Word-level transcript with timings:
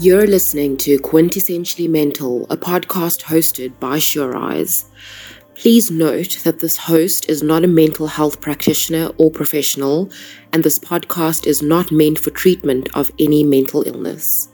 You're 0.00 0.28
listening 0.28 0.76
to 0.76 0.96
Quintessentially 0.98 1.90
Mental, 1.90 2.44
a 2.50 2.56
podcast 2.56 3.22
hosted 3.22 3.72
by 3.80 3.98
Sure 3.98 4.36
Eyes. 4.36 4.84
Please 5.56 5.90
note 5.90 6.38
that 6.44 6.60
this 6.60 6.76
host 6.76 7.28
is 7.28 7.42
not 7.42 7.64
a 7.64 7.66
mental 7.66 8.06
health 8.06 8.40
practitioner 8.40 9.10
or 9.18 9.28
professional, 9.32 10.08
and 10.52 10.62
this 10.62 10.78
podcast 10.78 11.48
is 11.48 11.62
not 11.62 11.90
meant 11.90 12.20
for 12.20 12.30
treatment 12.30 12.88
of 12.94 13.10
any 13.18 13.42
mental 13.42 13.82
illness. 13.88 14.50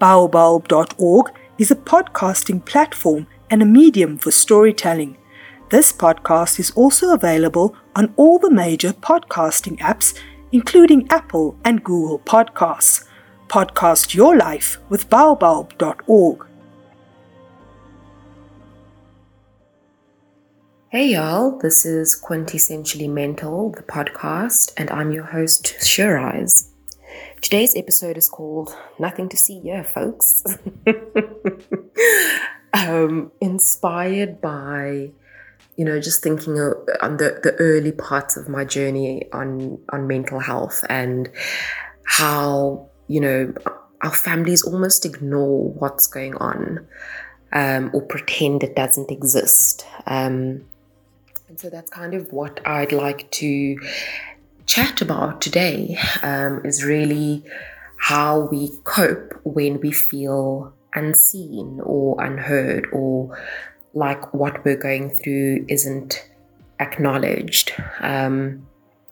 Baobulb.org 0.00 1.26
is 1.58 1.72
a 1.72 1.76
podcasting 1.76 2.64
platform 2.64 3.26
and 3.50 3.62
a 3.62 3.66
medium 3.66 4.16
for 4.16 4.30
storytelling. 4.30 5.18
This 5.70 5.92
podcast 5.92 6.60
is 6.60 6.70
also 6.72 7.12
available 7.12 7.74
on 7.96 8.14
all 8.16 8.38
the 8.38 8.50
major 8.50 8.92
podcasting 8.92 9.78
apps, 9.78 10.16
including 10.52 11.06
Apple 11.10 11.56
and 11.64 11.82
Google 11.82 12.20
Podcasts. 12.20 13.06
Podcast 13.48 14.14
your 14.14 14.36
life 14.36 14.78
with 14.88 15.10
baobulb.org. 15.10 16.46
Hey 20.90 21.08
y'all, 21.08 21.58
this 21.58 21.86
is 21.86 22.22
Quintessentially 22.22 23.08
Mental, 23.08 23.70
the 23.70 23.82
podcast, 23.82 24.72
and 24.76 24.90
I'm 24.90 25.10
your 25.10 25.24
host, 25.24 25.74
Eyes. 26.18 26.70
Today's 27.40 27.74
episode 27.74 28.18
is 28.18 28.28
called 28.28 28.76
Nothing 28.98 29.30
to 29.30 29.36
See 29.38 29.60
Here, 29.60 29.84
folks. 29.84 30.44
um, 32.74 33.32
inspired 33.40 34.40
by, 34.40 35.12
you 35.76 35.84
know, 35.84 36.00
just 36.00 36.22
thinking 36.22 36.58
on 37.00 37.16
the, 37.16 37.40
the 37.42 37.54
early 37.58 37.92
parts 37.92 38.36
of 38.36 38.48
my 38.48 38.64
journey 38.64 39.24
on, 39.32 39.78
on 39.90 40.06
mental 40.06 40.38
health 40.38 40.84
and 40.88 41.30
how, 42.04 42.88
you 43.08 43.20
know, 43.20 43.54
our 44.02 44.12
families 44.12 44.62
almost 44.62 45.06
ignore 45.06 45.70
what's 45.70 46.06
going 46.06 46.34
on 46.36 46.86
um, 47.52 47.90
or 47.94 48.02
pretend 48.02 48.62
it 48.62 48.74
doesn't 48.74 49.10
exist. 49.10 49.86
Um, 50.06 50.64
and 51.48 51.58
so 51.58 51.70
that's 51.70 51.90
kind 51.90 52.14
of 52.14 52.32
what 52.32 52.66
I'd 52.66 52.92
like 52.92 53.30
to 53.32 53.78
chat 54.66 55.00
about 55.02 55.40
today 55.40 55.98
um, 56.22 56.62
is 56.64 56.84
really 56.84 57.44
how 57.98 58.48
we 58.50 58.72
cope 58.84 59.38
when 59.44 59.80
we 59.80 59.92
feel 59.92 60.74
unseen 60.94 61.80
or 61.82 62.22
unheard 62.22 62.88
or 62.92 63.38
like 63.94 64.32
what 64.32 64.64
we're 64.64 64.76
going 64.76 65.10
through 65.10 65.64
isn't 65.68 66.28
acknowledged. 66.80 67.72
Um, 68.00 68.66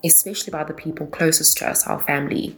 especially 0.05 0.50
by 0.50 0.64
the 0.64 0.73
people 0.73 1.06
closest 1.09 1.59
to 1.59 1.69
us, 1.69 1.86
our 1.86 2.00
family, 2.00 2.56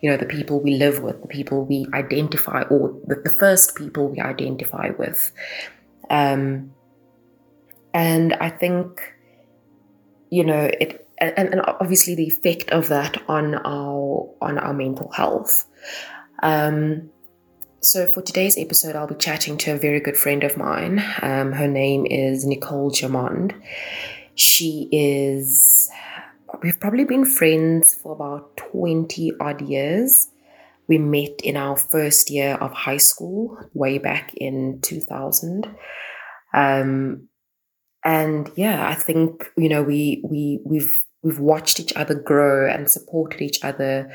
you 0.00 0.08
know, 0.08 0.16
the 0.16 0.26
people 0.26 0.60
we 0.60 0.76
live 0.76 1.02
with, 1.02 1.20
the 1.22 1.28
people 1.28 1.64
we 1.64 1.86
identify, 1.92 2.62
or 2.62 2.96
the, 3.06 3.16
the 3.16 3.30
first 3.30 3.74
people 3.74 4.08
we 4.08 4.20
identify 4.20 4.90
with. 4.90 5.32
Um, 6.08 6.72
and 7.92 8.34
I 8.34 8.50
think, 8.50 9.12
you 10.30 10.44
know, 10.44 10.70
it 10.80 11.04
and, 11.18 11.54
and 11.54 11.60
obviously 11.60 12.14
the 12.14 12.26
effect 12.26 12.70
of 12.70 12.88
that 12.88 13.22
on 13.28 13.54
our 13.54 14.28
on 14.40 14.58
our 14.58 14.74
mental 14.74 15.10
health. 15.12 15.66
Um, 16.42 17.10
so 17.84 18.06
for 18.06 18.22
today's 18.22 18.56
episode, 18.56 18.96
I'll 18.96 19.06
be 19.06 19.14
chatting 19.14 19.58
to 19.58 19.72
a 19.72 19.76
very 19.76 20.00
good 20.00 20.16
friend 20.16 20.42
of 20.42 20.56
mine. 20.56 21.04
Um, 21.20 21.52
her 21.52 21.68
name 21.68 22.06
is 22.06 22.46
Nicole 22.46 22.90
Jamond. 22.90 23.54
She 24.34 24.88
is 24.90 25.90
we've 26.62 26.80
probably 26.80 27.04
been 27.04 27.26
friends 27.26 27.94
for 27.94 28.12
about 28.12 28.56
20 28.56 29.32
odd 29.38 29.60
years. 29.60 30.28
We 30.88 30.96
met 30.96 31.40
in 31.42 31.56
our 31.58 31.76
first 31.76 32.30
year 32.30 32.54
of 32.54 32.72
high 32.72 32.96
school 32.96 33.58
way 33.74 33.98
back 33.98 34.32
in 34.34 34.80
2000. 34.80 35.66
Um, 36.54 37.28
and 38.02 38.50
yeah, 38.56 38.88
I 38.88 38.94
think 38.94 39.50
you 39.58 39.68
know 39.68 39.82
we 39.82 40.22
we 40.24 40.60
we've 40.64 41.04
we've 41.22 41.40
watched 41.40 41.80
each 41.80 41.92
other 41.96 42.14
grow 42.14 42.66
and 42.66 42.90
supported 42.90 43.42
each 43.42 43.62
other 43.62 44.10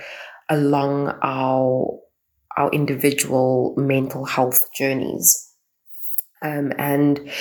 along 0.50 1.16
our 1.22 2.00
our 2.58 2.70
individual 2.72 3.74
mental 3.78 4.26
health 4.26 4.62
journeys. 4.76 5.50
Um, 6.42 6.74
and 6.78 7.32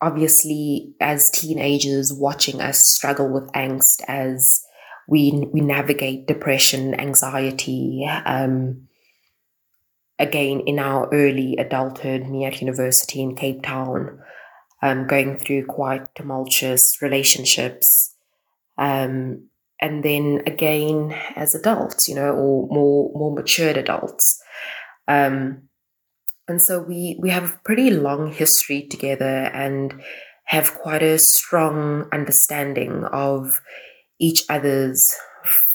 obviously, 0.00 0.94
as 1.00 1.30
teenagers, 1.30 2.12
watching 2.12 2.60
us 2.60 2.78
struggle 2.80 3.32
with 3.32 3.50
angst 3.52 4.02
as 4.08 4.62
we 5.08 5.48
we 5.52 5.60
navigate 5.60 6.26
depression, 6.26 6.98
anxiety. 6.98 8.08
Um, 8.24 8.88
again, 10.18 10.60
in 10.66 10.78
our 10.78 11.08
early 11.12 11.56
adulthood, 11.56 12.26
me 12.28 12.44
at 12.44 12.60
university 12.60 13.20
in 13.20 13.36
Cape 13.36 13.62
Town, 13.62 14.18
um, 14.82 15.06
going 15.06 15.38
through 15.38 15.66
quite 15.66 16.14
tumultuous 16.14 17.00
relationships. 17.02 18.14
Um, 18.76 19.48
and 19.80 20.04
then 20.04 20.42
again 20.46 21.14
as 21.36 21.54
adults, 21.54 22.08
you 22.08 22.14
know, 22.14 22.32
or 22.32 22.68
more 22.68 23.10
more 23.14 23.34
matured 23.34 23.76
adults. 23.76 24.40
Um, 25.08 25.68
and 26.48 26.60
so 26.60 26.80
we 26.80 27.18
we 27.20 27.30
have 27.30 27.44
a 27.44 27.60
pretty 27.64 27.90
long 27.90 28.32
history 28.32 28.86
together 28.86 29.50
and 29.54 30.02
have 30.46 30.74
quite 30.74 31.02
a 31.02 31.18
strong 31.18 32.06
understanding 32.12 33.04
of 33.04 33.60
each 34.20 34.44
other's 34.48 35.14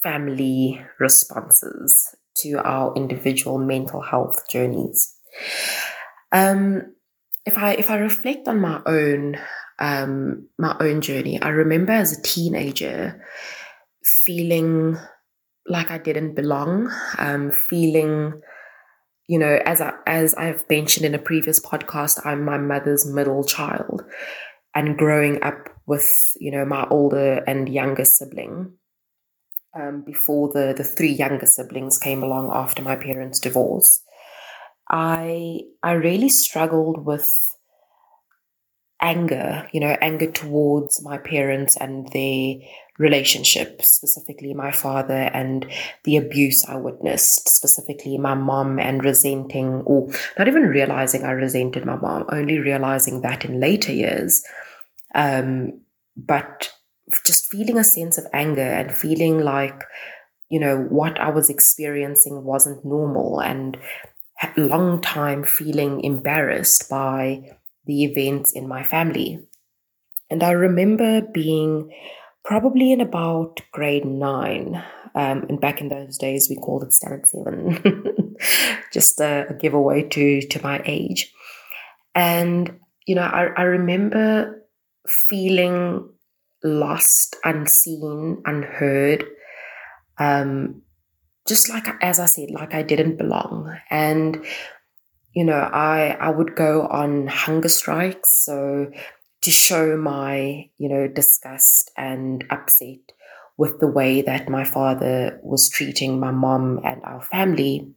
family 0.03 0.81
responses 0.99 2.15
to 2.37 2.53
our 2.63 2.93
individual 2.95 3.57
mental 3.57 4.01
health 4.01 4.47
journeys. 4.49 5.15
Um, 6.31 6.93
if 7.45 7.57
I 7.57 7.73
if 7.73 7.89
I 7.89 7.97
reflect 7.97 8.47
on 8.47 8.61
my 8.61 8.81
own 8.85 9.37
um, 9.79 10.47
my 10.57 10.75
own 10.79 11.01
journey, 11.01 11.41
I 11.41 11.49
remember 11.49 11.93
as 11.93 12.17
a 12.17 12.21
teenager 12.21 13.25
feeling 14.09 14.97
like 15.67 15.91
I 15.91 15.97
didn't 15.97 16.35
belong, 16.35 16.91
um, 17.17 17.51
feeling 17.51 18.41
you 19.27 19.37
know 19.37 19.59
as 19.65 19.81
I 19.81 19.93
as 20.07 20.33
I've 20.35 20.63
mentioned 20.69 21.05
in 21.05 21.15
a 21.15 21.19
previous 21.19 21.59
podcast, 21.59 22.25
I'm 22.25 22.43
my 22.43 22.57
mother's 22.57 23.05
middle 23.05 23.43
child, 23.43 24.03
and 24.75 24.97
growing 24.97 25.41
up 25.43 25.69
with 25.85 26.11
you 26.39 26.51
know 26.51 26.65
my 26.65 26.87
older 26.89 27.43
and 27.47 27.69
younger 27.69 28.05
sibling. 28.05 28.73
Um, 29.75 30.01
before 30.01 30.51
the 30.51 30.73
the 30.75 30.83
three 30.83 31.11
younger 31.11 31.45
siblings 31.45 31.99
came 31.99 32.23
along 32.23 32.49
after 32.51 32.81
my 32.81 32.95
parents' 32.95 33.39
divorce, 33.39 34.01
I 34.89 35.61
I 35.83 35.91
really 35.91 36.29
struggled 36.29 37.05
with 37.05 37.31
anger, 39.01 39.67
you 39.71 39.79
know, 39.79 39.95
anger 40.01 40.31
towards 40.31 41.01
my 41.03 41.17
parents 41.17 41.77
and 41.77 42.07
their 42.11 42.55
relationship, 42.97 43.81
specifically 43.81 44.53
my 44.53 44.71
father 44.71 45.31
and 45.33 45.65
the 46.03 46.17
abuse 46.17 46.65
I 46.67 46.75
witnessed, 46.75 47.47
specifically 47.47 48.17
my 48.17 48.35
mom 48.35 48.77
and 48.77 49.03
resenting, 49.03 49.81
or 49.85 50.09
not 50.37 50.47
even 50.47 50.63
realizing 50.63 51.23
I 51.23 51.31
resented 51.31 51.85
my 51.85 51.95
mom, 51.95 52.25
only 52.29 52.59
realizing 52.59 53.21
that 53.21 53.45
in 53.45 53.59
later 53.59 53.93
years. 53.93 54.43
Um, 55.15 55.79
but 56.17 56.69
just 57.25 57.49
feeling 57.49 57.77
a 57.77 57.83
sense 57.83 58.17
of 58.17 58.27
anger 58.33 58.61
and 58.61 58.95
feeling 58.95 59.39
like, 59.39 59.81
you 60.49 60.59
know, 60.59 60.81
what 60.89 61.19
I 61.19 61.29
was 61.29 61.49
experiencing 61.49 62.43
wasn't 62.43 62.83
normal 62.83 63.39
and 63.39 63.77
long 64.57 65.01
time 65.01 65.43
feeling 65.43 66.03
embarrassed 66.03 66.89
by 66.89 67.57
the 67.89 68.03
events 68.03 68.53
in 68.53 68.67
my 68.67 68.83
family. 68.83 69.39
And 70.29 70.43
I 70.43 70.51
remember 70.51 71.21
being 71.21 71.91
probably 72.45 72.91
in 72.91 73.01
about 73.01 73.61
grade 73.71 74.05
nine. 74.05 74.75
Um, 75.15 75.47
and 75.49 75.59
back 75.59 75.81
in 75.81 75.89
those 75.89 76.19
days, 76.19 76.47
we 76.49 76.55
called 76.55 76.83
it 76.83 76.93
standard 76.93 77.27
seven, 77.27 78.35
just 78.93 79.19
a, 79.19 79.47
a, 79.49 79.53
giveaway 79.55 80.03
to, 80.03 80.41
to 80.41 80.61
my 80.61 80.83
age. 80.85 81.33
And, 82.13 82.79
you 83.07 83.15
know, 83.15 83.23
I, 83.23 83.47
I 83.57 83.63
remember 83.63 84.63
feeling 85.07 86.07
lost, 86.63 87.37
unseen, 87.43 88.43
unheard. 88.45 89.25
Um, 90.19 90.83
just 91.47 91.69
like, 91.69 91.87
as 92.01 92.19
I 92.19 92.25
said, 92.25 92.51
like 92.51 92.75
I 92.75 92.83
didn't 92.83 93.17
belong. 93.17 93.75
And 93.89 94.45
you 95.33 95.45
know, 95.45 95.59
I 95.59 96.17
I 96.19 96.29
would 96.29 96.55
go 96.55 96.87
on 96.87 97.27
hunger 97.27 97.69
strikes, 97.69 98.43
so 98.45 98.91
to 99.41 99.51
show 99.51 99.97
my 99.97 100.69
you 100.77 100.89
know 100.89 101.07
disgust 101.07 101.91
and 101.97 102.43
upset 102.49 102.99
with 103.57 103.79
the 103.79 103.87
way 103.87 104.21
that 104.21 104.49
my 104.49 104.63
father 104.63 105.39
was 105.43 105.69
treating 105.69 106.19
my 106.19 106.31
mom 106.31 106.79
and 106.83 107.03
our 107.03 107.21
family. 107.21 107.93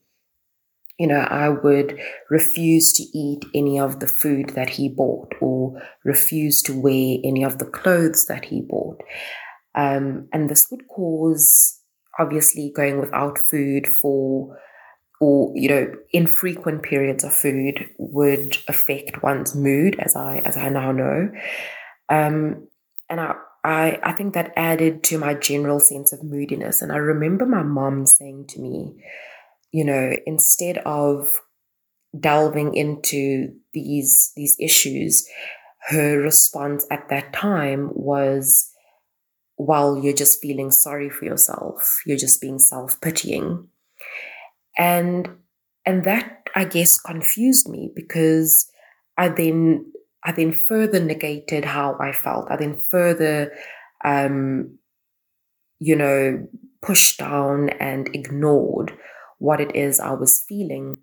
You 0.98 1.06
know, 1.06 1.20
I 1.20 1.48
would 1.48 1.98
refuse 2.30 2.92
to 2.92 3.02
eat 3.18 3.44
any 3.54 3.80
of 3.80 4.00
the 4.00 4.06
food 4.06 4.50
that 4.50 4.70
he 4.70 4.88
bought 4.88 5.32
or 5.40 5.82
refuse 6.04 6.62
to 6.62 6.78
wear 6.78 7.16
any 7.24 7.44
of 7.44 7.58
the 7.58 7.64
clothes 7.64 8.26
that 8.26 8.44
he 8.44 8.60
bought. 8.60 9.00
Um, 9.74 10.28
and 10.32 10.50
this 10.50 10.66
would 10.70 10.86
cause 10.86 11.80
obviously 12.18 12.72
going 12.76 13.00
without 13.00 13.38
food 13.38 13.86
for 13.86 14.58
or 15.22 15.52
you 15.54 15.68
know 15.68 15.94
infrequent 16.12 16.82
periods 16.82 17.22
of 17.22 17.32
food 17.32 17.88
would 17.96 18.56
affect 18.66 19.22
one's 19.22 19.54
mood 19.54 19.94
as 20.00 20.16
i 20.16 20.38
as 20.38 20.56
i 20.56 20.68
now 20.68 20.90
know. 20.90 21.30
Um, 22.08 22.66
and 23.08 23.20
I, 23.20 23.34
I 23.62 24.00
i 24.02 24.12
think 24.12 24.34
that 24.34 24.52
added 24.56 25.04
to 25.04 25.18
my 25.18 25.34
general 25.34 25.78
sense 25.78 26.12
of 26.12 26.24
moodiness. 26.24 26.82
And 26.82 26.90
i 26.90 26.96
remember 26.96 27.46
my 27.46 27.62
mom 27.62 28.04
saying 28.04 28.46
to 28.48 28.60
me 28.60 28.96
you 29.70 29.84
know 29.84 30.10
instead 30.26 30.78
of 30.78 31.40
delving 32.18 32.74
into 32.74 33.54
these 33.72 34.32
these 34.34 34.56
issues 34.58 35.24
her 35.88 36.20
response 36.20 36.84
at 36.90 37.08
that 37.10 37.32
time 37.32 37.90
was 37.94 38.72
while 39.56 39.96
you're 39.96 40.20
just 40.24 40.40
feeling 40.40 40.70
sorry 40.70 41.10
for 41.10 41.24
yourself. 41.24 42.00
You're 42.06 42.16
just 42.16 42.40
being 42.40 42.58
self-pitying 42.58 43.68
and 44.78 45.28
and 45.84 46.04
that 46.04 46.44
i 46.54 46.64
guess 46.64 46.98
confused 47.00 47.68
me 47.68 47.90
because 47.94 48.70
i 49.18 49.28
then 49.28 49.84
i 50.24 50.32
then 50.32 50.52
further 50.52 51.00
negated 51.00 51.64
how 51.64 51.96
i 52.00 52.12
felt. 52.12 52.50
I 52.50 52.56
then 52.56 52.82
further 52.88 53.52
um 54.04 54.78
you 55.78 55.96
know 55.96 56.46
pushed 56.80 57.18
down 57.18 57.68
and 57.70 58.08
ignored 58.14 58.92
what 59.38 59.60
it 59.60 59.74
is 59.76 60.00
i 60.00 60.12
was 60.12 60.40
feeling. 60.48 60.96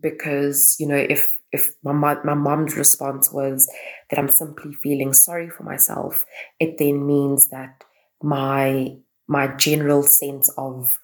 Because 0.00 0.76
you 0.78 0.86
know 0.86 0.96
if 0.96 1.38
if 1.52 1.74
my 1.82 1.92
my 1.92 2.34
mom's 2.34 2.76
response 2.76 3.32
was 3.32 3.68
that 4.10 4.18
I'm 4.18 4.28
simply 4.28 4.72
feeling 4.74 5.12
sorry 5.12 5.48
for 5.50 5.62
myself, 5.62 6.24
it 6.60 6.78
then 6.78 7.06
means 7.06 7.48
that 7.48 7.84
my 8.22 8.96
my 9.26 9.48
general 9.56 10.02
sense 10.02 10.50
of 10.56 10.98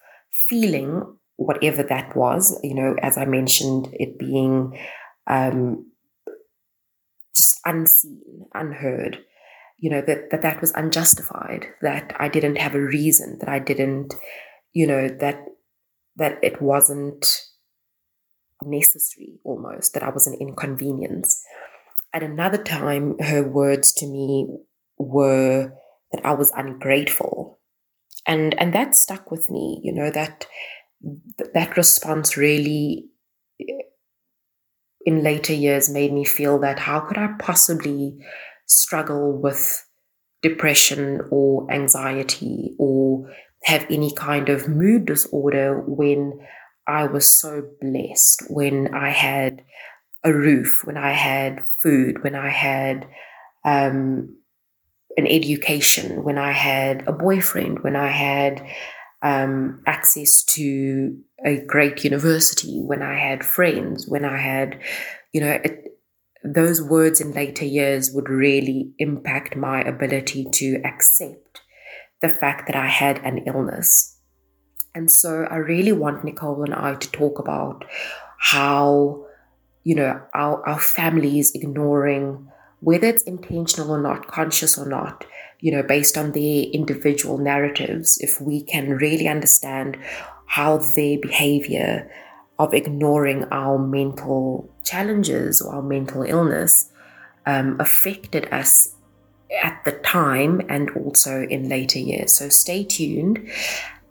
feeling 0.49 1.17
whatever 1.36 1.82
that 1.82 2.14
was, 2.16 2.58
you 2.62 2.75
know, 2.75 2.96
as 3.02 3.19
I 3.19 3.25
mentioned, 3.25 3.88
it 3.92 4.19
being 4.19 4.78
um, 5.26 5.90
just 7.34 7.60
unseen, 7.64 8.46
unheard, 8.54 9.25
you 9.78 9.90
know, 9.90 10.00
that, 10.02 10.31
that 10.31 10.42
that 10.42 10.60
was 10.60 10.72
unjustified, 10.72 11.66
that 11.82 12.14
I 12.19 12.28
didn't 12.28 12.58
have 12.58 12.75
a 12.75 12.81
reason, 12.81 13.38
that 13.40 13.48
I 13.48 13.58
didn't, 13.58 14.14
you 14.72 14.86
know, 14.86 15.08
that 15.08 15.44
that 16.16 16.38
it 16.42 16.62
wasn't 16.62 17.40
necessary 18.62 19.40
almost, 19.42 19.94
that 19.94 20.04
I 20.04 20.10
was 20.10 20.26
an 20.26 20.36
inconvenience. 20.40 21.42
At 22.12 22.22
another 22.22 22.62
time, 22.62 23.19
her 23.19 23.42
words 23.42 23.92
to 23.94 24.06
me 24.06 24.46
were 24.96 25.72
that 26.12 26.25
I 26.25 26.32
was 26.34 26.52
ungrateful. 26.56 27.58
And 28.26 28.58
and 28.60 28.72
that 28.72 28.94
stuck 28.94 29.31
with 29.31 29.50
me, 29.50 29.81
you 29.82 29.92
know, 29.92 30.10
that 30.10 30.46
that 31.55 31.77
response 31.77 32.37
really 32.37 33.06
in 35.05 35.23
later 35.23 35.53
years 35.53 35.91
made 35.91 36.12
me 36.12 36.25
feel 36.25 36.59
that 36.59 36.79
how 36.79 37.01
could 37.01 37.19
I 37.19 37.29
possibly 37.39 38.19
struggle 38.67 39.33
with 39.33 39.85
depression 40.43 41.23
or 41.31 41.71
anxiety 41.71 42.75
or 42.79 43.31
have 43.65 43.87
any 43.91 44.12
kind 44.15 44.49
of 44.49 44.69
mood 44.69 45.06
disorder 45.06 45.81
when 45.87 46.41
I 46.87 47.05
was 47.05 47.27
so 47.27 47.62
blessed 47.81 48.45
when 48.49 48.95
I 48.95 49.11
had 49.11 49.62
a 50.23 50.33
roof, 50.33 50.83
when 50.85 50.97
I 50.97 51.12
had 51.12 51.62
food, 51.79 52.23
when 52.23 52.35
I 52.35 52.49
had 52.49 53.06
um, 53.65 54.37
an 55.17 55.27
education, 55.27 56.25
when 56.25 56.39
I 56.39 56.53
had 56.53 57.06
a 57.06 57.12
boyfriend, 57.12 57.83
when 57.83 57.97
I 57.97 58.09
had 58.09 58.67
um, 59.25 59.82
access 59.87 60.44
to 60.44 61.19
a 61.44 61.59
great 61.65 62.05
university, 62.05 62.81
when 62.82 63.03
I 63.03 63.19
had 63.19 63.43
friends, 63.43 64.06
when 64.06 64.25
I 64.25 64.37
had, 64.37 64.79
you 65.32 65.41
know, 65.41 65.59
it, 65.65 65.99
those 66.44 66.82
words 66.82 67.23
in 67.23 67.32
later 67.32 67.65
years 67.65 68.12
would 68.12 68.29
really 68.29 68.93
impact 68.99 69.56
my 69.56 69.81
ability 69.81 70.44
to 70.53 70.81
accept 70.85 71.62
the 72.21 72.29
fact 72.29 72.67
that 72.67 72.76
I 72.76 72.87
had 72.87 73.19
an 73.25 73.38
illness. 73.47 74.19
And 74.94 75.11
so 75.11 75.44
I 75.50 75.56
really 75.56 75.93
want 75.93 76.23
Nicole 76.23 76.62
and 76.62 76.75
I 76.75 76.94
to 76.94 77.11
talk 77.11 77.38
about 77.38 77.87
how, 78.38 79.27
you 79.85 79.94
know, 79.94 80.20
our, 80.35 80.69
our 80.69 80.79
families 80.79 81.53
ignoring, 81.55 82.47
whether 82.81 83.06
it's 83.06 83.23
intentional 83.23 83.91
or 83.91 84.03
not, 84.03 84.27
conscious 84.27 84.77
or 84.77 84.87
not, 84.87 85.25
you 85.64 85.72
know, 85.72 85.82
based 85.82 86.19
on 86.19 86.32
their 86.32 86.64
individual 86.64 87.38
narratives, 87.38 88.19
if 88.20 88.38
we 88.38 88.62
can 88.62 88.90
really 88.99 89.26
understand 89.26 89.96
how 90.44 90.76
their 90.76 91.16
behavior 91.19 92.11
of 92.58 92.75
ignoring 92.75 93.44
our 93.44 93.78
mental 93.78 94.70
challenges 94.84 95.62
or 95.62 95.76
our 95.76 95.82
mental 95.82 96.22
illness 96.22 96.93
um, 97.46 97.81
affected 97.81 98.46
us 98.52 98.94
at 99.62 99.82
the 99.87 99.93
time 99.93 100.61
and 100.69 100.90
also 100.90 101.44
in 101.44 101.70
later 101.70 101.99
years. 101.99 102.37
So 102.37 102.50
stay 102.50 102.84
tuned. 102.84 103.49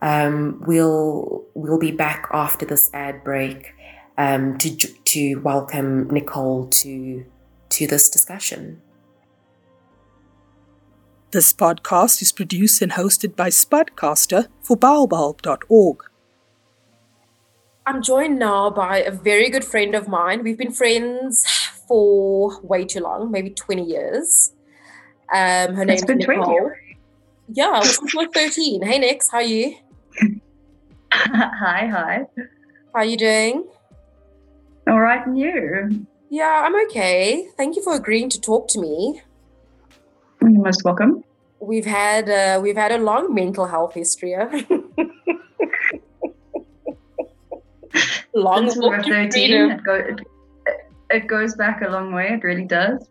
Um, 0.01 0.59
we'll 0.65 1.45
we'll 1.53 1.77
be 1.77 1.91
back 1.91 2.29
after 2.31 2.65
this 2.65 2.89
ad 2.95 3.23
break 3.23 3.75
um, 4.17 4.57
to 4.57 4.75
to 4.75 5.35
welcome 5.41 6.09
Nicole 6.09 6.65
to 6.81 7.23
to 7.69 7.85
this 7.85 8.09
discussion. 8.09 8.81
This 11.33 11.51
podcast 11.51 12.21
is 12.21 12.31
produced 12.31 12.79
and 12.83 12.91
hosted 12.91 13.35
by 13.35 13.49
Spudcaster 13.49 14.49
for 14.61 14.77
Baobulb.org. 14.77 16.03
I'm 17.87 18.03
joined 18.03 18.37
now 18.37 18.69
by 18.69 18.99
a 18.99 19.09
very 19.09 19.49
good 19.49 19.65
friend 19.65 19.95
of 19.95 20.07
mine. 20.07 20.43
We've 20.43 20.59
been 20.59 20.71
friends 20.71 21.43
for 21.87 22.61
way 22.61 22.85
too 22.85 22.99
long, 22.99 23.31
maybe 23.31 23.49
20 23.49 23.83
years. 23.83 24.53
Um, 25.33 25.73
her 25.73 25.85
name 25.85 25.95
is 25.95 26.03
Nicole. 26.07 26.43
20. 26.45 26.99
Yeah, 27.51 27.81
since 27.81 28.13
like 28.13 28.31
13. 28.35 28.83
Hey, 28.83 28.99
Nix, 28.99 29.31
how 29.31 29.37
are 29.37 29.41
you? 29.41 29.75
hi, 31.11 31.87
hi. 31.87 32.27
How 32.93 32.99
are 32.99 33.05
you 33.05 33.17
doing? 33.17 33.67
All 34.87 34.99
right, 34.99 35.25
and 35.25 35.35
you? 35.35 36.05
Yeah, 36.29 36.61
I'm 36.63 36.79
okay. 36.85 37.47
Thank 37.57 37.75
you 37.75 37.81
for 37.81 37.95
agreeing 37.95 38.29
to 38.29 38.39
talk 38.39 38.67
to 38.67 38.79
me. 38.79 39.23
You're 40.51 40.63
most 40.63 40.83
welcome. 40.83 41.23
We've 41.59 41.85
had 41.85 42.29
uh, 42.29 42.59
we've 42.61 42.75
had 42.75 42.91
a 42.91 42.97
long 42.97 43.33
mental 43.33 43.65
health 43.65 43.93
history. 43.93 44.35
long 48.33 48.69
Since 48.69 48.83
we 48.83 48.89
were 48.89 49.03
13, 49.03 49.71
it, 49.71 49.83
go, 49.83 49.93
it, 49.95 50.19
it 51.09 51.27
goes 51.27 51.55
back 51.55 51.81
a 51.81 51.89
long 51.89 52.11
way. 52.13 52.27
It 52.33 52.43
really 52.43 52.65
does. 52.65 53.07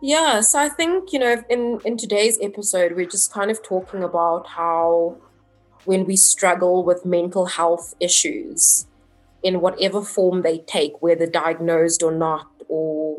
Yeah, 0.00 0.40
so 0.40 0.58
I 0.58 0.68
think 0.68 1.12
you 1.12 1.18
know 1.18 1.44
in 1.50 1.80
in 1.84 1.96
today's 1.96 2.38
episode 2.40 2.96
we're 2.96 3.06
just 3.06 3.32
kind 3.32 3.50
of 3.50 3.62
talking 3.62 4.02
about 4.02 4.46
how 4.46 5.18
when 5.84 6.06
we 6.06 6.16
struggle 6.16 6.84
with 6.84 7.04
mental 7.04 7.46
health 7.46 7.94
issues 8.00 8.86
in 9.42 9.60
whatever 9.60 10.02
form 10.02 10.42
they 10.42 10.58
take, 10.58 11.02
whether 11.02 11.26
diagnosed 11.26 12.02
or 12.02 12.12
not, 12.12 12.48
or 12.68 13.18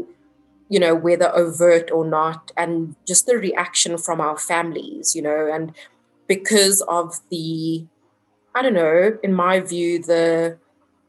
you 0.74 0.80
know, 0.80 0.96
whether 0.96 1.30
overt 1.36 1.92
or 1.92 2.06
not, 2.06 2.52
and 2.58 2.96
just 3.08 3.26
the 3.26 3.38
reaction 3.38 3.98
from 3.98 4.20
our 4.20 4.38
families, 4.38 5.16
you 5.16 5.22
know, 5.22 5.50
and 5.54 5.74
because 6.28 6.82
of 6.88 7.20
the, 7.30 7.86
I 8.56 8.62
don't 8.62 8.74
know, 8.74 9.18
in 9.24 9.34
my 9.34 9.60
view, 9.60 10.02
the 10.02 10.58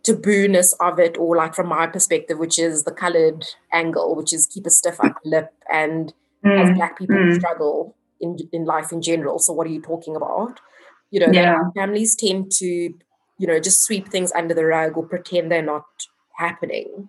tabooness 0.07 0.75
of 0.81 0.99
it, 0.99 1.17
or 1.17 1.37
like 1.37 1.55
from 1.55 1.69
my 1.69 1.87
perspective, 1.87 2.39
which 2.39 2.59
is 2.59 2.85
the 2.85 2.93
colored 2.93 3.45
angle, 3.73 4.15
which 4.15 4.33
is 4.33 4.47
keep 4.47 4.67
a 4.67 4.71
stiff 4.71 5.01
upper 5.01 5.21
lip, 5.25 5.53
and 5.73 6.13
mm. 6.45 6.61
as 6.61 6.77
Black 6.77 6.99
people 6.99 7.17
mm. 7.17 7.37
struggle 7.37 7.97
in 8.21 8.37
in 8.53 8.65
life 8.65 8.93
in 8.93 9.01
general. 9.01 9.39
So, 9.39 9.53
what 9.53 9.67
are 9.67 9.71
you 9.71 9.81
talking 9.81 10.15
about? 10.15 10.61
you 11.15 11.21
know 11.21 11.33
yeah. 11.33 11.61
families 11.77 12.17
tend 12.17 12.51
to 12.51 12.67
you 12.67 13.47
know 13.47 13.61
just 13.61 13.85
sweep 13.85 14.09
things 14.09 14.33
under 14.33 14.53
the 14.53 14.65
rug 14.65 14.97
or 14.97 15.07
pretend 15.07 15.51
they're 15.51 15.63
not 15.63 15.87
happening 16.37 17.09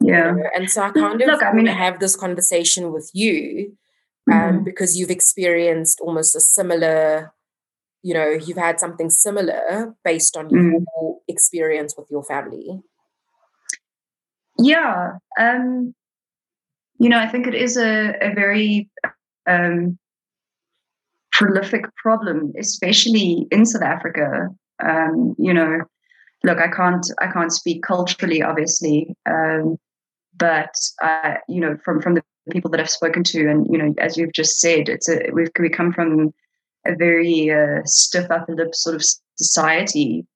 yeah 0.00 0.30
you 0.30 0.36
know? 0.36 0.50
and 0.54 0.70
so 0.70 0.82
i 0.82 0.90
kind 0.90 1.20
of 1.20 1.26
Look, 1.26 1.42
I 1.42 1.52
mean, 1.52 1.66
have 1.66 2.00
this 2.00 2.16
conversation 2.16 2.92
with 2.92 3.10
you 3.14 3.76
um, 4.30 4.38
mm-hmm. 4.38 4.64
because 4.64 4.96
you've 4.96 5.10
experienced 5.10 6.00
almost 6.00 6.36
a 6.36 6.40
similar 6.40 7.32
you 8.02 8.14
know 8.14 8.28
you've 8.28 8.56
had 8.58 8.80
something 8.80 9.10
similar 9.10 9.94
based 10.04 10.36
on 10.36 10.46
mm-hmm. 10.48 10.84
your 11.00 11.18
experience 11.28 11.94
with 11.96 12.08
your 12.10 12.24
family 12.24 12.80
yeah 14.58 15.12
um 15.38 15.94
you 16.98 17.08
know 17.08 17.18
i 17.18 17.26
think 17.26 17.46
it 17.46 17.54
is 17.54 17.76
a, 17.76 18.14
a 18.20 18.34
very 18.34 18.88
um 19.46 19.98
prolific 21.38 21.84
problem, 21.96 22.52
especially 22.58 23.46
in 23.52 23.64
South 23.64 23.82
Africa. 23.82 24.48
Um, 24.84 25.36
you 25.38 25.54
know, 25.54 25.78
look, 26.42 26.58
I 26.58 26.68
can't 26.68 27.06
I 27.20 27.28
can't 27.28 27.52
speak 27.52 27.82
culturally, 27.82 28.42
obviously, 28.42 29.14
um, 29.24 29.78
but 30.38 30.74
uh, 31.02 31.34
you 31.48 31.60
know, 31.60 31.76
from 31.84 32.00
from 32.00 32.14
the 32.14 32.22
people 32.50 32.70
that 32.70 32.80
I've 32.80 32.90
spoken 32.90 33.24
to, 33.24 33.48
and 33.48 33.66
you 33.70 33.78
know, 33.78 33.94
as 33.98 34.16
you've 34.16 34.32
just 34.32 34.60
said, 34.60 34.88
it's 34.88 35.08
a 35.08 35.30
we've 35.32 35.50
we 35.58 35.68
come 35.68 35.92
from 35.92 36.32
a 36.86 36.94
very 36.94 37.50
uh, 37.50 37.80
stiff 37.84 38.30
upper 38.30 38.54
lip 38.54 38.74
sort 38.74 38.96
of 38.96 39.04
society. 39.36 40.26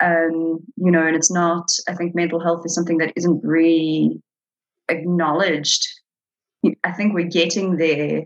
Um, 0.00 0.60
you 0.76 0.90
know, 0.90 1.06
and 1.06 1.16
it's 1.16 1.30
not. 1.30 1.66
I 1.88 1.94
think 1.94 2.14
mental 2.14 2.40
health 2.40 2.62
is 2.64 2.74
something 2.74 2.98
that 2.98 3.12
isn't 3.16 3.44
really 3.44 4.22
acknowledged. 4.88 5.86
I 6.84 6.92
think 6.92 7.14
we're 7.14 7.28
getting 7.28 7.76
there 7.76 8.22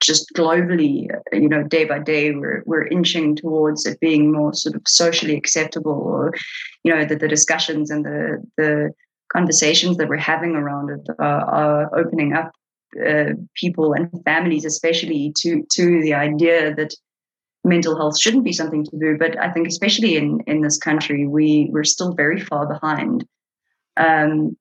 just 0.00 0.26
globally, 0.36 1.08
you 1.32 1.48
know, 1.48 1.62
day 1.62 1.84
by 1.84 1.98
day, 1.98 2.32
we're 2.32 2.62
we're 2.66 2.86
inching 2.86 3.36
towards 3.36 3.86
it 3.86 4.00
being 4.00 4.32
more 4.32 4.52
sort 4.52 4.74
of 4.74 4.82
socially 4.86 5.36
acceptable, 5.36 5.92
or 5.92 6.34
you 6.82 6.94
know, 6.94 7.04
that 7.04 7.20
the 7.20 7.28
discussions 7.28 7.90
and 7.90 8.04
the 8.04 8.42
the 8.56 8.90
conversations 9.34 9.96
that 9.96 10.08
we're 10.08 10.16
having 10.16 10.54
around 10.54 10.90
it 10.90 11.06
are, 11.18 11.44
are 11.44 11.98
opening 11.98 12.32
up 12.32 12.52
uh, 13.06 13.32
people 13.54 13.92
and 13.92 14.10
families, 14.24 14.64
especially 14.64 15.32
to 15.38 15.64
to 15.72 16.02
the 16.02 16.14
idea 16.14 16.74
that 16.74 16.94
mental 17.64 17.96
health 17.96 18.20
shouldn't 18.20 18.44
be 18.44 18.52
something 18.52 18.84
taboo. 18.84 19.16
But 19.18 19.38
I 19.40 19.50
think, 19.50 19.66
especially 19.66 20.16
in 20.16 20.40
in 20.46 20.60
this 20.60 20.78
country, 20.78 21.26
we 21.26 21.68
we're 21.72 21.84
still 21.84 22.14
very 22.14 22.40
far 22.40 22.66
behind. 22.66 23.26
Um, 23.96 24.56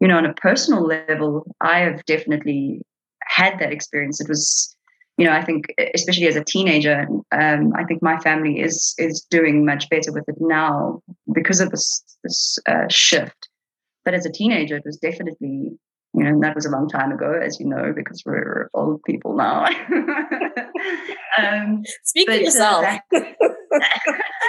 you 0.00 0.08
know, 0.08 0.16
on 0.16 0.26
a 0.26 0.34
personal 0.34 0.84
level, 0.84 1.46
I 1.60 1.80
have 1.80 2.04
definitely 2.06 2.82
had 3.24 3.58
that 3.58 3.72
experience. 3.72 4.20
It 4.20 4.28
was 4.28 4.76
you 5.18 5.26
know, 5.26 5.32
I 5.32 5.44
think 5.44 5.66
especially 5.94 6.26
as 6.26 6.36
a 6.36 6.44
teenager, 6.44 7.06
um, 7.32 7.72
I 7.76 7.84
think 7.84 8.02
my 8.02 8.18
family 8.20 8.60
is 8.60 8.94
is 8.98 9.26
doing 9.30 9.64
much 9.64 9.88
better 9.88 10.12
with 10.12 10.28
it 10.28 10.36
now 10.40 11.02
because 11.32 11.60
of 11.60 11.70
this 11.70 12.02
this 12.22 12.58
uh, 12.66 12.86
shift. 12.88 13.41
But 14.04 14.14
as 14.14 14.26
a 14.26 14.32
teenager, 14.32 14.76
it 14.76 14.84
was 14.84 14.98
definitely 14.98 15.78
you 16.14 16.24
know 16.24 16.40
that 16.40 16.54
was 16.54 16.66
a 16.66 16.70
long 16.70 16.88
time 16.88 17.12
ago, 17.12 17.32
as 17.32 17.58
you 17.58 17.66
know, 17.66 17.92
because 17.94 18.22
we're 18.26 18.68
old 18.74 19.02
people 19.04 19.34
now. 19.34 19.64
um, 21.38 21.82
Speak 22.04 22.28
for 22.28 22.34
uh, 22.34 22.38
yourself. 22.38 22.84
Uh, 22.84 22.98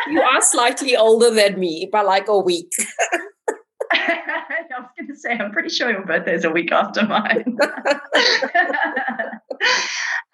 you 0.09 0.21
are 0.21 0.41
slightly 0.41 0.95
older 0.97 1.31
than 1.31 1.57
me 1.59 1.87
by 1.91 2.01
like 2.01 2.27
a 2.27 2.37
week. 2.37 2.69
I 3.91 4.79
was 4.79 4.89
going 4.97 5.07
to 5.07 5.15
say, 5.15 5.31
I'm 5.31 5.51
pretty 5.51 5.69
sure 5.69 5.91
your 5.91 6.05
birthday 6.05 6.33
is 6.33 6.45
a 6.45 6.49
week 6.49 6.71
after 6.71 7.05
mine. 7.05 7.57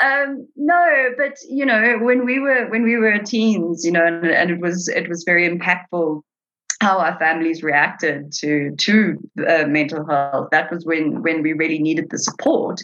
um, 0.02 0.48
no, 0.56 1.10
but 1.18 1.36
you 1.48 1.66
know, 1.66 1.98
when 2.02 2.26
we 2.26 2.40
were 2.40 2.68
when 2.70 2.84
we 2.84 2.98
were 2.98 3.18
teens, 3.20 3.86
you 3.86 3.92
know, 3.92 4.06
and, 4.06 4.26
and 4.26 4.50
it 4.50 4.60
was 4.60 4.88
it 4.88 5.08
was 5.10 5.24
very 5.26 5.48
impactful 5.48 6.22
how 6.82 7.00
our 7.00 7.18
families 7.20 7.64
reacted 7.64 8.32
to 8.32 8.76
to 8.78 9.18
uh, 9.48 9.66
mental 9.68 10.06
health. 10.06 10.50
That 10.52 10.72
was 10.72 10.86
when 10.86 11.22
when 11.22 11.42
we 11.42 11.54
really 11.54 11.80
needed 11.80 12.10
the 12.10 12.20
support. 12.20 12.82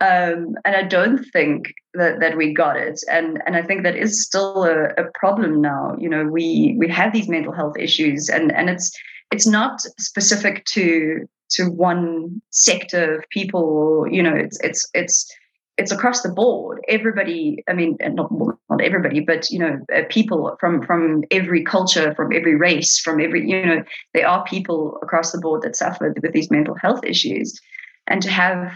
Um, 0.00 0.56
and 0.64 0.76
I 0.76 0.82
don't 0.82 1.24
think 1.32 1.72
that, 1.94 2.20
that 2.20 2.36
we 2.36 2.52
got 2.52 2.76
it, 2.76 3.00
and 3.10 3.42
and 3.46 3.56
I 3.56 3.62
think 3.62 3.82
that 3.82 3.96
is 3.96 4.24
still 4.24 4.64
a, 4.64 4.88
a 4.98 5.04
problem 5.14 5.60
now. 5.60 5.96
You 5.98 6.08
know, 6.08 6.24
we 6.24 6.74
we 6.78 6.88
have 6.88 7.12
these 7.12 7.28
mental 7.28 7.52
health 7.52 7.76
issues, 7.78 8.28
and 8.28 8.52
and 8.52 8.68
it's 8.68 8.90
it's 9.30 9.46
not 9.46 9.80
specific 9.98 10.64
to 10.72 11.26
to 11.50 11.70
one 11.70 12.42
sector 12.50 13.18
of 13.18 13.28
people. 13.30 14.06
You 14.10 14.22
know, 14.22 14.34
it's 14.34 14.58
it's 14.60 14.88
it's 14.94 15.30
it's 15.78 15.92
across 15.92 16.22
the 16.22 16.32
board. 16.32 16.80
Everybody, 16.88 17.62
I 17.68 17.72
mean, 17.72 17.96
not 18.00 18.30
not 18.74 18.84
everybody, 18.84 19.20
but 19.20 19.50
you 19.50 19.58
know, 19.58 19.78
uh, 19.94 20.02
people 20.08 20.56
from 20.58 20.82
from 20.82 21.22
every 21.30 21.62
culture, 21.62 22.14
from 22.14 22.32
every 22.32 22.56
race, 22.56 22.98
from 22.98 23.20
every 23.20 23.48
you 23.48 23.64
know, 23.64 23.84
there 24.12 24.26
are 24.26 24.44
people 24.44 24.98
across 25.02 25.32
the 25.32 25.38
board 25.38 25.62
that 25.62 25.76
suffer 25.76 26.14
with 26.20 26.32
these 26.32 26.50
mental 26.50 26.74
health 26.74 27.04
issues, 27.04 27.58
and 28.06 28.22
to 28.22 28.30
have 28.30 28.72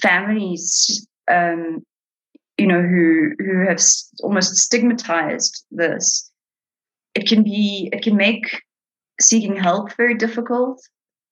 families, 0.00 1.06
um, 1.30 1.84
you 2.56 2.66
know, 2.66 2.80
who 2.80 3.32
who 3.38 3.66
have 3.68 3.80
almost 4.22 4.56
stigmatized 4.56 5.64
this, 5.70 6.30
it 7.14 7.28
can 7.28 7.42
be 7.42 7.90
it 7.92 8.02
can 8.02 8.16
make 8.16 8.62
seeking 9.20 9.56
help 9.56 9.94
very 9.96 10.14
difficult. 10.14 10.80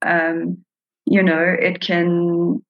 Um, 0.03 0.59
you 1.07 1.23
know, 1.23 1.57
it 1.59 1.81
can 1.81 2.63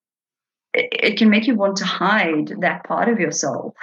it, 0.72 1.18
can 1.18 1.30
make 1.30 1.48
you 1.48 1.56
want 1.56 1.76
to 1.78 1.84
hide 1.84 2.54
that 2.60 2.84
part 2.84 3.08
of 3.08 3.18
yourself 3.18 3.74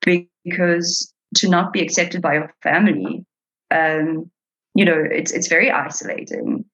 because 0.00 1.12
to 1.36 1.48
not 1.48 1.72
be 1.72 1.80
accepted 1.80 2.22
by 2.22 2.34
your 2.34 2.52
family, 2.62 3.24
um, 3.70 4.30
you 4.74 4.84
know, 4.84 5.02
it's 5.10 5.32
it's 5.32 5.48
very 5.48 5.70
isolating. 5.70 6.64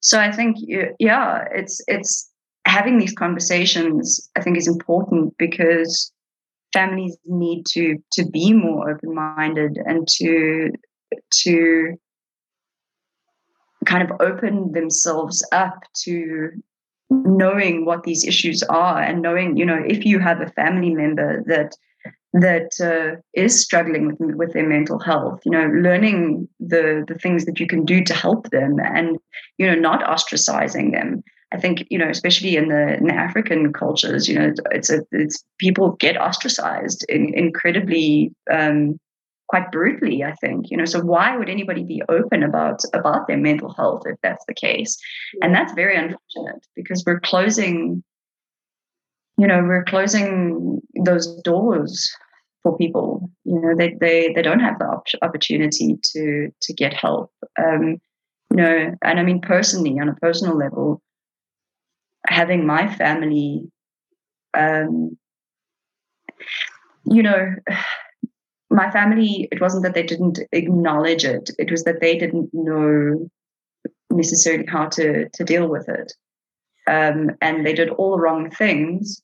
So 0.00 0.18
I 0.18 0.32
think 0.32 0.56
yeah, 0.98 1.44
it's 1.52 1.80
it's 1.86 2.30
having 2.66 2.98
these 2.98 3.14
conversations. 3.14 4.28
I 4.36 4.42
think 4.42 4.56
is 4.56 4.68
important 4.68 5.34
because 5.38 6.12
families 6.72 7.16
need 7.24 7.66
to 7.66 7.98
to 8.12 8.28
be 8.28 8.52
more 8.52 8.90
open 8.90 9.14
minded 9.14 9.78
and 9.86 10.08
to 10.16 10.72
to 11.44 11.94
kind 13.84 14.08
of 14.08 14.20
open 14.20 14.72
themselves 14.72 15.46
up 15.52 15.84
to 16.04 16.50
knowing 17.10 17.84
what 17.84 18.04
these 18.04 18.24
issues 18.24 18.62
are 18.64 19.02
and 19.02 19.20
knowing 19.20 19.56
you 19.56 19.66
know 19.66 19.78
if 19.86 20.04
you 20.04 20.18
have 20.18 20.40
a 20.40 20.50
family 20.50 20.94
member 20.94 21.42
that 21.46 21.76
that 22.32 22.70
uh, 22.80 23.20
is 23.34 23.60
struggling 23.60 24.06
with 24.06 24.34
with 24.36 24.52
their 24.52 24.66
mental 24.66 24.98
health 24.98 25.40
you 25.44 25.52
know 25.52 25.66
learning 25.66 26.48
the 26.60 27.04
the 27.06 27.14
things 27.14 27.44
that 27.44 27.60
you 27.60 27.66
can 27.66 27.84
do 27.84 28.02
to 28.02 28.14
help 28.14 28.48
them 28.50 28.76
and 28.82 29.18
you 29.58 29.66
know 29.66 29.74
not 29.74 30.02
ostracizing 30.04 30.92
them. 30.92 31.22
I 31.52 31.58
think 31.58 31.84
you 31.90 31.98
know 31.98 32.08
especially 32.08 32.56
in 32.56 32.68
the 32.68 32.96
in 32.96 33.06
the 33.06 33.14
african 33.14 33.72
cultures 33.74 34.26
you 34.26 34.38
know 34.38 34.54
it's 34.70 34.88
a 34.88 35.02
it's 35.10 35.44
people 35.58 35.92
get 36.00 36.16
ostracized 36.16 37.04
in, 37.10 37.34
incredibly 37.34 38.32
um, 38.50 38.98
quite 39.48 39.70
brutally 39.70 40.24
i 40.24 40.32
think 40.36 40.70
you 40.70 40.78
know. 40.78 40.86
So 40.86 41.02
why 41.02 41.36
would 41.36 41.50
anybody 41.50 41.84
be 41.84 42.02
open 42.08 42.42
about 42.42 42.80
about 42.94 43.26
their 43.26 43.36
mental 43.36 43.70
health 43.74 44.04
if 44.06 44.16
that's 44.22 44.44
the 44.46 44.54
case? 44.54 44.96
And 45.42 45.54
that's 45.54 45.74
very 45.74 45.94
unfortunate 45.94 46.66
because 46.74 47.04
we're 47.06 47.20
closing 47.20 48.02
you 49.42 49.48
know 49.48 49.60
we're 49.64 49.84
closing 49.84 50.80
those 51.04 51.26
doors 51.42 52.16
for 52.62 52.76
people 52.78 53.28
you 53.44 53.60
know 53.60 53.74
they 53.76 53.96
they, 54.00 54.32
they 54.32 54.42
don't 54.42 54.60
have 54.60 54.78
the 54.78 54.86
op- 54.86 55.20
opportunity 55.20 55.98
to 56.02 56.48
to 56.60 56.72
get 56.72 56.94
help 56.94 57.32
um 57.58 57.96
you 58.50 58.56
know 58.56 58.94
and 59.02 59.18
i 59.18 59.22
mean 59.24 59.40
personally 59.40 59.98
on 59.98 60.08
a 60.08 60.14
personal 60.26 60.56
level 60.56 61.02
having 62.28 62.64
my 62.64 62.86
family 62.94 63.68
um 64.54 65.16
you 67.04 67.22
know 67.22 67.54
my 68.70 68.90
family, 68.90 69.48
it 69.52 69.60
wasn't 69.60 69.82
that 69.82 69.92
they 69.92 70.02
didn't 70.02 70.38
acknowledge 70.52 71.26
it, 71.26 71.50
it 71.58 71.70
was 71.70 71.84
that 71.84 72.00
they 72.00 72.16
didn't 72.16 72.48
know 72.54 73.28
necessarily 74.10 74.64
how 74.66 74.86
to, 74.86 75.28
to 75.28 75.44
deal 75.44 75.68
with 75.68 75.90
it. 75.90 76.12
Um, 76.86 77.32
and 77.40 77.66
they 77.66 77.74
did 77.74 77.90
all 77.90 78.12
the 78.12 78.22
wrong 78.22 78.50
things. 78.50 79.22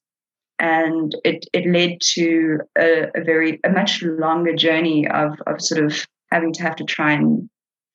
And 0.60 1.14
it, 1.24 1.44
it 1.52 1.70
led 1.70 1.98
to 2.14 2.58
a, 2.76 3.06
a 3.14 3.24
very, 3.24 3.60
a 3.64 3.70
much 3.70 4.02
longer 4.02 4.54
journey 4.54 5.06
of, 5.08 5.34
of 5.46 5.60
sort 5.60 5.84
of 5.84 6.06
having 6.32 6.52
to 6.54 6.62
have 6.62 6.76
to 6.76 6.84
try 6.84 7.12
and 7.12 7.48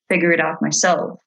figure 0.09 0.31
it 0.31 0.39
out 0.39 0.61
myself 0.61 1.19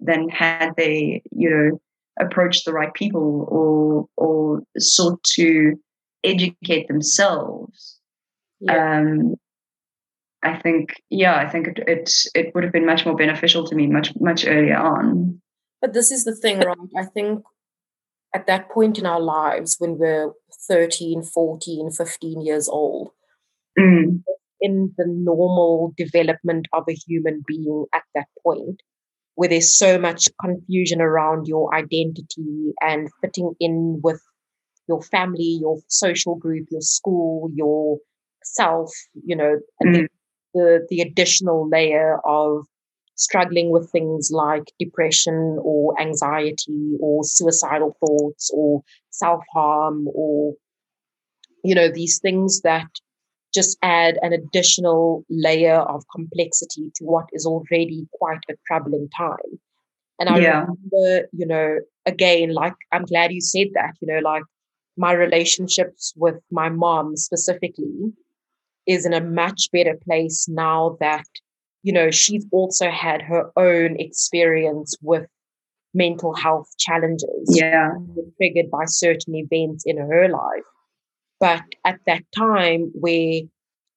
than 0.00 0.28
had 0.28 0.70
they, 0.76 1.22
you 1.32 1.50
know, 1.50 1.80
approached 2.20 2.64
the 2.64 2.72
right 2.72 2.94
people 2.94 3.46
or, 3.48 4.06
or 4.16 4.62
sought 4.78 5.22
to 5.24 5.74
educate 6.22 6.88
themselves. 6.88 7.98
Yeah. 8.60 8.98
Um, 8.98 9.34
I 10.42 10.58
think, 10.58 11.02
yeah, 11.10 11.36
I 11.36 11.48
think 11.48 11.68
it, 11.68 11.78
it 11.86 12.12
it 12.34 12.54
would 12.54 12.64
have 12.64 12.72
been 12.72 12.86
much 12.86 13.06
more 13.06 13.16
beneficial 13.16 13.66
to 13.66 13.74
me 13.74 13.86
much 13.86 14.12
much 14.20 14.46
earlier 14.46 14.76
on. 14.76 15.40
But 15.80 15.94
this 15.94 16.10
is 16.10 16.24
the 16.24 16.36
thing, 16.36 16.60
right? 16.60 16.76
I 16.96 17.04
think 17.04 17.42
at 18.34 18.46
that 18.46 18.68
point 18.70 18.98
in 18.98 19.06
our 19.06 19.20
lives 19.20 19.76
when 19.78 19.96
we're 19.98 20.32
13, 20.68 21.22
14, 21.22 21.90
15 21.90 22.42
years 22.42 22.68
old, 22.68 23.10
mm. 23.78 24.22
in 24.60 24.94
the 24.96 25.04
normal 25.06 25.92
development 25.96 26.66
of 26.72 26.84
a 26.88 26.96
human 27.06 27.42
being 27.46 27.86
at 27.94 28.02
that 28.14 28.26
point, 28.42 28.82
where 29.34 29.48
there's 29.48 29.76
so 29.76 29.98
much 29.98 30.28
confusion 30.40 31.00
around 31.00 31.46
your 31.46 31.74
identity 31.74 32.72
and 32.80 33.08
fitting 33.20 33.54
in 33.60 34.00
with 34.02 34.20
your 34.88 35.02
family, 35.02 35.58
your 35.60 35.78
social 35.88 36.36
group, 36.36 36.66
your 36.70 36.82
school, 36.82 37.50
your 37.54 37.98
self, 38.42 38.92
you 39.24 39.34
know, 39.34 39.58
and 39.80 39.96
mm 39.96 40.06
the, 40.54 40.86
the 40.88 41.00
additional 41.00 41.68
layer 41.68 42.18
of 42.24 42.64
struggling 43.16 43.70
with 43.70 43.90
things 43.90 44.30
like 44.32 44.64
depression 44.78 45.58
or 45.62 46.00
anxiety 46.00 46.96
or 47.00 47.22
suicidal 47.24 47.96
thoughts 48.00 48.50
or 48.52 48.82
self-harm 49.10 50.08
or 50.14 50.54
you 51.62 51.74
know 51.74 51.88
these 51.88 52.18
things 52.18 52.60
that 52.62 52.88
just 53.52 53.78
add 53.82 54.18
an 54.22 54.32
additional 54.32 55.24
layer 55.30 55.76
of 55.76 56.04
complexity 56.12 56.90
to 56.96 57.04
what 57.04 57.26
is 57.32 57.46
already 57.46 58.08
quite 58.12 58.40
a 58.50 58.54
troubling 58.66 59.08
time 59.16 59.60
and 60.18 60.28
i 60.28 60.38
yeah. 60.38 60.60
remember 60.60 61.28
you 61.32 61.46
know 61.46 61.78
again 62.06 62.52
like 62.52 62.74
i'm 62.92 63.04
glad 63.04 63.32
you 63.32 63.40
said 63.40 63.68
that 63.74 63.94
you 64.00 64.08
know 64.08 64.20
like 64.20 64.42
my 64.96 65.12
relationships 65.12 66.12
with 66.16 66.36
my 66.50 66.68
mom 66.68 67.16
specifically 67.16 68.12
is 68.86 69.06
in 69.06 69.14
a 69.14 69.20
much 69.20 69.68
better 69.72 69.96
place 70.04 70.46
now 70.48 70.96
that 71.00 71.24
you 71.84 71.92
know 71.92 72.10
she's 72.10 72.44
also 72.50 72.90
had 72.90 73.22
her 73.22 73.52
own 73.56 73.96
experience 74.00 74.96
with 75.02 75.26
mental 75.92 76.34
health 76.34 76.68
challenges 76.78 77.46
yeah. 77.46 77.90
triggered 78.38 78.70
by 78.70 78.84
certain 78.86 79.36
events 79.36 79.84
in 79.86 79.96
her 79.96 80.28
life. 80.28 80.64
But 81.38 81.62
at 81.84 82.00
that 82.06 82.24
time 82.36 82.90
where 82.94 83.42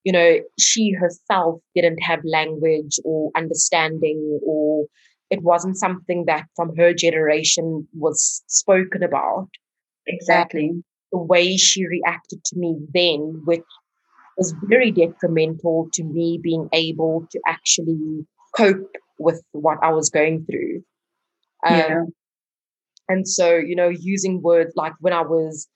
you 0.04 0.12
know 0.12 0.40
she 0.60 0.92
herself 0.92 1.62
didn't 1.74 2.04
have 2.04 2.20
language 2.24 3.00
or 3.04 3.32
understanding 3.36 4.40
or 4.46 4.86
it 5.30 5.42
wasn't 5.42 5.78
something 5.78 6.26
that 6.26 6.46
from 6.56 6.76
her 6.76 6.94
generation 6.94 7.88
was 7.94 8.44
spoken 8.48 9.02
about. 9.02 9.48
Exactly. 10.06 10.84
The 11.12 11.18
way 11.18 11.58
she 11.58 11.88
reacted 11.88 12.44
to 12.44 12.58
me 12.58 12.76
then 12.94 13.42
which 13.46 13.64
was 14.38 14.54
very 14.64 14.92
detrimental 14.92 15.90
to 15.94 16.04
me 16.04 16.40
being 16.42 16.70
able 16.74 17.28
to 17.32 17.40
actually 17.48 18.26
cope 18.56 18.96
with 19.20 19.42
what 19.52 19.78
I 19.82 19.92
was 19.92 20.10
going 20.10 20.46
through. 20.46 20.84
Um, 21.66 21.76
yeah. 21.76 22.02
And 23.10 23.28
so, 23.28 23.56
you 23.56 23.76
know, 23.76 23.90
using 23.90 24.42
words 24.42 24.74
like 24.76 24.94
when 25.00 25.14
I 25.14 25.22
was, 25.22 25.68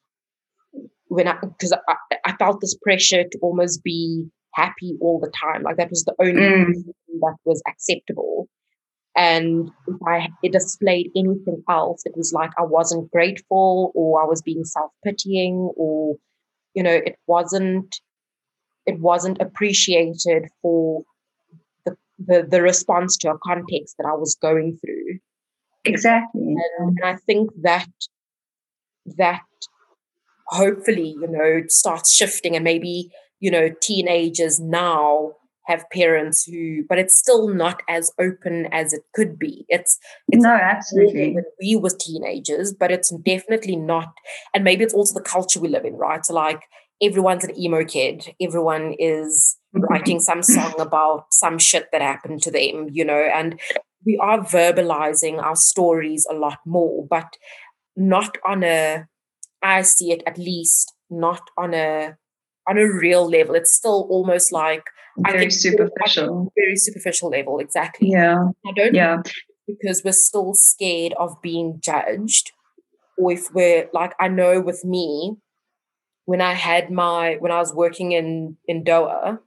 when 1.07 1.27
I, 1.27 1.35
because 1.41 1.73
I, 1.73 1.95
I 2.25 2.35
felt 2.37 2.61
this 2.61 2.75
pressure 2.75 3.23
to 3.23 3.39
almost 3.41 3.83
be 3.83 4.25
happy 4.53 4.97
all 5.01 5.19
the 5.19 5.31
time. 5.31 5.63
Like 5.63 5.77
that 5.77 5.89
was 5.89 6.03
the 6.03 6.15
only 6.19 6.41
mm. 6.41 6.73
that 7.21 7.37
was 7.45 7.61
acceptable. 7.67 8.47
And 9.15 9.69
if 9.87 9.95
I 10.07 10.29
it 10.41 10.53
displayed 10.53 11.11
anything 11.15 11.63
else, 11.69 12.03
it 12.05 12.13
was 12.15 12.31
like 12.33 12.51
I 12.57 12.63
wasn't 12.63 13.11
grateful 13.11 13.91
or 13.93 14.23
I 14.23 14.25
was 14.25 14.41
being 14.41 14.63
self 14.63 14.91
pitying 15.03 15.71
or, 15.75 16.15
you 16.73 16.83
know, 16.83 16.93
it 16.93 17.17
wasn't 17.27 17.99
it 18.91 18.99
wasn't 18.99 19.41
appreciated 19.41 20.49
for 20.61 21.03
the, 21.85 21.95
the, 22.19 22.47
the 22.49 22.61
response 22.61 23.17
to 23.17 23.31
a 23.31 23.37
context 23.39 23.95
that 23.97 24.07
I 24.07 24.15
was 24.15 24.35
going 24.35 24.77
through. 24.77 25.19
Exactly. 25.85 26.41
And, 26.41 26.59
and 26.79 26.99
I 27.03 27.15
think 27.15 27.49
that 27.61 27.89
that 29.17 29.41
hopefully, 30.47 31.15
you 31.19 31.27
know, 31.27 31.63
starts 31.67 32.13
shifting 32.13 32.55
and 32.55 32.63
maybe, 32.63 33.09
you 33.39 33.49
know, 33.49 33.69
teenagers 33.81 34.59
now 34.59 35.33
have 35.67 35.89
parents 35.91 36.43
who 36.43 36.83
but 36.89 36.97
it's 36.97 37.17
still 37.17 37.47
not 37.47 37.81
as 37.87 38.11
open 38.19 38.67
as 38.71 38.93
it 38.93 39.03
could 39.13 39.37
be 39.37 39.63
it's, 39.69 39.99
it's 40.27 40.43
no 40.43 40.49
absolutely 40.49 41.35
when 41.35 41.43
we 41.61 41.75
were 41.75 41.91
teenagers 41.91 42.73
but 42.73 42.91
it's 42.91 43.11
definitely 43.23 43.75
not 43.75 44.11
and 44.55 44.63
maybe 44.63 44.83
it's 44.83 44.93
also 44.93 45.13
the 45.13 45.23
culture 45.23 45.59
we 45.59 45.69
live 45.69 45.85
in 45.85 45.93
right 45.93 46.25
so 46.25 46.33
like 46.33 46.61
everyone's 47.01 47.43
an 47.43 47.59
emo 47.59 47.83
kid. 47.83 48.33
Everyone 48.39 48.95
is 48.99 49.57
mm-hmm. 49.75 49.85
writing 49.85 50.19
some 50.19 50.43
song 50.43 50.79
about 50.79 51.25
some 51.31 51.57
shit 51.57 51.87
that 51.91 52.01
happened 52.01 52.41
to 52.43 52.51
them, 52.51 52.87
you 52.91 53.03
know, 53.03 53.29
and 53.33 53.59
we 54.05 54.17
are 54.21 54.39
verbalizing 54.39 55.41
our 55.41 55.55
stories 55.55 56.25
a 56.29 56.33
lot 56.33 56.59
more, 56.65 57.05
but 57.07 57.37
not 57.95 58.37
on 58.45 58.63
a, 58.63 59.05
I 59.61 59.81
see 59.83 60.11
it 60.11 60.23
at 60.25 60.37
least, 60.37 60.93
not 61.09 61.41
on 61.57 61.73
a, 61.73 62.15
on 62.67 62.77
a 62.77 62.91
real 62.91 63.29
level. 63.29 63.55
It's 63.55 63.73
still 63.73 64.07
almost 64.09 64.51
like 64.51 64.83
very 65.19 65.51
superficial, 65.51 66.51
very 66.55 66.75
superficial 66.75 67.29
level. 67.29 67.59
Exactly. 67.59 68.09
Yeah. 68.09 68.45
I 68.65 68.71
don't. 68.75 68.95
Yeah. 68.95 69.17
Because 69.67 70.01
we're 70.03 70.11
still 70.13 70.53
scared 70.53 71.13
of 71.19 71.39
being 71.41 71.79
judged, 71.79 72.51
or 73.17 73.31
if 73.31 73.53
we're 73.53 73.87
like, 73.93 74.13
I 74.19 74.27
know 74.27 74.59
with 74.59 74.83
me, 74.83 75.37
when 76.31 76.39
I 76.39 76.53
had 76.53 76.89
my 76.89 77.35
when 77.41 77.51
I 77.51 77.59
was 77.59 77.73
working 77.75 78.13
in 78.13 78.55
in 78.65 78.85
Doha 78.85 79.39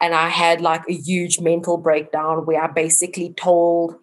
and 0.00 0.14
I 0.14 0.28
had 0.28 0.60
like 0.60 0.84
a 0.88 0.92
huge 0.92 1.40
mental 1.40 1.78
breakdown 1.78 2.46
where 2.46 2.62
I 2.62 2.68
basically 2.68 3.34
told 3.34 3.96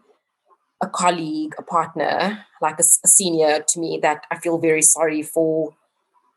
a 0.83 0.87
colleague, 0.87 1.53
a 1.57 1.63
partner, 1.63 2.45
like 2.61 2.77
a, 2.77 2.83
a 3.05 3.07
senior 3.07 3.63
to 3.69 3.79
me 3.79 3.99
that 4.01 4.25
I 4.29 4.37
feel 4.37 4.57
very 4.57 4.81
sorry 4.81 5.23
for 5.23 5.73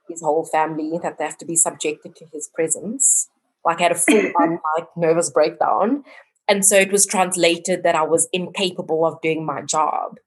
his 0.08 0.22
whole 0.22 0.44
family 0.44 1.00
that 1.02 1.18
they 1.18 1.24
have 1.24 1.38
to 1.38 1.44
be 1.44 1.56
subjected 1.56 2.14
to 2.14 2.26
his 2.32 2.48
presence. 2.54 3.28
Like 3.64 3.80
I 3.80 3.82
had 3.82 3.92
a 3.92 3.96
full 3.96 4.32
on 4.40 4.60
like 4.76 4.86
nervous 4.96 5.30
breakdown. 5.30 6.04
And 6.46 6.64
so 6.64 6.76
it 6.76 6.92
was 6.92 7.06
translated 7.06 7.82
that 7.82 7.96
I 7.96 8.02
was 8.02 8.28
incapable 8.32 9.04
of 9.04 9.20
doing 9.20 9.44
my 9.44 9.62
job 9.62 10.18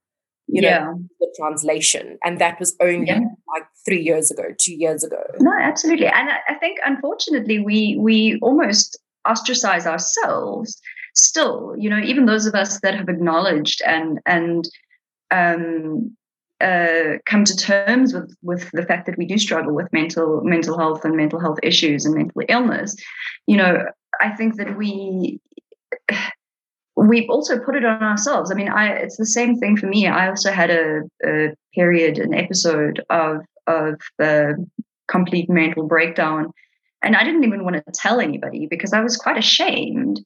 you 0.47 0.61
know, 0.61 0.67
yeah. 0.67 0.93
the 1.19 1.35
translation. 1.37 2.17
And 2.23 2.39
that 2.39 2.59
was 2.59 2.75
only 2.79 3.07
yeah. 3.07 3.19
like 3.53 3.65
three 3.85 4.01
years 4.01 4.31
ago, 4.31 4.43
two 4.59 4.75
years 4.75 5.03
ago. 5.03 5.21
No, 5.39 5.51
absolutely. 5.59 6.07
And 6.07 6.29
I 6.49 6.53
think 6.55 6.79
unfortunately 6.85 7.59
we 7.59 7.97
we 7.99 8.39
almost 8.41 8.97
ostracize 9.27 9.87
ourselves 9.87 10.79
still, 11.15 11.75
you 11.77 11.89
know, 11.89 11.99
even 11.99 12.25
those 12.25 12.45
of 12.45 12.53
us 12.55 12.79
that 12.81 12.95
have 12.95 13.09
acknowledged 13.09 13.81
and 13.85 14.19
and 14.25 14.69
um 15.31 16.15
uh, 16.61 17.17
come 17.25 17.43
to 17.43 17.55
terms 17.55 18.13
with 18.13 18.33
with 18.41 18.69
the 18.71 18.83
fact 18.83 19.05
that 19.05 19.17
we 19.17 19.25
do 19.25 19.37
struggle 19.37 19.73
with 19.73 19.91
mental 19.91 20.41
mental 20.41 20.77
health 20.77 21.03
and 21.03 21.17
mental 21.17 21.39
health 21.39 21.59
issues 21.61 22.05
and 22.05 22.15
mental 22.15 22.41
illness 22.47 22.95
you 23.45 23.57
know 23.57 23.85
i 24.21 24.29
think 24.29 24.55
that 24.55 24.77
we 24.77 25.37
we've 26.95 27.29
also 27.29 27.59
put 27.59 27.75
it 27.75 27.85
on 27.85 28.01
ourselves. 28.01 28.51
I 28.51 28.55
mean, 28.55 28.69
I 28.69 28.87
it's 28.87 29.17
the 29.17 29.25
same 29.25 29.57
thing 29.57 29.77
for 29.77 29.87
me. 29.87 30.07
I 30.07 30.29
also 30.29 30.51
had 30.51 30.69
a, 30.69 31.01
a 31.25 31.53
period, 31.73 32.17
an 32.17 32.33
episode 32.33 33.03
of 33.09 33.41
of 33.67 33.99
the 34.17 34.65
complete 35.07 35.49
mental 35.49 35.87
breakdown, 35.87 36.51
and 37.03 37.15
I 37.15 37.23
didn't 37.23 37.43
even 37.43 37.63
want 37.63 37.75
to 37.75 37.83
tell 37.93 38.19
anybody 38.19 38.67
because 38.67 38.93
I 38.93 39.01
was 39.01 39.17
quite 39.17 39.37
ashamed. 39.37 40.21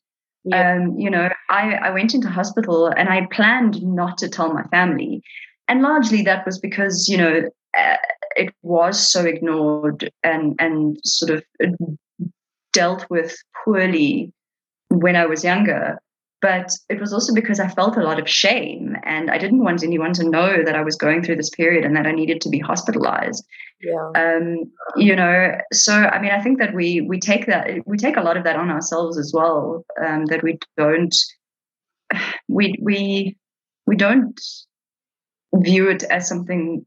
Yeah. 0.46 0.76
Um, 0.76 0.98
you 0.98 1.10
know, 1.10 1.30
I, 1.50 1.74
I 1.74 1.90
went 1.90 2.14
into 2.14 2.30
hospital 2.30 2.88
and 2.88 3.10
I 3.10 3.28
planned 3.30 3.84
not 3.84 4.18
to 4.20 4.30
tell 4.30 4.54
my 4.54 4.64
family, 4.64 5.22
and 5.68 5.82
largely 5.82 6.22
that 6.24 6.46
was 6.46 6.60
because 6.60 7.08
you 7.10 7.18
know 7.18 7.50
uh, 7.78 7.98
it 8.36 8.54
was 8.62 9.12
so 9.12 9.26
ignored 9.26 10.10
and 10.24 10.56
and 10.60 10.98
sort 11.04 11.32
of 11.32 11.44
dealt 12.72 13.10
with 13.10 13.36
poorly 13.66 14.32
when 14.90 15.16
I 15.16 15.26
was 15.26 15.44
younger 15.44 16.00
but 16.42 16.72
it 16.90 17.00
was 17.00 17.14
also 17.14 17.34
because 17.34 17.60
I 17.60 17.68
felt 17.68 17.98
a 17.98 18.04
lot 18.04 18.20
of 18.20 18.30
shame 18.30 18.96
and 19.04 19.30
I 19.30 19.38
didn't 19.38 19.64
want 19.64 19.84
anyone 19.84 20.14
to 20.14 20.30
know 20.30 20.64
that 20.64 20.76
I 20.76 20.84
was 20.84 20.96
going 20.96 21.22
through 21.22 21.36
this 21.36 21.50
period 21.50 21.84
and 21.84 21.96
that 21.96 22.08
I 22.08 22.12
needed 22.12 22.42
to 22.42 22.50
be 22.50 22.60
hospitalized. 22.60 23.46
Yeah. 23.82 24.12
Um, 24.16 24.72
you 24.96 25.16
know, 25.16 25.58
so 25.74 25.94
I 25.94 26.22
mean, 26.22 26.32
I 26.32 26.42
think 26.42 26.60
that 26.60 26.74
we 26.74 27.02
we 27.02 27.20
take 27.20 27.46
that 27.48 27.70
we 27.86 27.98
take 27.98 28.18
a 28.18 28.22
lot 28.22 28.38
of 28.38 28.44
that 28.44 28.56
on 28.56 28.70
ourselves 28.70 29.18
as 29.18 29.32
well. 29.34 29.86
Um, 30.06 30.26
that 30.26 30.44
we 30.44 30.60
don't 30.78 31.16
we 32.48 32.76
we 32.82 33.38
we 33.86 33.96
don't 33.96 34.40
view 35.56 35.90
it 35.90 36.04
as 36.04 36.28
something 36.28 36.86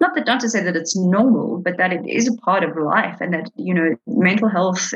not 0.00 0.14
that 0.14 0.26
not 0.26 0.40
to 0.40 0.48
say 0.48 0.62
that 0.62 0.76
it's 0.76 0.96
normal 0.96 1.58
but 1.58 1.78
that 1.78 1.92
it 1.92 2.06
is 2.06 2.28
a 2.28 2.36
part 2.42 2.62
of 2.62 2.76
life 2.76 3.16
and 3.20 3.32
that 3.32 3.50
you 3.56 3.72
know 3.72 3.96
mental 4.06 4.48
health 4.48 4.92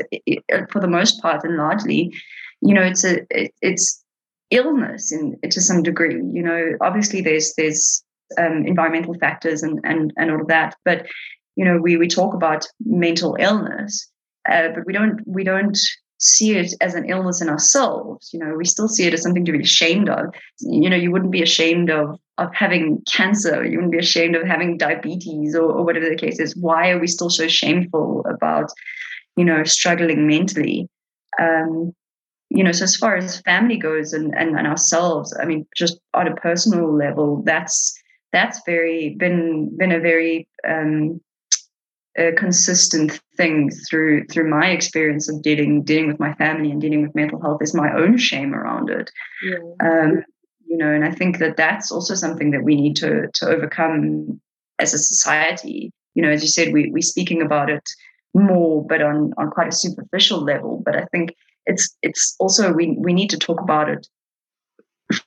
for 0.69 0.79
the 0.79 0.87
most 0.87 1.19
part 1.21 1.43
and 1.43 1.57
largely 1.57 2.13
you 2.61 2.73
know 2.73 2.81
it's 2.81 3.03
a 3.03 3.21
it, 3.29 3.53
it's 3.61 4.03
illness 4.51 5.11
in 5.11 5.37
to 5.49 5.61
some 5.61 5.81
degree 5.81 6.21
you 6.33 6.43
know 6.43 6.73
obviously 6.81 7.21
there's 7.21 7.53
there's 7.57 8.03
um, 8.37 8.65
environmental 8.65 9.13
factors 9.15 9.63
and 9.63 9.79
and 9.83 10.13
and 10.17 10.31
all 10.31 10.41
of 10.41 10.47
that 10.47 10.75
but 10.85 11.05
you 11.55 11.65
know 11.65 11.77
we 11.77 11.97
we 11.97 12.07
talk 12.07 12.33
about 12.33 12.65
mental 12.85 13.35
illness 13.39 14.09
uh, 14.49 14.69
but 14.73 14.85
we 14.85 14.93
don't 14.93 15.21
we 15.25 15.43
don't 15.43 15.77
see 16.17 16.55
it 16.55 16.73
as 16.79 16.95
an 16.95 17.09
illness 17.09 17.41
in 17.41 17.49
ourselves 17.49 18.29
you 18.33 18.39
know 18.39 18.55
we 18.55 18.65
still 18.65 18.87
see 18.87 19.05
it 19.05 19.13
as 19.13 19.21
something 19.21 19.45
to 19.45 19.51
be 19.51 19.61
ashamed 19.61 20.09
of. 20.09 20.33
You 20.59 20.89
know 20.89 20.95
you 20.95 21.11
wouldn't 21.11 21.31
be 21.31 21.41
ashamed 21.41 21.89
of 21.89 22.19
of 22.37 22.53
having 22.53 23.01
cancer 23.11 23.65
you 23.65 23.77
wouldn't 23.77 23.91
be 23.91 23.99
ashamed 23.99 24.35
of 24.35 24.45
having 24.45 24.77
diabetes 24.77 25.55
or, 25.55 25.71
or 25.71 25.83
whatever 25.83 26.09
the 26.09 26.15
case 26.15 26.39
is. 26.39 26.55
Why 26.55 26.91
are 26.91 26.99
we 26.99 27.07
still 27.07 27.29
so 27.29 27.47
shameful 27.47 28.25
about 28.29 28.71
you 29.35 29.45
know 29.45 29.63
struggling 29.63 30.27
mentally? 30.27 30.87
Um, 31.39 31.93
you 32.55 32.63
know, 32.63 32.71
so 32.71 32.85
as 32.85 32.95
far 32.95 33.17
as 33.17 33.41
family 33.41 33.77
goes 33.77 34.13
and, 34.13 34.33
and, 34.33 34.57
and 34.57 34.65
ourselves, 34.65 35.35
I 35.41 35.45
mean, 35.45 35.67
just 35.75 35.99
on 36.13 36.27
a 36.27 36.35
personal 36.35 36.95
level, 36.95 37.43
that's 37.45 37.93
that's 38.31 38.61
very 38.65 39.15
been 39.19 39.75
been 39.77 39.91
a 39.91 39.99
very 39.99 40.47
um, 40.67 41.19
a 42.17 42.31
consistent 42.31 43.19
thing 43.35 43.69
through 43.89 44.25
through 44.27 44.49
my 44.49 44.69
experience 44.69 45.29
of 45.29 45.41
dealing 45.41 45.83
dealing 45.83 46.07
with 46.07 46.19
my 46.19 46.33
family 46.35 46.71
and 46.71 46.79
dealing 46.79 47.01
with 47.01 47.13
mental 47.13 47.41
health 47.41 47.61
is 47.61 47.73
my 47.73 47.93
own 47.93 48.17
shame 48.17 48.55
around 48.55 48.89
it. 48.89 49.11
Yeah. 49.43 49.57
Um, 49.83 50.23
you 50.65 50.77
know, 50.77 50.91
and 50.91 51.03
I 51.03 51.11
think 51.11 51.39
that 51.39 51.57
that's 51.57 51.91
also 51.91 52.15
something 52.15 52.51
that 52.51 52.63
we 52.63 52.75
need 52.75 52.95
to 52.97 53.27
to 53.33 53.47
overcome 53.47 54.39
as 54.79 54.93
a 54.93 54.97
society. 54.97 55.91
You 56.13 56.23
know, 56.23 56.29
as 56.29 56.41
you 56.41 56.47
said, 56.47 56.71
we 56.71 56.89
we're 56.89 57.01
speaking 57.01 57.41
about 57.41 57.69
it 57.69 57.83
more, 58.33 58.85
but 58.87 59.01
on 59.01 59.33
on 59.37 59.51
quite 59.51 59.67
a 59.67 59.75
superficial 59.75 60.39
level. 60.41 60.81
But 60.85 60.95
I 60.95 61.05
think 61.11 61.35
it's 61.65 61.95
it's 62.01 62.35
also 62.39 62.71
we 62.73 62.95
we 62.99 63.13
need 63.13 63.29
to 63.29 63.37
talk 63.37 63.61
about 63.61 63.89
it 63.89 64.07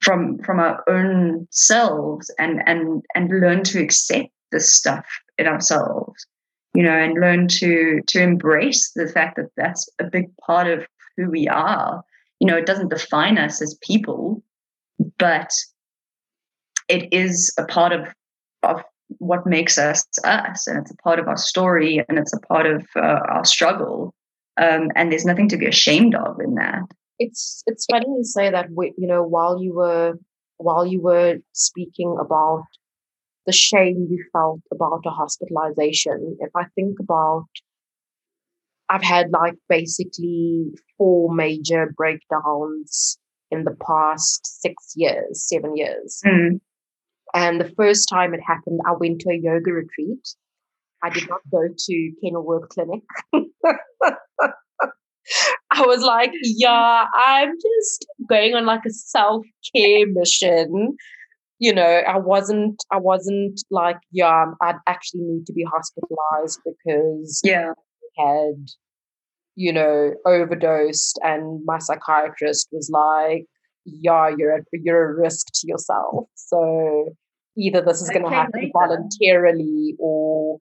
from 0.01 0.39
from 0.39 0.59
our 0.61 0.83
own 0.89 1.47
selves 1.51 2.33
and 2.39 2.63
and 2.67 3.03
and 3.15 3.41
learn 3.41 3.63
to 3.63 3.81
accept 3.81 4.31
this 4.51 4.73
stuff 4.73 5.07
in 5.39 5.47
ourselves 5.47 6.27
you 6.75 6.83
know, 6.83 6.93
and 6.93 7.21
learn 7.21 7.49
to 7.49 8.01
to 8.07 8.23
embrace 8.23 8.93
the 8.95 9.09
fact 9.09 9.37
that 9.37 9.51
that's 9.57 9.89
a 9.99 10.05
big 10.05 10.31
part 10.39 10.69
of 10.69 10.87
who 11.17 11.31
we 11.31 11.49
are. 11.49 12.05
You 12.41 12.47
know, 12.47 12.57
it 12.57 12.67
doesn't 12.67 12.91
define 12.91 13.39
us 13.39 13.61
as 13.61 13.79
people, 13.83 14.43
but 15.19 15.51
it 16.89 17.13
is 17.13 17.53
a 17.59 17.65
part 17.65 17.93
of 17.93 18.15
of 18.63 18.83
what 19.19 19.47
makes 19.47 19.79
us 19.79 20.07
us, 20.25 20.67
and 20.67 20.79
it's 20.79 20.91
a 20.91 20.97
part 20.99 21.19
of 21.19 21.27
our 21.27 21.37
story, 21.37 22.05
and 22.09 22.19
it's 22.19 22.33
a 22.33 22.41
part 22.41 22.67
of 22.67 22.87
uh, 22.95 23.21
our 23.29 23.45
struggle. 23.45 24.15
Um, 24.59 24.91
and 24.97 25.11
there's 25.11 25.25
nothing 25.25 25.49
to 25.51 25.57
be 25.57 25.67
ashamed 25.67 26.15
of 26.15 26.41
in 26.41 26.55
that. 26.55 26.83
It's 27.19 27.63
it's 27.67 27.87
funny 27.91 28.07
you 28.07 28.25
say 28.25 28.51
that. 28.51 28.69
You 28.71 29.07
know, 29.07 29.23
while 29.23 29.63
you 29.63 29.75
were 29.75 30.15
while 30.57 30.87
you 30.87 31.01
were 31.01 31.37
speaking 31.53 32.17
about 32.21 32.65
the 33.47 33.53
shame 33.53 34.09
you 34.11 34.25
felt 34.33 34.61
about 34.73 35.03
a 35.07 35.11
hospitalization, 35.11 36.37
if 36.41 36.51
I 36.55 36.65
think 36.75 36.99
about 37.01 37.47
I've 38.89 39.03
had 39.03 39.31
like 39.31 39.55
basically 39.69 40.67
four 40.97 41.35
major 41.35 41.93
breakdowns 41.97 43.19
in 43.51 43.65
the 43.65 43.77
past 43.87 44.61
six 44.61 44.93
years, 44.97 45.47
seven 45.49 45.77
years. 45.77 46.21
Mm. 46.27 46.61
And 47.35 47.61
the 47.61 47.73
first 47.77 48.09
time 48.09 48.35
it 48.35 48.41
happened, 48.47 48.81
I 48.87 48.93
went 48.93 49.21
to 49.21 49.31
a 49.31 49.37
yoga 49.37 49.73
retreat. 49.73 50.27
I 51.03 51.11
did 51.11 51.29
not 51.29 51.41
go 51.51 51.69
to 51.77 52.13
Kenilworth 52.21 52.69
Clinic. 52.71 53.03
I 55.71 55.83
was 55.83 56.03
like, 56.03 56.33
yeah, 56.43 57.05
I'm 57.15 57.53
just 57.53 58.07
going 58.29 58.55
on 58.55 58.67
like 58.67 58.85
a 58.87 58.91
self 58.91 59.45
care 59.75 60.07
mission. 60.07 60.97
You 61.59 61.75
know, 61.75 61.83
I 61.83 62.19
wasn't, 62.19 62.83
I 62.93 62.99
wasn't 62.99 63.61
like, 63.71 63.99
yeah, 64.13 64.47
I'd 64.63 64.77
actually 64.87 65.23
need 65.23 65.47
to 65.47 65.53
be 65.53 65.65
hospitalized 65.65 66.61
because 66.65 67.41
yeah, 67.45 67.73
I 68.19 68.23
had, 68.23 68.69
you 69.57 69.73
know, 69.73 70.15
overdosed, 70.25 71.19
and 71.23 71.61
my 71.65 71.79
psychiatrist 71.79 72.69
was 72.71 72.91
like, 72.93 73.47
yeah, 73.85 74.31
you're 74.37 74.53
at, 74.53 74.65
you're 74.73 75.11
a 75.11 75.21
risk 75.21 75.47
to 75.55 75.67
yourself. 75.67 76.27
So 76.35 77.15
either 77.59 77.83
this 77.83 78.01
is 78.01 78.09
going 78.11 78.25
to 78.25 78.31
happen 78.31 78.61
later. 78.61 78.73
voluntarily 78.73 79.95
or 79.99 80.59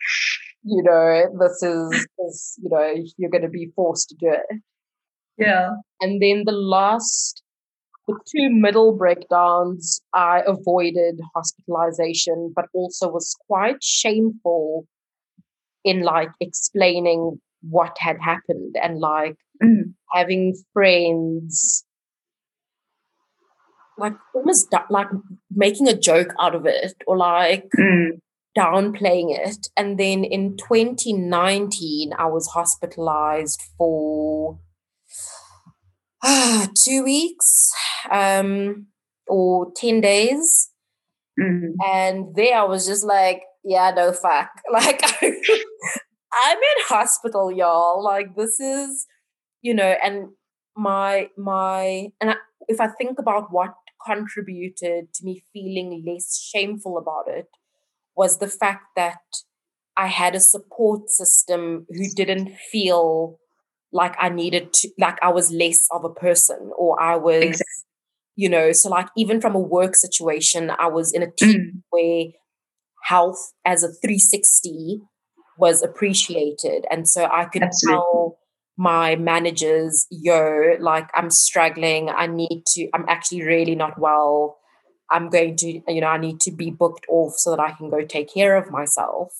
you 0.63 0.83
know 0.83 1.25
this 1.39 1.63
is 1.63 2.07
this 2.17 2.59
you 2.61 2.69
know 2.69 2.93
you're 3.17 3.29
going 3.29 3.43
to 3.43 3.49
be 3.49 3.71
forced 3.75 4.09
to 4.09 4.15
do 4.15 4.31
it 4.31 4.61
yeah 5.37 5.69
and 6.01 6.21
then 6.21 6.43
the 6.45 6.51
last 6.51 7.43
the 8.07 8.17
two 8.27 8.49
middle 8.49 8.95
breakdowns 8.97 10.01
i 10.13 10.41
avoided 10.45 11.19
hospitalization 11.35 12.51
but 12.55 12.65
also 12.73 13.09
was 13.09 13.35
quite 13.47 13.81
shameful 13.83 14.85
in 15.83 16.01
like 16.01 16.29
explaining 16.41 17.39
what 17.69 17.95
had 17.99 18.17
happened 18.19 18.75
and 18.81 18.99
like 18.99 19.35
mm. 19.63 19.93
having 20.13 20.55
friends 20.73 21.85
like 23.97 24.13
almost 24.33 24.73
like 24.89 25.07
making 25.51 25.87
a 25.87 25.97
joke 25.97 26.33
out 26.39 26.55
of 26.55 26.65
it 26.65 26.93
or 27.07 27.17
like 27.17 27.67
mm. 27.77 28.19
downplaying 28.57 29.35
it. 29.37 29.67
And 29.75 29.99
then 29.99 30.23
in 30.23 30.57
2019, 30.57 32.11
I 32.17 32.25
was 32.25 32.47
hospitalized 32.47 33.61
for 33.77 34.59
uh, 36.23 36.67
two 36.77 37.03
weeks 37.03 37.71
um, 38.11 38.87
or 39.27 39.71
10 39.75 40.01
days. 40.01 40.69
Mm. 41.39 41.73
And 41.85 42.35
there 42.35 42.57
I 42.57 42.63
was 42.63 42.87
just 42.87 43.05
like, 43.05 43.41
yeah, 43.63 43.91
no 43.95 44.13
fuck. 44.13 44.49
Like, 44.71 45.01
I'm 45.21 46.57
in 46.57 46.83
hospital, 46.87 47.51
y'all. 47.51 48.03
Like, 48.03 48.35
this 48.35 48.59
is, 48.59 49.07
you 49.61 49.73
know, 49.73 49.95
and 50.03 50.29
my, 50.75 51.29
my, 51.37 52.09
and 52.21 52.31
I, 52.31 52.35
if 52.67 52.79
I 52.79 52.87
think 52.87 53.17
about 53.17 53.51
what 53.51 53.73
contributed 54.07 55.13
to 55.13 55.25
me 55.25 55.43
feeling 55.53 56.03
less 56.05 56.39
shameful 56.39 56.97
about 56.97 57.25
it 57.27 57.47
was 58.15 58.39
the 58.39 58.47
fact 58.47 58.85
that 58.95 59.19
I 59.95 60.07
had 60.07 60.35
a 60.35 60.39
support 60.39 61.09
system 61.09 61.85
who 61.89 62.05
didn't 62.15 62.51
feel 62.71 63.39
like 63.91 64.15
I 64.19 64.29
needed 64.29 64.73
to, 64.73 64.89
like 64.99 65.17
I 65.21 65.29
was 65.29 65.51
less 65.51 65.87
of 65.91 66.03
a 66.03 66.09
person 66.09 66.71
or 66.77 67.01
I 67.01 67.15
was, 67.15 67.43
exactly. 67.43 67.65
you 68.35 68.49
know, 68.49 68.71
so 68.71 68.89
like 68.89 69.07
even 69.17 69.41
from 69.41 69.55
a 69.55 69.59
work 69.59 69.95
situation, 69.95 70.71
I 70.77 70.87
was 70.87 71.13
in 71.13 71.23
a 71.23 71.31
team 71.31 71.71
mm. 71.75 71.81
where 71.89 72.25
health 73.03 73.53
as 73.65 73.83
a 73.83 73.87
360 73.87 75.01
was 75.57 75.81
appreciated. 75.81 76.85
And 76.91 77.07
so 77.07 77.25
I 77.25 77.45
could 77.45 77.63
Absolutely. 77.63 77.97
tell 77.97 78.39
my 78.77 79.15
managers, 79.15 80.05
yo, 80.11 80.75
like 80.79 81.09
I'm 81.15 81.31
struggling. 81.31 82.09
I 82.09 82.27
need 82.27 82.63
to, 82.67 82.89
I'm 82.93 83.05
actually 83.07 83.43
really 83.43 83.75
not 83.75 83.99
well. 83.99 84.57
I'm 85.09 85.29
going 85.29 85.55
to, 85.57 85.81
you 85.87 86.01
know, 86.01 86.07
I 86.07 86.17
need 86.17 86.39
to 86.41 86.51
be 86.51 86.69
booked 86.69 87.05
off 87.09 87.33
so 87.37 87.51
that 87.51 87.59
I 87.59 87.71
can 87.71 87.89
go 87.89 88.03
take 88.03 88.33
care 88.33 88.55
of 88.55 88.69
myself. 88.69 89.33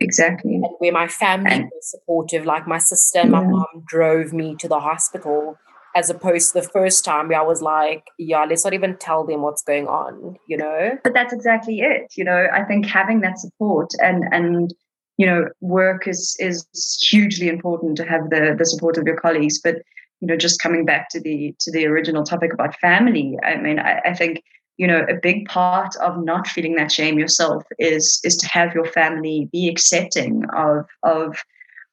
Exactly. 0.00 0.56
And 0.56 0.66
where 0.78 0.92
my 0.92 1.08
family 1.08 1.50
and, 1.50 1.64
was 1.64 1.90
supportive, 1.90 2.44
like 2.44 2.68
my 2.68 2.78
sister, 2.78 3.20
yeah. 3.20 3.28
my 3.28 3.42
mom 3.42 3.84
drove 3.86 4.32
me 4.32 4.54
to 4.60 4.68
the 4.68 4.80
hospital, 4.80 5.58
as 5.96 6.10
opposed 6.10 6.52
to 6.52 6.60
the 6.60 6.68
first 6.68 7.04
time 7.04 7.28
where 7.28 7.40
I 7.40 7.42
was 7.42 7.62
like, 7.62 8.04
yeah, 8.18 8.44
let's 8.44 8.64
not 8.64 8.74
even 8.74 8.96
tell 8.98 9.26
them 9.26 9.42
what's 9.42 9.62
going 9.62 9.88
on, 9.88 10.36
you 10.46 10.56
know? 10.58 10.98
But 11.02 11.14
that's 11.14 11.32
exactly 11.32 11.80
it. 11.80 12.12
You 12.16 12.24
know, 12.24 12.46
I 12.52 12.64
think 12.64 12.86
having 12.86 13.22
that 13.22 13.38
support 13.38 13.90
and, 13.98 14.24
and, 14.30 14.74
you 15.18 15.26
know, 15.26 15.48
work 15.60 16.08
is 16.08 16.36
is 16.38 16.64
hugely 17.10 17.48
important 17.48 17.96
to 17.98 18.04
have 18.04 18.30
the 18.30 18.54
the 18.56 18.64
support 18.64 18.96
of 18.96 19.04
your 19.04 19.16
colleagues. 19.16 19.60
But 19.60 19.82
you 20.20 20.28
know, 20.28 20.36
just 20.36 20.62
coming 20.62 20.84
back 20.84 21.10
to 21.10 21.20
the 21.20 21.54
to 21.60 21.70
the 21.70 21.86
original 21.86 22.24
topic 22.24 22.52
about 22.52 22.78
family, 22.78 23.36
I 23.44 23.56
mean, 23.56 23.78
I, 23.78 24.00
I 24.06 24.14
think 24.14 24.42
you 24.78 24.86
know 24.86 25.04
a 25.08 25.14
big 25.14 25.46
part 25.46 25.94
of 25.96 26.24
not 26.24 26.46
feeling 26.46 26.76
that 26.76 26.92
shame 26.92 27.18
yourself 27.18 27.64
is 27.78 28.20
is 28.24 28.36
to 28.36 28.48
have 28.48 28.74
your 28.74 28.86
family 28.86 29.48
be 29.52 29.68
accepting 29.68 30.44
of 30.56 30.86
of 31.02 31.36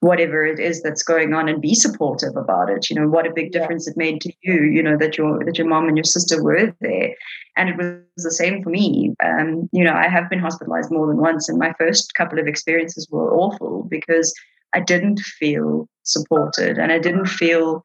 whatever 0.06 0.46
it 0.46 0.60
is 0.60 0.82
that's 0.84 1.04
going 1.04 1.34
on 1.34 1.50
and 1.50 1.62
be 1.62 1.74
supportive 1.74 2.36
about 2.36 2.70
it. 2.70 2.90
You 2.90 2.96
know 2.98 3.08
what 3.08 3.28
a 3.28 3.34
big 3.34 3.52
difference 3.52 3.86
yeah. 3.88 3.92
it 3.92 3.98
made 3.98 4.22
to 4.22 4.32
you 4.42 4.64
you 4.76 4.84
know 4.84 4.98
that 4.98 5.18
your 5.18 5.44
that 5.46 5.58
your 5.58 5.68
mom 5.68 5.88
and 5.88 5.98
your 5.98 6.04
sister 6.04 6.44
were 6.44 6.74
there. 6.82 7.16
And 7.58 7.70
it 7.70 7.78
was 7.78 8.24
the 8.24 8.32
same 8.32 8.62
for 8.62 8.70
me. 8.70 9.16
Um, 9.24 9.70
you 9.72 9.84
know 9.84 9.94
i 9.94 10.08
have 10.08 10.30
been 10.30 10.40
hospitalized 10.40 10.92
more 10.92 11.08
than 11.08 11.18
once 11.18 11.50
and 11.50 11.58
my 11.58 11.74
first 11.78 12.14
couple 12.16 12.40
of 12.40 12.48
experiences 12.48 13.08
were 13.10 13.34
awful 13.34 13.86
because 13.90 14.34
i 14.74 14.80
didn't 14.80 15.20
feel 15.20 15.88
supported 16.04 16.78
and 16.78 16.92
i 16.92 17.00
didn't 17.00 17.28
feel 17.28 17.82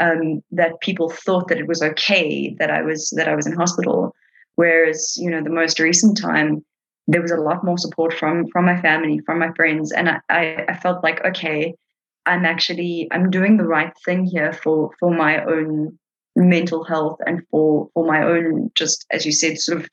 um, 0.00 0.42
that 0.50 0.80
people 0.80 1.10
thought 1.10 1.48
that 1.48 1.58
it 1.58 1.68
was 1.68 1.82
okay 1.82 2.54
that 2.58 2.70
i 2.70 2.82
was 2.82 3.10
that 3.16 3.28
i 3.28 3.34
was 3.34 3.46
in 3.46 3.52
hospital. 3.52 4.14
Whereas 4.56 5.14
you 5.16 5.30
know 5.30 5.42
the 5.42 5.58
most 5.62 5.78
recent 5.78 6.20
time 6.20 6.64
there 7.10 7.22
was 7.22 7.32
a 7.32 7.36
lot 7.36 7.64
more 7.64 7.78
support 7.78 8.12
from 8.14 8.46
from 8.52 8.64
my 8.66 8.80
family, 8.80 9.20
from 9.26 9.38
my 9.38 9.52
friends, 9.52 9.92
and 9.92 10.08
I, 10.08 10.20
I, 10.28 10.64
I 10.68 10.76
felt 10.76 11.02
like 11.02 11.24
okay, 11.24 11.74
I'm 12.26 12.44
actually 12.44 13.08
I'm 13.10 13.30
doing 13.30 13.56
the 13.56 13.66
right 13.66 13.92
thing 14.04 14.24
here 14.24 14.52
for 14.52 14.90
for 15.00 15.12
my 15.12 15.44
own 15.44 15.98
mental 16.36 16.84
health 16.84 17.18
and 17.26 17.42
for 17.50 17.88
for 17.94 18.06
my 18.06 18.22
own 18.22 18.70
just 18.76 19.04
as 19.10 19.26
you 19.26 19.32
said 19.32 19.58
sort 19.58 19.80
of 19.80 19.88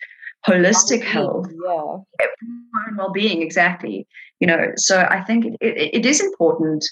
holistic 0.48 1.04
health. 1.04 1.48
yeah. 1.66 2.28
Well-being 2.96 3.42
exactly 3.42 4.08
you 4.40 4.48
know. 4.48 4.72
So 4.76 5.08
i 5.10 5.22
think 5.24 5.46
it, 5.46 5.58
it, 5.62 5.96
it 6.00 6.06
is 6.06 6.22
important 6.22 6.86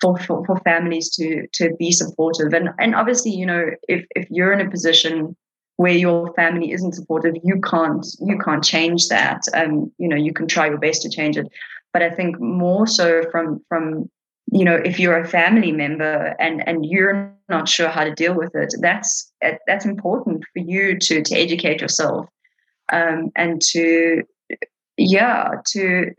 for, 0.00 0.18
for 0.18 0.44
for 0.46 0.58
families 0.60 1.10
to 1.16 1.46
to 1.52 1.74
be 1.78 1.92
supportive. 1.92 2.52
And 2.54 2.70
and 2.78 2.94
obviously 2.94 3.32
you 3.32 3.46
know 3.46 3.70
if 3.88 4.06
if 4.16 4.26
you're 4.30 4.52
in 4.52 4.66
a 4.66 4.70
position 4.70 5.36
where 5.76 5.92
your 5.92 6.32
family 6.34 6.72
isn't 6.72 6.94
supportive 6.94 7.34
you 7.44 7.60
can't 7.60 8.06
you 8.20 8.38
can't 8.38 8.64
change 8.64 9.08
that. 9.08 9.42
Um 9.54 9.92
you 9.98 10.08
know 10.08 10.16
you 10.16 10.32
can 10.32 10.46
try 10.46 10.66
your 10.68 10.78
best 10.78 11.02
to 11.02 11.10
change 11.10 11.36
it. 11.36 11.46
But 11.92 12.02
i 12.02 12.10
think 12.10 12.38
more 12.40 12.86
so 12.86 13.22
from 13.30 13.64
from 13.68 14.10
you 14.52 14.64
know 14.64 14.76
if 14.76 14.98
you're 14.98 15.18
a 15.18 15.28
family 15.28 15.72
member 15.72 16.34
and 16.38 16.66
and 16.68 16.86
you're 16.86 17.34
not 17.48 17.68
sure 17.68 17.88
how 17.88 18.04
to 18.04 18.14
deal 18.14 18.34
with 18.34 18.54
it 18.54 18.74
that's 18.80 19.32
that's 19.66 19.84
important 19.84 20.44
for 20.52 20.60
you 20.60 20.98
to 20.98 21.22
to 21.22 21.34
educate 21.34 21.80
yourself 21.80 22.26
um 22.92 23.30
and 23.36 23.60
to 23.60 24.22
yeah 24.96 25.50
to 25.66 26.10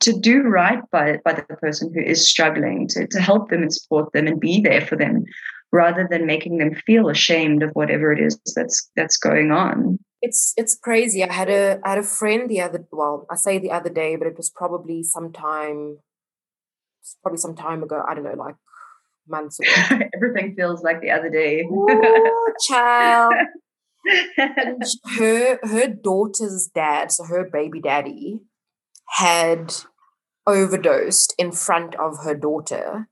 to 0.00 0.18
do 0.18 0.42
right 0.42 0.82
by 0.90 1.18
by 1.24 1.32
the 1.32 1.42
person 1.42 1.92
who 1.94 2.00
is 2.00 2.28
struggling 2.28 2.88
to 2.88 3.06
to 3.06 3.20
help 3.20 3.50
them 3.50 3.62
and 3.62 3.72
support 3.72 4.12
them 4.12 4.26
and 4.26 4.40
be 4.40 4.60
there 4.60 4.80
for 4.80 4.96
them 4.96 5.24
rather 5.72 6.06
than 6.10 6.26
making 6.26 6.58
them 6.58 6.74
feel 6.74 7.08
ashamed 7.08 7.62
of 7.62 7.70
whatever 7.72 8.12
it 8.12 8.20
is 8.20 8.38
that's 8.54 8.90
that's 8.96 9.16
going 9.16 9.50
on. 9.50 9.98
It's 10.22 10.52
it's 10.56 10.76
crazy. 10.76 11.24
I 11.24 11.32
had 11.32 11.48
a 11.48 11.80
i 11.84 11.90
had 11.90 11.98
a 11.98 12.02
friend 12.02 12.48
the 12.48 12.60
other 12.60 12.84
well 12.92 13.26
i 13.30 13.36
say 13.36 13.58
the 13.58 13.70
other 13.70 13.90
day 13.90 14.16
but 14.16 14.26
it 14.26 14.36
was 14.36 14.50
probably 14.50 15.02
sometime 15.02 15.98
probably 17.22 17.38
some 17.38 17.56
time 17.56 17.82
ago 17.82 18.02
i 18.06 18.14
don't 18.14 18.24
know 18.24 18.34
like 18.34 18.54
months 19.30 19.58
ago. 19.60 19.70
Everything 20.14 20.54
feels 20.56 20.82
like 20.82 21.00
the 21.00 21.10
other 21.10 21.30
day. 21.30 21.62
Ooh, 21.62 22.54
child. 22.68 23.34
And 24.38 24.82
her 25.18 25.58
her 25.62 25.86
daughter's 25.86 26.70
dad 26.74 27.12
so 27.12 27.24
her 27.24 27.46
baby 27.52 27.82
daddy 27.82 28.40
had 29.18 29.74
overdosed 30.46 31.34
in 31.36 31.52
front 31.52 31.94
of 31.96 32.16
her 32.24 32.34
daughter. 32.34 33.08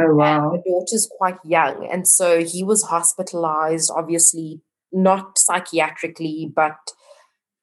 Oh 0.00 0.14
wow. 0.14 0.50
Her 0.50 0.62
daughter's 0.66 1.10
quite 1.18 1.38
young. 1.44 1.88
And 1.90 2.06
so 2.06 2.44
he 2.44 2.62
was 2.62 2.84
hospitalized, 2.84 3.90
obviously 3.94 4.60
not 4.92 5.38
psychiatrically, 5.38 6.52
but 6.54 6.76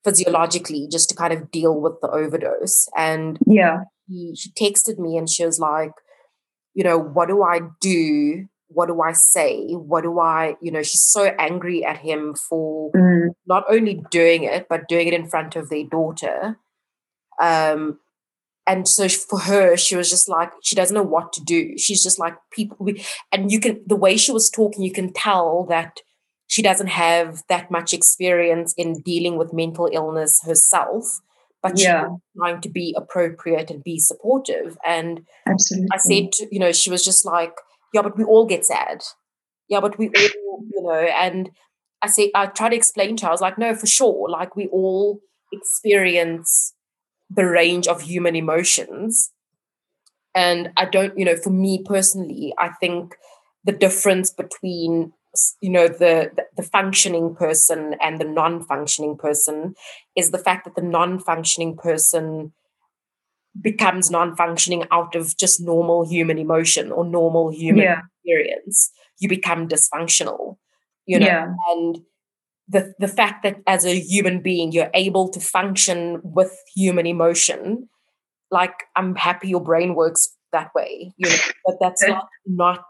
physiologically, 0.04 0.88
just 0.92 1.10
to 1.10 1.16
kind 1.16 1.34
of 1.34 1.52
deal 1.52 1.80
with 1.80 2.00
the 2.02 2.10
overdose. 2.10 2.88
And 2.96 3.38
yeah, 3.46 3.84
he, 4.08 4.36
she 4.36 4.52
texted 4.52 4.98
me 4.98 5.18
and 5.18 5.30
she 5.30 5.46
was 5.46 5.60
like, 5.60 5.92
you 6.74 6.84
know, 6.84 6.98
what 6.98 7.28
do 7.28 7.44
I 7.44 7.62
do? 7.82 8.48
What 8.70 8.88
do 8.88 9.02
I 9.02 9.14
say? 9.14 9.74
What 9.74 10.04
do 10.04 10.20
I, 10.20 10.56
you 10.62 10.72
know, 10.72 10.84
she's 10.84 11.04
so 11.04 11.34
angry 11.40 11.84
at 11.84 11.98
him 11.98 12.36
for 12.50 12.92
mm. 12.92 13.30
not 13.46 13.64
only 13.70 14.04
doing 14.12 14.44
it, 14.44 14.68
but 14.70 14.88
doing 14.88 15.08
it 15.08 15.14
in 15.14 15.30
front 15.30 15.56
of 15.56 15.70
their 15.70 15.86
daughter. 15.86 16.58
Um, 17.42 18.00
and 18.68 18.88
so 18.88 19.08
for 19.08 19.40
her 19.40 19.78
she 19.78 19.96
was 19.96 20.10
just 20.10 20.30
like 20.30 20.52
she 20.62 20.76
doesn't 20.76 20.94
know 20.94 21.04
what 21.04 21.34
to 21.34 21.42
do. 21.42 21.78
She's 21.78 22.04
just 22.04 22.20
like 22.20 22.36
people 22.52 22.88
and 23.32 23.52
you 23.52 23.60
can 23.60 23.82
the 23.86 23.96
way 23.96 24.18
she 24.18 24.32
was 24.32 24.50
talking 24.50 24.84
you 24.84 24.92
can 24.92 25.14
tell 25.14 25.66
that 25.70 26.00
she 26.48 26.62
doesn't 26.62 26.88
have 26.88 27.44
that 27.50 27.72
much 27.72 27.94
experience 27.94 28.74
in 28.78 29.02
dealing 29.02 29.38
with 29.38 29.54
mental 29.54 29.90
illness 29.92 30.42
herself 30.46 31.20
but 31.64 31.80
yeah. 31.80 32.04
she's 32.04 32.18
trying 32.38 32.62
to 32.62 32.70
be 32.70 32.94
appropriate 32.96 33.72
and 33.72 33.84
be 33.84 34.00
supportive. 34.00 34.78
And 34.86 35.26
absolutely. 35.48 35.88
i 35.94 35.98
said 35.98 36.48
you 36.52 36.60
know 36.60 36.72
she 36.72 36.90
was 36.90 37.04
just 37.04 37.26
like 37.26 37.54
yeah 37.94 38.02
but 38.02 38.18
we 38.18 38.24
all 38.24 38.46
get 38.46 38.66
sad. 38.66 39.04
Yeah 39.70 39.80
but 39.80 39.98
we 39.98 40.08
all 40.08 40.64
you 40.74 40.84
know 40.84 40.94
and 40.94 41.50
i 42.02 42.08
say 42.08 42.32
i 42.36 42.46
try 42.46 42.70
to 42.70 42.76
explain 42.76 43.16
to 43.18 43.26
her 43.26 43.30
i 43.30 43.32
was 43.32 43.42
like 43.42 43.58
no 43.58 43.74
for 43.76 43.88
sure 43.88 44.30
like 44.30 44.56
we 44.56 44.68
all 44.68 45.20
experience 45.52 46.74
the 47.30 47.46
range 47.46 47.88
of 47.88 48.02
human 48.02 48.36
emotions. 48.36 49.32
And 50.36 50.72
I 50.78 50.86
don't, 50.86 51.18
you 51.18 51.26
know, 51.26 51.36
for 51.36 51.50
me 51.50 51.84
personally, 51.84 52.54
I 52.60 52.70
think 52.70 53.16
the 53.64 53.72
difference 53.72 54.32
between 54.32 55.14
you 55.62 55.70
know 55.70 55.88
the, 55.88 56.32
the, 56.36 56.44
the 56.56 56.64
functioning 56.64 57.36
person 57.36 57.96
and 58.02 58.20
the 58.20 58.26
non-functioning 58.26 59.18
person 59.18 59.76
is 60.16 60.32
the 60.32 60.38
fact 60.38 60.66
that 60.66 60.76
the 60.76 60.82
non-functioning 60.82 61.76
person 61.78 62.54
becomes 63.60 64.10
non-functioning 64.10 64.86
out 64.92 65.16
of 65.16 65.38
just 65.38 65.62
normal 65.62 66.08
human 66.08 66.38
emotion 66.38 66.92
or 66.92 67.06
normal 67.06 67.52
human 67.52 67.84
yeah. 67.84 68.02
experience 68.24 68.92
you 69.20 69.28
become 69.30 69.68
dysfunctional 69.68 70.58
you 71.06 71.20
know 71.20 71.26
yeah. 71.26 71.54
and 71.70 72.02
the 72.68 72.94
the 73.00 73.08
fact 73.08 73.44
that 73.44 73.58
as 73.68 73.86
a 73.86 74.00
human 74.00 74.42
being 74.42 74.72
you're 74.72 74.92
able 74.94 75.30
to 75.30 75.40
function 75.40 76.20
with 76.24 76.52
human 76.76 77.06
emotion 77.06 77.88
like 78.52 78.84
i'm 78.96 79.16
happy 79.16 79.48
your 79.48 79.64
brain 79.64 79.96
works 79.96 80.36
that 80.52 80.74
way 80.76 81.12
you 81.18 81.30
know 81.30 81.36
but 81.66 81.76
that's 81.80 82.04
not 82.08 82.28
not 82.46 82.86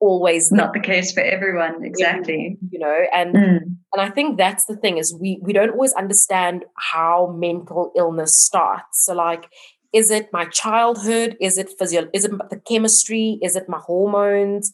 always 0.00 0.52
not 0.52 0.72
the 0.72 0.80
case 0.80 1.12
for 1.12 1.20
everyone 1.20 1.84
exactly. 1.84 2.56
you 2.70 2.78
know 2.78 2.98
and 3.12 3.34
mm. 3.34 3.58
and 3.58 4.00
i 4.00 4.08
think 4.08 4.38
that's 4.38 4.64
the 4.66 4.76
thing 4.76 4.96
is 4.96 5.14
we 5.20 5.40
we 5.42 5.52
don't 5.52 5.70
always 5.70 5.92
understand 5.94 6.64
how 6.76 7.34
mental 7.36 7.90
illness 7.96 8.36
starts. 8.36 9.04
So 9.04 9.14
like 9.14 9.48
is 9.92 10.10
it 10.10 10.28
my 10.34 10.44
childhood? 10.44 11.36
Is 11.40 11.56
it 11.56 11.70
physio 11.78 12.08
is 12.12 12.24
it 12.24 12.32
the 12.50 12.60
chemistry? 12.68 13.38
Is 13.42 13.56
it 13.56 13.68
my 13.68 13.78
hormones 13.78 14.72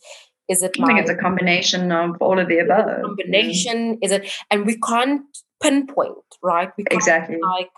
is 0.48 0.62
it 0.62 0.72
I 0.80 0.86
think 0.86 1.00
it's 1.00 1.10
a 1.10 1.16
combination 1.16 1.90
of 1.90 2.16
all 2.20 2.38
of 2.38 2.48
the 2.48 2.58
above. 2.58 3.02
combination? 3.02 3.98
Is 4.02 4.12
it 4.12 4.30
and 4.50 4.66
we 4.66 4.78
can't 4.78 5.22
pinpoint, 5.62 6.18
right? 6.42 6.70
We 6.76 6.84
can't 6.84 6.94
exactly 6.94 7.38
like 7.40 7.70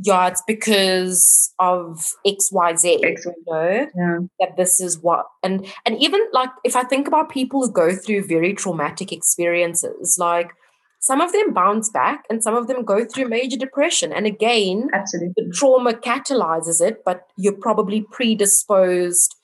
yeah, 0.00 0.26
it's 0.26 0.42
because 0.44 1.54
of 1.60 2.04
X, 2.26 2.50
Y, 2.50 2.74
Z. 2.74 3.04
X, 3.04 3.24
you 3.24 3.32
know 3.46 3.86
yeah. 3.96 4.18
that 4.40 4.56
this 4.56 4.80
is 4.80 4.98
what 5.00 5.26
and 5.42 5.66
and 5.86 6.02
even 6.02 6.20
like 6.32 6.50
if 6.64 6.74
I 6.74 6.82
think 6.82 7.06
about 7.06 7.30
people 7.30 7.60
who 7.60 7.72
go 7.72 7.94
through 7.94 8.26
very 8.26 8.54
traumatic 8.54 9.12
experiences, 9.12 10.16
like 10.18 10.50
some 11.04 11.20
of 11.20 11.32
them 11.32 11.52
bounce 11.52 11.90
back 11.90 12.24
and 12.30 12.42
some 12.42 12.56
of 12.56 12.66
them 12.66 12.82
go 12.82 13.04
through 13.04 13.28
major 13.28 13.58
depression. 13.58 14.10
And 14.10 14.26
again, 14.26 14.88
absolutely 14.92 15.34
the 15.36 15.52
trauma 15.52 15.92
catalyzes 15.92 16.80
it, 16.80 17.04
but 17.04 17.26
you're 17.36 17.52
probably 17.52 18.00
predisposed 18.10 19.36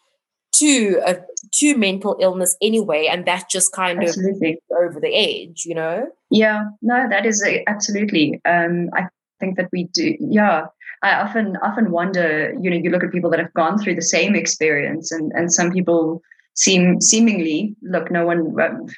to 0.53 1.01
a 1.07 1.17
to 1.53 1.77
mental 1.77 2.17
illness 2.21 2.57
anyway 2.61 3.07
and 3.11 3.27
that 3.27 3.49
just 3.51 3.73
kind 3.73 4.03
absolutely. 4.03 4.61
of 4.71 4.77
over 4.85 5.01
the 5.01 5.15
edge 5.15 5.65
you 5.65 5.75
know? 5.75 6.07
Yeah. 6.31 6.65
No 6.83 7.09
that 7.09 7.27
is 7.27 7.43
a, 7.45 7.69
absolutely. 7.69 8.41
Um 8.45 8.91
i 8.95 9.09
think 9.39 9.57
that 9.57 9.69
we 9.73 9.85
do 9.85 10.17
yeah. 10.21 10.67
I 11.03 11.15
often 11.15 11.57
often 11.63 11.91
wonder 11.91 12.55
you 12.61 12.71
know 12.71 12.77
you 12.77 12.91
look 12.91 13.03
at 13.03 13.11
people 13.11 13.31
that 13.31 13.41
have 13.41 13.55
gone 13.55 13.79
through 13.79 13.95
the 13.95 14.03
same 14.03 14.35
experience 14.35 15.11
and 15.11 15.33
and 15.33 15.53
some 15.53 15.71
people 15.71 16.23
seem 16.55 17.01
seemingly 17.01 17.75
look 17.83 18.11
no 18.11 18.27
one 18.27 18.55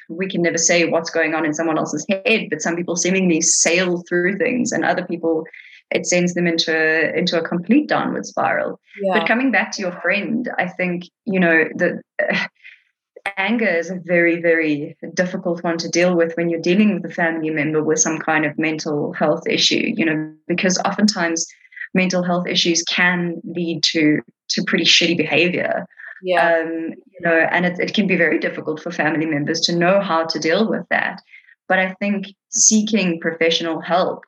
we 0.09 0.27
can 0.27 0.41
never 0.41 0.57
say 0.57 0.89
what's 0.89 1.09
going 1.09 1.33
on 1.33 1.45
in 1.45 1.53
someone 1.53 1.77
else's 1.77 2.05
head 2.09 2.47
but 2.49 2.61
some 2.61 2.75
people 2.75 2.97
seemingly 2.97 3.39
sail 3.39 4.03
through 4.09 4.37
things 4.37 4.71
and 4.71 4.83
other 4.83 5.05
people 5.05 5.45
it 5.93 6.05
sends 6.05 6.33
them 6.33 6.47
into 6.47 6.71
a, 6.75 7.17
into 7.17 7.39
a 7.39 7.47
complete 7.47 7.87
downward 7.87 8.25
spiral. 8.25 8.79
Yeah. 9.01 9.19
But 9.19 9.27
coming 9.27 9.51
back 9.51 9.71
to 9.73 9.81
your 9.81 9.93
friend, 10.01 10.49
I 10.57 10.67
think 10.67 11.03
you 11.25 11.39
know 11.39 11.65
the 11.75 12.01
uh, 12.21 12.45
anger 13.37 13.67
is 13.67 13.89
a 13.89 14.01
very 14.03 14.41
very 14.41 14.97
difficult 15.13 15.63
one 15.63 15.77
to 15.77 15.89
deal 15.89 16.15
with 16.15 16.33
when 16.35 16.49
you're 16.49 16.59
dealing 16.59 16.95
with 16.95 17.11
a 17.11 17.13
family 17.13 17.49
member 17.49 17.81
with 17.83 17.99
some 17.99 18.19
kind 18.19 18.45
of 18.45 18.57
mental 18.57 19.13
health 19.13 19.43
issue. 19.47 19.93
You 19.95 20.05
know 20.05 20.33
because 20.47 20.77
oftentimes 20.79 21.45
mental 21.93 22.23
health 22.23 22.47
issues 22.47 22.83
can 22.83 23.39
lead 23.43 23.83
to 23.83 24.19
to 24.49 24.63
pretty 24.65 24.85
shitty 24.85 25.17
behavior. 25.17 25.85
Yeah. 26.23 26.61
Um, 26.61 26.93
you 27.11 27.19
know, 27.21 27.35
and 27.51 27.65
it, 27.65 27.79
it 27.79 27.93
can 27.93 28.07
be 28.07 28.15
very 28.15 28.39
difficult 28.39 28.81
for 28.81 28.91
family 28.91 29.25
members 29.25 29.59
to 29.61 29.75
know 29.75 29.99
how 29.99 30.25
to 30.25 30.39
deal 30.39 30.69
with 30.69 30.85
that. 30.89 31.21
But 31.67 31.79
I 31.79 31.93
think 31.99 32.27
seeking 32.49 33.19
professional 33.19 33.81
help 33.81 34.23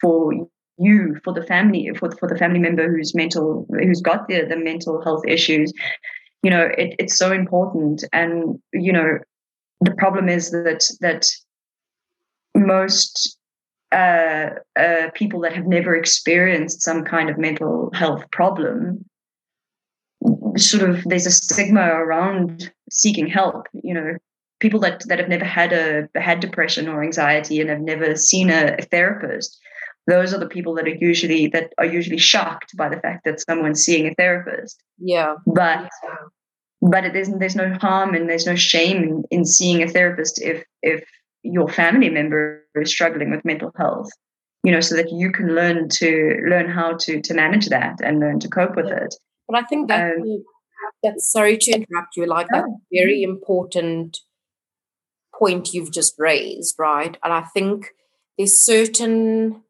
for 0.00 0.32
you 0.82 1.18
for 1.24 1.32
the 1.32 1.44
family 1.44 1.90
for, 1.98 2.10
for 2.12 2.28
the 2.28 2.36
family 2.36 2.58
member 2.58 2.90
who's 2.90 3.14
mental 3.14 3.66
who's 3.70 4.00
got 4.00 4.28
the, 4.28 4.42
the 4.42 4.56
mental 4.56 5.02
health 5.02 5.22
issues. 5.26 5.72
You 6.42 6.50
know 6.50 6.70
it, 6.76 6.94
it's 6.98 7.16
so 7.16 7.32
important. 7.32 8.04
And 8.12 8.60
you 8.72 8.92
know 8.92 9.18
the 9.80 9.94
problem 9.94 10.28
is 10.28 10.50
that 10.50 10.84
that 11.00 11.26
most 12.54 13.38
uh, 13.92 14.50
uh, 14.76 15.10
people 15.14 15.40
that 15.40 15.52
have 15.52 15.66
never 15.66 15.94
experienced 15.94 16.82
some 16.82 17.04
kind 17.04 17.28
of 17.28 17.38
mental 17.38 17.90
health 17.92 18.24
problem 18.30 19.04
sort 20.56 20.88
of 20.88 21.02
there's 21.04 21.26
a 21.26 21.30
stigma 21.30 21.80
around 21.80 22.70
seeking 22.90 23.26
help. 23.26 23.66
You 23.72 23.94
know 23.94 24.16
people 24.60 24.80
that 24.80 25.02
that 25.08 25.18
have 25.18 25.28
never 25.28 25.44
had 25.44 25.72
a 25.72 26.08
had 26.14 26.40
depression 26.40 26.88
or 26.88 27.02
anxiety 27.02 27.60
and 27.60 27.68
have 27.68 27.80
never 27.80 28.16
seen 28.16 28.50
a, 28.50 28.76
a 28.78 28.82
therapist 28.82 29.60
those 30.06 30.34
are 30.34 30.38
the 30.38 30.48
people 30.48 30.74
that 30.74 30.86
are 30.86 30.94
usually 30.94 31.46
that 31.48 31.72
are 31.78 31.86
usually 31.86 32.18
shocked 32.18 32.76
by 32.76 32.88
the 32.88 33.00
fact 33.00 33.24
that 33.24 33.40
someone's 33.40 33.82
seeing 33.82 34.06
a 34.06 34.14
therapist. 34.14 34.82
Yeah. 34.98 35.36
But 35.46 35.88
but 36.80 37.04
it 37.04 37.14
isn't 37.14 37.38
there's 37.38 37.56
no 37.56 37.72
harm 37.80 38.14
and 38.14 38.28
there's 38.28 38.46
no 38.46 38.56
shame 38.56 39.02
in, 39.02 39.24
in 39.30 39.44
seeing 39.44 39.82
a 39.82 39.88
therapist 39.88 40.42
if 40.42 40.64
if 40.82 41.04
your 41.42 41.68
family 41.68 42.10
member 42.10 42.64
is 42.74 42.90
struggling 42.90 43.30
with 43.30 43.44
mental 43.44 43.72
health 43.76 44.10
you 44.64 44.72
know 44.72 44.80
so 44.80 44.96
that 44.96 45.10
you 45.10 45.30
can 45.30 45.54
learn 45.54 45.88
to 45.88 46.40
learn 46.48 46.68
how 46.68 46.96
to 46.96 47.20
to 47.20 47.34
manage 47.34 47.68
that 47.68 48.00
and 48.02 48.20
learn 48.20 48.40
to 48.40 48.48
cope 48.48 48.76
with 48.76 48.86
it. 48.86 49.14
But 49.48 49.58
i 49.58 49.62
think 49.66 49.88
that 49.88 50.16
um, 50.16 50.44
that's 51.02 51.30
sorry 51.30 51.56
to 51.58 51.72
interrupt 51.72 52.16
you 52.16 52.26
like 52.26 52.48
that's 52.50 52.66
a 52.66 52.96
very 52.96 53.22
important 53.22 54.18
point 55.38 55.72
you've 55.72 55.92
just 55.92 56.14
raised 56.18 56.74
right? 56.78 57.16
And 57.22 57.32
i 57.32 57.42
think 57.42 57.90
there's 58.36 58.64
certain 58.64 59.62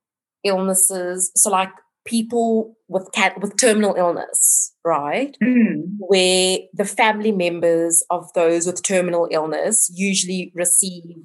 illnesses. 0.44 1.30
So 1.36 1.50
like 1.50 1.70
people 2.04 2.76
with 2.88 3.10
cat 3.12 3.40
with 3.40 3.56
terminal 3.56 3.94
illness, 3.94 4.74
right? 4.84 5.36
Mm. 5.42 5.96
Where 5.98 6.58
the 6.72 6.84
family 6.84 7.32
members 7.32 8.04
of 8.10 8.32
those 8.34 8.66
with 8.66 8.82
terminal 8.82 9.28
illness 9.30 9.90
usually 9.94 10.52
receive 10.54 11.16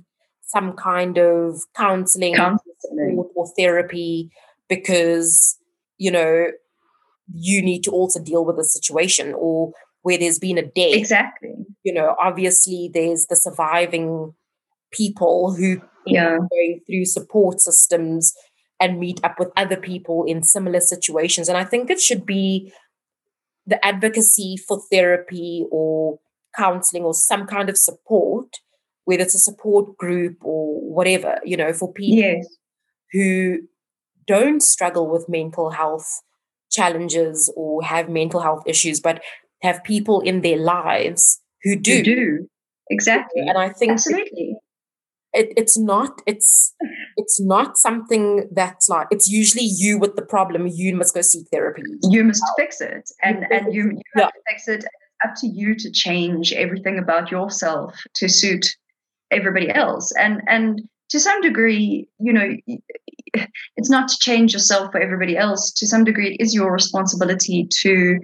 some 0.44 0.74
kind 0.74 1.18
of 1.18 1.62
counseling, 1.76 2.36
counseling. 2.36 3.24
or 3.36 3.48
therapy 3.58 4.32
because 4.70 5.58
you 5.98 6.12
know 6.12 6.48
you 7.34 7.62
need 7.62 7.84
to 7.84 7.92
also 7.92 8.22
deal 8.22 8.46
with 8.46 8.56
the 8.56 8.64
situation 8.64 9.34
or 9.38 9.72
where 10.02 10.18
there's 10.18 10.40
been 10.40 10.58
a 10.58 10.62
death 10.62 10.94
exactly 10.94 11.54
you 11.84 11.94
know 11.94 12.16
obviously 12.20 12.90
there's 12.94 13.26
the 13.28 13.36
surviving 13.36 14.34
people 14.92 15.54
who 15.54 15.82
yeah 16.06 16.38
going 16.50 16.80
through 16.86 17.06
support 17.06 17.60
systems 17.60 18.34
and 18.80 19.00
meet 19.00 19.20
up 19.24 19.40
with 19.40 19.50
other 19.58 19.78
people 19.78 20.24
in 20.26 20.44
similar 20.44 20.80
situations. 20.80 21.50
And 21.50 21.58
I 21.58 21.64
think 21.64 21.90
it 21.90 22.00
should 22.00 22.26
be 22.26 22.72
the 23.66 23.84
advocacy 23.86 24.58
for 24.58 24.82
therapy 24.92 25.66
or 25.72 26.20
counseling 26.56 27.04
or 27.04 27.14
some 27.14 27.46
kind 27.46 27.70
of 27.70 27.78
support, 27.78 28.48
whether 29.06 29.24
it's 29.24 29.36
a 29.36 29.40
support 29.40 29.98
group 29.98 30.38
or 30.44 30.80
whatever, 30.82 31.40
you 31.44 31.58
know, 31.58 31.74
for 31.74 31.92
people 31.92 32.18
yes. 32.18 32.48
who 33.12 33.60
don't 34.26 34.62
struggle 34.62 35.10
with 35.10 35.28
mental 35.28 35.72
health 35.72 36.22
challenges 36.70 37.52
or 37.56 37.84
have 37.84 38.10
mental 38.10 38.42
health 38.42 38.64
issues, 38.66 39.00
but 39.00 39.22
have 39.62 39.84
people 39.84 40.22
in 40.22 40.42
their 40.42 40.58
lives 40.58 41.42
who 41.64 41.76
do. 41.76 41.98
Who 41.98 42.04
do. 42.04 42.50
Exactly. 42.90 43.42
And 43.42 43.58
I 43.58 43.70
think 43.70 43.94
absolutely. 43.94 44.56
It, 45.34 45.54
it's 45.58 45.78
not 45.78 46.22
it's 46.26 46.74
it's 47.18 47.40
not 47.40 47.78
something 47.78 48.48
that's 48.52 48.90
like 48.90 49.08
it's 49.12 49.28
usually 49.28 49.66
you 49.66 50.00
with 50.00 50.16
the 50.16 50.22
problem. 50.22 50.68
You 50.68 50.96
must 50.96 51.14
go 51.14 51.22
seek 51.22 51.48
therapy. 51.52 51.84
You 52.04 52.24
must 52.24 52.44
fix 52.58 52.82
it. 52.82 53.10
And 53.22 53.46
and 53.52 53.74
you, 53.74 53.92
you 53.92 54.02
have 54.16 54.24
yeah. 54.24 54.28
to 54.28 54.42
fix 54.50 54.68
it. 54.68 54.86
Up 55.26 55.34
to 55.38 55.48
you 55.48 55.76
to 55.76 55.92
change 55.92 56.54
everything 56.54 57.00
about 57.00 57.32
yourself 57.32 57.96
to 58.16 58.30
suit 58.30 58.66
everybody 59.32 59.70
else. 59.70 60.12
And 60.18 60.42
and 60.48 60.82
to 61.10 61.20
some 61.20 61.42
degree 61.42 62.08
you 62.20 62.34
know 62.34 62.56
it's 63.76 63.90
not 63.90 64.08
to 64.10 64.18
change 64.20 64.54
yourself 64.54 64.92
for 64.92 65.02
everybody 65.02 65.38
else. 65.38 65.72
To 65.74 65.88
some 65.88 66.04
degree 66.04 66.34
it 66.34 66.42
is 66.42 66.54
your 66.54 66.72
responsibility 66.72 67.68
to 67.82 68.20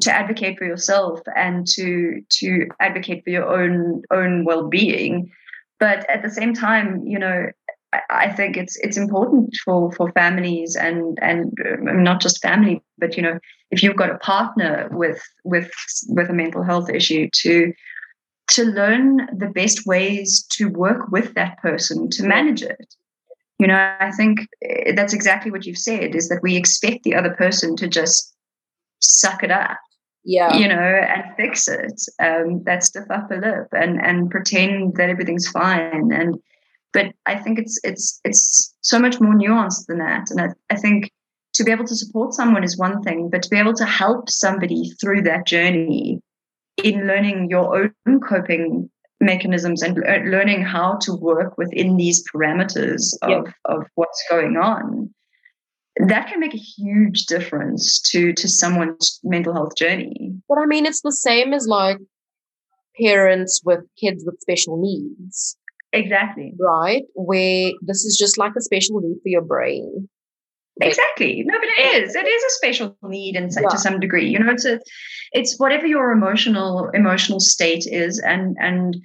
to 0.00 0.12
advocate 0.12 0.58
for 0.58 0.66
yourself 0.66 1.20
and 1.34 1.66
to 1.74 2.20
to 2.30 2.66
advocate 2.80 3.24
for 3.24 3.30
your 3.30 3.48
own 3.48 4.02
own 4.12 4.44
well-being 4.44 5.30
but 5.80 6.08
at 6.10 6.22
the 6.22 6.30
same 6.30 6.54
time 6.54 7.02
you 7.06 7.18
know 7.18 7.46
I 8.10 8.30
think 8.30 8.56
it's 8.56 8.76
it's 8.76 8.98
important 8.98 9.54
for 9.64 9.90
for 9.92 10.12
families 10.12 10.76
and 10.76 11.18
and 11.22 11.52
um, 11.66 12.02
not 12.02 12.20
just 12.20 12.42
family, 12.42 12.82
but 12.98 13.16
you 13.16 13.22
know, 13.22 13.38
if 13.70 13.82
you've 13.82 13.96
got 13.96 14.10
a 14.10 14.18
partner 14.18 14.88
with 14.92 15.22
with 15.44 15.70
with 16.08 16.28
a 16.28 16.34
mental 16.34 16.62
health 16.62 16.90
issue, 16.90 17.28
to 17.32 17.72
to 18.50 18.64
learn 18.64 19.28
the 19.36 19.48
best 19.48 19.86
ways 19.86 20.46
to 20.52 20.68
work 20.68 21.10
with 21.10 21.34
that 21.34 21.58
person 21.58 22.10
to 22.10 22.24
manage 22.24 22.62
it. 22.62 22.94
You 23.58 23.66
know, 23.66 23.96
I 24.00 24.10
think 24.12 24.46
eh, 24.62 24.92
that's 24.94 25.14
exactly 25.14 25.50
what 25.50 25.64
you've 25.64 25.78
said: 25.78 26.14
is 26.14 26.28
that 26.28 26.42
we 26.42 26.56
expect 26.56 27.04
the 27.04 27.14
other 27.14 27.30
person 27.30 27.74
to 27.76 27.88
just 27.88 28.34
suck 29.00 29.42
it 29.42 29.50
up, 29.50 29.78
yeah, 30.28 30.54
you 30.56 30.68
know, 30.68 30.74
and 30.74 31.24
fix 31.36 31.66
it. 31.68 32.02
Um, 32.18 32.62
that 32.64 32.84
stiff 32.84 33.10
upper 33.10 33.40
lip 33.40 33.68
and 33.72 33.98
and 34.00 34.30
pretend 34.30 34.96
that 34.96 35.08
everything's 35.08 35.48
fine 35.48 36.12
and 36.12 36.38
but 36.92 37.06
I 37.26 37.36
think 37.36 37.58
it's 37.58 37.78
it's 37.84 38.20
it's 38.24 38.74
so 38.80 38.98
much 38.98 39.20
more 39.20 39.34
nuanced 39.34 39.86
than 39.86 39.98
that. 39.98 40.30
And 40.30 40.40
I, 40.40 40.48
I 40.70 40.76
think 40.76 41.10
to 41.54 41.64
be 41.64 41.70
able 41.70 41.86
to 41.86 41.96
support 41.96 42.34
someone 42.34 42.64
is 42.64 42.78
one 42.78 43.02
thing, 43.02 43.30
but 43.30 43.42
to 43.42 43.50
be 43.50 43.58
able 43.58 43.74
to 43.74 43.84
help 43.84 44.30
somebody 44.30 44.90
through 45.00 45.22
that 45.22 45.46
journey 45.46 46.20
in 46.82 47.06
learning 47.06 47.48
your 47.50 47.92
own 48.06 48.20
coping 48.20 48.90
mechanisms 49.20 49.82
and 49.82 49.96
learning 50.30 50.62
how 50.62 50.96
to 51.02 51.14
work 51.14 51.58
within 51.58 51.96
these 51.96 52.22
parameters 52.32 53.12
of, 53.22 53.30
yep. 53.30 53.54
of 53.64 53.86
what's 53.96 54.24
going 54.30 54.56
on 54.56 55.12
that 56.06 56.28
can 56.28 56.40
make 56.40 56.54
a 56.54 56.58
huge 56.58 57.26
difference 57.26 58.00
to 58.00 58.32
to 58.32 58.48
someone's 58.48 59.20
mental 59.24 59.52
health 59.52 59.76
journey 59.76 60.32
but 60.48 60.58
i 60.58 60.66
mean 60.66 60.86
it's 60.86 61.02
the 61.02 61.12
same 61.12 61.52
as 61.52 61.66
like 61.66 61.98
parents 63.00 63.60
with 63.64 63.80
kids 64.00 64.24
with 64.26 64.40
special 64.40 64.80
needs 64.80 65.56
Exactly. 65.92 66.54
Right? 66.58 67.04
Where 67.14 67.72
this 67.82 68.04
is 68.04 68.16
just 68.18 68.38
like 68.38 68.52
a 68.56 68.60
special 68.60 69.00
need 69.00 69.18
for 69.22 69.28
your 69.28 69.42
brain. 69.42 70.08
Exactly. 70.80 71.42
No, 71.44 71.58
but 71.58 71.68
it 71.68 72.02
is. 72.02 72.14
It 72.14 72.26
is 72.26 72.42
a 72.44 72.50
special 72.50 72.96
need 73.02 73.34
in 73.34 73.48
yeah. 73.50 73.68
to 73.68 73.78
some 73.78 73.98
degree. 73.98 74.28
You 74.28 74.38
know, 74.38 74.52
it's 74.52 74.64
a, 74.64 74.78
it's 75.32 75.58
whatever 75.58 75.86
your 75.86 76.12
emotional 76.12 76.88
emotional 76.94 77.40
state 77.40 77.84
is, 77.86 78.20
and 78.20 78.56
and 78.60 78.96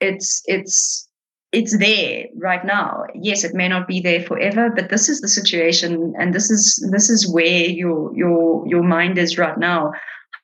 it's 0.00 0.42
it's 0.44 1.08
it's 1.52 1.76
there 1.76 2.26
right 2.36 2.64
now. 2.64 3.04
Yes, 3.14 3.44
it 3.44 3.54
may 3.54 3.68
not 3.68 3.86
be 3.86 4.00
there 4.00 4.22
forever, 4.22 4.70
but 4.70 4.88
this 4.88 5.08
is 5.08 5.20
the 5.20 5.28
situation, 5.28 6.14
and 6.18 6.34
this 6.34 6.50
is 6.50 6.88
this 6.90 7.10
is 7.10 7.30
where 7.32 7.68
your 7.68 8.14
your 8.16 8.66
your 8.66 8.82
mind 8.82 9.18
is 9.18 9.38
right 9.38 9.58
now. 9.58 9.92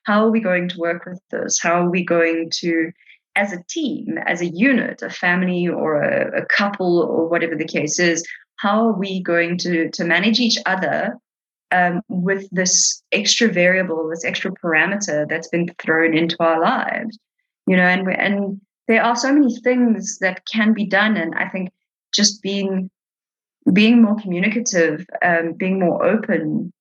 How 0.03 0.25
are 0.25 0.31
we 0.31 0.39
going 0.39 0.69
to 0.69 0.79
work 0.79 1.05
with 1.05 1.19
this? 1.31 1.59
How 1.61 1.85
are 1.85 1.89
we 1.89 2.03
going 2.03 2.51
to 2.61 2.91
as 3.35 3.53
a 3.53 3.63
team, 3.69 4.17
as 4.25 4.41
a 4.41 4.47
unit, 4.47 5.01
a 5.01 5.09
family 5.09 5.67
or 5.67 6.01
a, 6.01 6.41
a 6.41 6.45
couple 6.45 6.99
or 6.99 7.27
whatever 7.29 7.55
the 7.55 7.65
case 7.65 7.99
is, 7.99 8.25
how 8.57 8.87
are 8.87 8.93
we 8.93 9.21
going 9.23 9.57
to, 9.57 9.89
to 9.91 10.03
manage 10.03 10.39
each 10.39 10.57
other 10.65 11.15
um, 11.71 12.01
with 12.09 12.49
this 12.51 13.01
extra 13.13 13.47
variable, 13.47 14.09
this 14.09 14.25
extra 14.25 14.51
parameter 14.51 15.27
that's 15.29 15.47
been 15.47 15.69
thrown 15.81 16.17
into 16.17 16.35
our 16.39 16.59
lives? 16.59 17.17
You 17.67 17.77
know, 17.77 17.83
and 17.83 18.09
and 18.09 18.61
there 18.89 19.03
are 19.03 19.15
so 19.15 19.31
many 19.31 19.55
things 19.59 20.17
that 20.19 20.41
can 20.51 20.73
be 20.73 20.85
done, 20.85 21.15
and 21.15 21.35
I 21.35 21.47
think 21.47 21.69
just 22.13 22.41
being 22.41 22.89
being 23.71 24.01
more 24.01 24.15
communicative, 24.19 25.05
um, 25.23 25.53
being 25.53 25.79
more 25.79 26.03
open, 26.03 26.73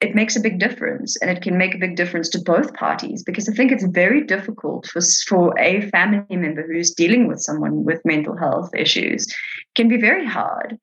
it 0.00 0.16
makes 0.16 0.34
a 0.34 0.40
big 0.40 0.58
difference 0.58 1.16
and 1.22 1.30
it 1.30 1.42
can 1.42 1.56
make 1.56 1.74
a 1.74 1.78
big 1.78 1.94
difference 1.94 2.28
to 2.30 2.40
both 2.40 2.74
parties 2.74 3.22
because 3.22 3.48
I 3.48 3.52
think 3.52 3.70
it's 3.70 3.84
very 3.84 4.24
difficult 4.24 4.86
for, 4.86 5.00
for 5.28 5.58
a 5.60 5.88
family 5.90 6.36
member 6.36 6.66
who's 6.66 6.90
dealing 6.90 7.28
with 7.28 7.40
someone 7.40 7.84
with 7.84 8.04
mental 8.04 8.36
health 8.36 8.70
issues. 8.74 9.26
It 9.26 9.74
can 9.76 9.88
be 9.88 10.00
very 10.00 10.26
hard 10.26 10.76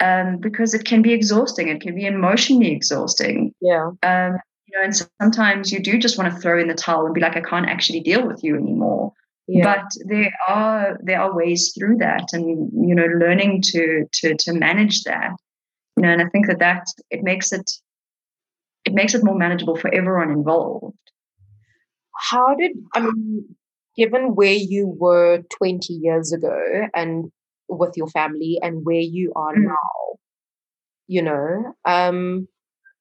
um, 0.00 0.38
because 0.38 0.72
it 0.72 0.86
can 0.86 1.02
be 1.02 1.12
exhausting. 1.12 1.68
It 1.68 1.82
can 1.82 1.94
be 1.94 2.06
emotionally 2.06 2.72
exhausting. 2.72 3.52
Yeah. 3.60 3.90
Um, 4.02 4.38
you 4.66 4.78
know, 4.78 4.84
and 4.84 4.96
sometimes 5.20 5.70
you 5.70 5.80
do 5.80 5.98
just 5.98 6.16
want 6.16 6.32
to 6.32 6.40
throw 6.40 6.58
in 6.58 6.68
the 6.68 6.74
towel 6.74 7.04
and 7.04 7.14
be 7.14 7.20
like, 7.20 7.36
I 7.36 7.42
can't 7.42 7.68
actually 7.68 8.00
deal 8.00 8.26
with 8.26 8.42
you 8.42 8.56
anymore. 8.56 9.12
Yeah. 9.48 9.76
But 9.76 9.90
there 10.06 10.32
are 10.48 10.98
there 11.02 11.20
are 11.20 11.34
ways 11.34 11.72
through 11.76 11.98
that, 11.98 12.24
and 12.32 12.70
you 12.88 12.94
know, 12.94 13.06
learning 13.06 13.62
to 13.66 14.04
to 14.12 14.34
to 14.40 14.52
manage 14.52 15.02
that. 15.04 15.30
You 15.96 16.02
know, 16.02 16.10
and 16.10 16.20
I 16.20 16.28
think 16.30 16.48
that 16.48 16.58
that 16.58 16.84
it 17.10 17.22
makes 17.22 17.52
it 17.52 17.70
it 18.86 18.94
makes 18.94 19.14
it 19.14 19.24
more 19.24 19.36
manageable 19.36 19.76
for 19.76 19.92
everyone 19.92 20.30
involved. 20.30 20.96
How 22.30 22.54
did, 22.54 22.72
I 22.94 23.00
mean, 23.00 23.56
given 23.96 24.34
where 24.34 24.54
you 24.54 24.94
were 24.98 25.42
20 25.58 25.92
years 25.92 26.32
ago 26.32 26.58
and 26.94 27.30
with 27.68 27.96
your 27.96 28.06
family 28.08 28.58
and 28.62 28.84
where 28.84 29.00
you 29.00 29.32
are 29.34 29.54
mm. 29.54 29.64
now, 29.64 30.16
you 31.08 31.22
know, 31.22 31.74
um, 31.84 32.48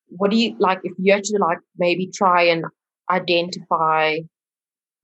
what 0.08 0.32
do 0.32 0.38
you 0.38 0.56
like 0.60 0.80
if 0.84 0.94
you 0.98 1.14
actually 1.14 1.40
like 1.40 1.60
maybe 1.78 2.10
try 2.14 2.44
and 2.44 2.66
identify 3.10 4.18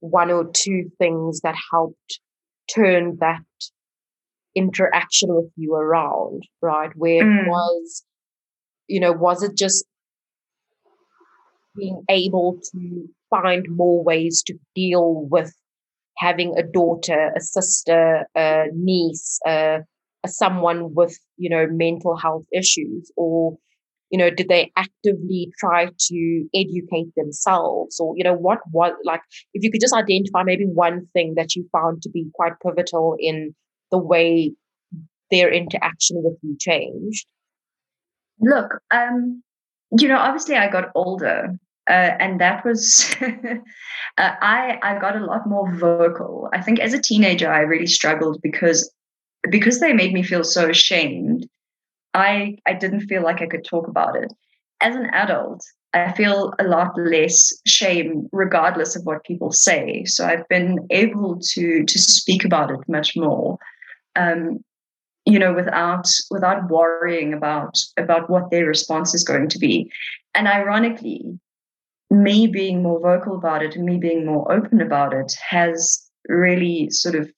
one 0.02 0.32
or 0.32 0.50
two 0.52 0.90
things 0.98 1.40
that 1.42 1.54
helped 1.70 2.20
turn 2.74 3.16
that 3.20 3.40
interaction 4.54 5.34
with 5.34 5.50
you 5.56 5.74
around, 5.74 6.42
right? 6.60 6.90
Where 6.96 7.24
mm. 7.24 7.44
it 7.44 7.48
was, 7.48 8.04
you 8.88 9.00
know, 9.00 9.12
was 9.12 9.42
it 9.44 9.56
just 9.56 9.84
being 11.76 12.02
able 12.10 12.58
to 12.72 13.08
find 13.30 13.64
more 13.70 14.02
ways 14.02 14.42
to 14.46 14.54
deal 14.74 15.26
with 15.30 15.54
having 16.18 16.54
a 16.58 16.62
daughter, 16.64 17.32
a 17.36 17.40
sister, 17.40 18.26
a 18.36 18.64
niece, 18.74 19.38
a, 19.46 19.78
a 20.24 20.28
someone 20.28 20.94
with 20.94 21.16
you 21.36 21.48
know 21.48 21.66
mental 21.70 22.16
health 22.16 22.44
issues, 22.52 23.10
or 23.16 23.56
you 24.12 24.18
know, 24.18 24.28
did 24.28 24.48
they 24.48 24.70
actively 24.76 25.50
try 25.58 25.86
to 25.86 26.48
educate 26.54 27.12
themselves, 27.16 27.98
or 27.98 28.14
you 28.16 28.22
know, 28.22 28.34
what 28.34 28.58
what 28.70 28.94
like 29.04 29.22
if 29.54 29.64
you 29.64 29.72
could 29.72 29.80
just 29.80 29.94
identify 29.94 30.42
maybe 30.44 30.66
one 30.66 31.08
thing 31.14 31.34
that 31.36 31.56
you 31.56 31.66
found 31.72 32.02
to 32.02 32.10
be 32.10 32.26
quite 32.34 32.52
pivotal 32.62 33.16
in 33.18 33.54
the 33.90 33.98
way 33.98 34.52
their 35.30 35.50
interaction 35.50 36.22
with 36.22 36.36
you 36.42 36.54
changed. 36.60 37.26
Look, 38.38 38.80
um, 38.90 39.42
you 39.98 40.08
know, 40.08 40.18
obviously 40.18 40.56
I 40.56 40.68
got 40.68 40.90
older, 40.94 41.56
uh, 41.88 42.10
and 42.20 42.38
that 42.38 42.66
was 42.66 43.16
uh, 43.22 43.54
I 44.18 44.78
I 44.82 44.98
got 45.00 45.16
a 45.16 45.24
lot 45.24 45.48
more 45.48 45.74
vocal. 45.74 46.50
I 46.52 46.60
think 46.60 46.80
as 46.80 46.92
a 46.92 47.00
teenager 47.00 47.50
I 47.50 47.60
really 47.60 47.86
struggled 47.86 48.42
because 48.42 48.92
because 49.50 49.80
they 49.80 49.94
made 49.94 50.12
me 50.12 50.22
feel 50.22 50.44
so 50.44 50.68
ashamed. 50.68 51.48
I 52.14 52.56
I 52.66 52.74
didn't 52.74 53.02
feel 53.02 53.22
like 53.22 53.40
I 53.42 53.46
could 53.46 53.64
talk 53.64 53.88
about 53.88 54.16
it. 54.16 54.32
As 54.80 54.96
an 54.96 55.06
adult, 55.12 55.62
I 55.94 56.12
feel 56.12 56.52
a 56.58 56.64
lot 56.64 56.96
less 56.96 57.52
shame 57.66 58.28
regardless 58.32 58.96
of 58.96 59.04
what 59.04 59.24
people 59.24 59.52
say. 59.52 60.04
So 60.04 60.26
I've 60.26 60.48
been 60.48 60.86
able 60.90 61.38
to 61.52 61.84
to 61.84 61.98
speak 61.98 62.44
about 62.44 62.70
it 62.70 62.80
much 62.88 63.16
more. 63.16 63.58
Um, 64.16 64.60
you 65.24 65.38
know 65.38 65.52
without 65.52 66.08
without 66.30 66.68
worrying 66.68 67.32
about 67.32 67.78
about 67.96 68.28
what 68.28 68.50
their 68.50 68.66
response 68.66 69.14
is 69.14 69.24
going 69.24 69.48
to 69.48 69.58
be 69.58 69.90
and 70.34 70.48
ironically 70.48 71.38
me 72.10 72.46
being 72.46 72.82
more 72.82 73.00
vocal 73.00 73.36
about 73.36 73.62
it 73.62 73.76
me 73.76 73.98
being 73.98 74.26
more 74.26 74.50
open 74.50 74.80
about 74.80 75.12
it 75.14 75.32
has 75.48 76.04
really 76.28 76.90
sort 76.90 77.14
of 77.14 77.30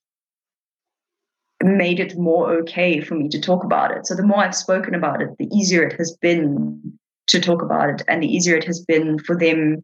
made 1.62 2.00
it 2.00 2.16
more 2.16 2.52
okay 2.52 3.00
for 3.00 3.14
me 3.14 3.28
to 3.28 3.40
talk 3.40 3.64
about 3.64 3.90
it. 3.96 4.06
So 4.06 4.14
the 4.14 4.22
more 4.22 4.38
I've 4.38 4.54
spoken 4.54 4.94
about 4.94 5.22
it, 5.22 5.30
the 5.38 5.48
easier 5.54 5.82
it 5.82 5.98
has 5.98 6.16
been 6.20 6.98
to 7.28 7.40
talk 7.40 7.62
about 7.62 7.88
it 7.88 8.02
and 8.06 8.22
the 8.22 8.26
easier 8.26 8.56
it 8.56 8.64
has 8.64 8.84
been 8.84 9.18
for 9.18 9.36
them 9.36 9.82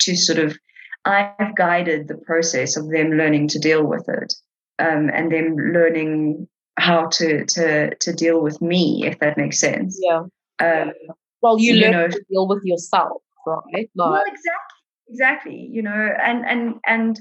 to 0.00 0.16
sort 0.16 0.38
of 0.38 0.56
I've 1.04 1.54
guided 1.56 2.08
the 2.08 2.16
process 2.16 2.76
of 2.76 2.90
them 2.90 3.12
learning 3.12 3.48
to 3.48 3.58
deal 3.58 3.84
with 3.84 4.08
it 4.08 4.34
um, 4.78 5.10
and 5.12 5.30
them 5.30 5.56
learning 5.56 6.48
how 6.78 7.06
to 7.06 7.44
to 7.44 7.94
to 7.94 8.12
deal 8.12 8.40
with 8.40 8.62
me, 8.62 9.04
if 9.06 9.18
that 9.18 9.36
makes 9.36 9.58
sense. 9.58 10.00
Yeah. 10.02 10.24
Um, 10.60 10.92
well 11.40 11.58
you, 11.58 11.74
you 11.74 11.82
learn 11.82 11.92
know, 11.92 12.08
to 12.08 12.24
deal 12.30 12.48
with 12.48 12.62
yourself 12.64 13.22
right 13.46 13.64
like, 13.74 13.90
well 13.94 14.22
exactly 14.26 15.08
exactly 15.08 15.68
you 15.70 15.82
know 15.82 16.10
and 16.22 16.44
and 16.46 16.74
and 16.86 17.20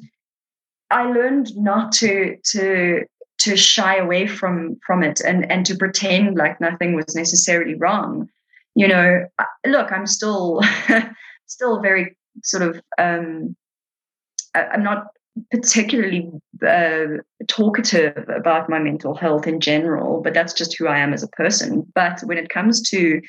i 0.92 1.04
learned 1.04 1.56
not 1.56 1.92
to 1.92 2.36
to 2.44 3.04
to 3.48 3.58
shy 3.58 3.98
away 3.98 4.28
from 4.28 4.78
from 4.86 5.04
it 5.04 5.20
and 5.22 5.50
and 5.52 5.66
to 5.66 5.76
pretend 5.76 6.38
like 6.38 6.62
nothing 6.62 6.94
was 6.94 7.16
necessarily 7.16 7.76
wrong. 7.76 8.30
You 8.76 8.88
know 8.88 9.26
look 9.66 9.92
i'm 9.92 10.06
still 10.06 10.62
still 11.48 11.82
very 11.82 12.16
sort 12.44 12.64
of 12.64 12.82
um 12.98 13.56
i'm 14.54 14.84
not 14.84 15.08
particularly 15.52 16.30
uh, 16.66 17.22
talkative 17.48 18.26
about 18.30 18.70
my 18.70 18.80
mental 18.80 19.16
health 19.16 19.48
in 19.48 19.60
general 19.60 20.22
but 20.22 20.34
that's 20.34 20.54
just 20.54 20.78
who 20.78 20.88
i 20.88 20.98
am 20.98 21.14
as 21.14 21.24
a 21.24 21.28
person. 21.30 21.86
But 21.94 22.22
when 22.22 22.38
it 22.38 22.50
comes 22.50 22.82
to 22.90 23.22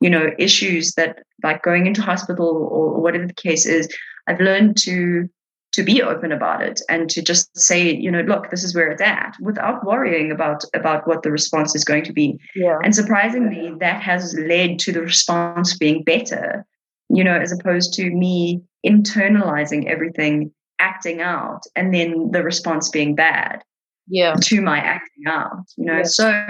you 0.00 0.10
know 0.10 0.30
issues 0.38 0.92
that 0.94 1.18
like 1.42 1.62
going 1.62 1.86
into 1.86 2.02
hospital 2.02 2.68
or 2.70 3.00
whatever 3.00 3.26
the 3.26 3.34
case 3.34 3.64
is 3.64 3.88
i've 4.26 4.40
learned 4.40 4.76
to 4.76 5.28
to 5.74 5.82
be 5.82 6.00
open 6.00 6.30
about 6.30 6.62
it 6.62 6.80
and 6.88 7.10
to 7.10 7.20
just 7.20 7.50
say 7.58 7.92
you 7.94 8.10
know 8.10 8.20
look 8.20 8.50
this 8.50 8.62
is 8.62 8.74
where 8.74 8.90
it's 8.90 9.02
at 9.02 9.34
without 9.40 9.84
worrying 9.84 10.30
about 10.30 10.62
about 10.72 11.06
what 11.08 11.22
the 11.22 11.30
response 11.30 11.74
is 11.74 11.84
going 11.84 12.04
to 12.04 12.12
be 12.12 12.38
yeah. 12.54 12.78
and 12.84 12.94
surprisingly 12.94 13.72
that 13.80 14.00
has 14.00 14.34
led 14.46 14.78
to 14.78 14.92
the 14.92 15.02
response 15.02 15.76
being 15.76 16.04
better 16.04 16.64
you 17.08 17.24
know 17.24 17.36
as 17.36 17.50
opposed 17.50 17.92
to 17.92 18.10
me 18.10 18.62
internalizing 18.86 19.90
everything 19.90 20.52
acting 20.78 21.20
out 21.20 21.62
and 21.74 21.92
then 21.92 22.30
the 22.30 22.42
response 22.42 22.88
being 22.88 23.16
bad 23.16 23.62
yeah 24.06 24.34
to 24.40 24.60
my 24.60 24.78
acting 24.78 25.24
out 25.26 25.64
you 25.76 25.86
know 25.86 25.98
yeah. 25.98 26.02
so 26.04 26.46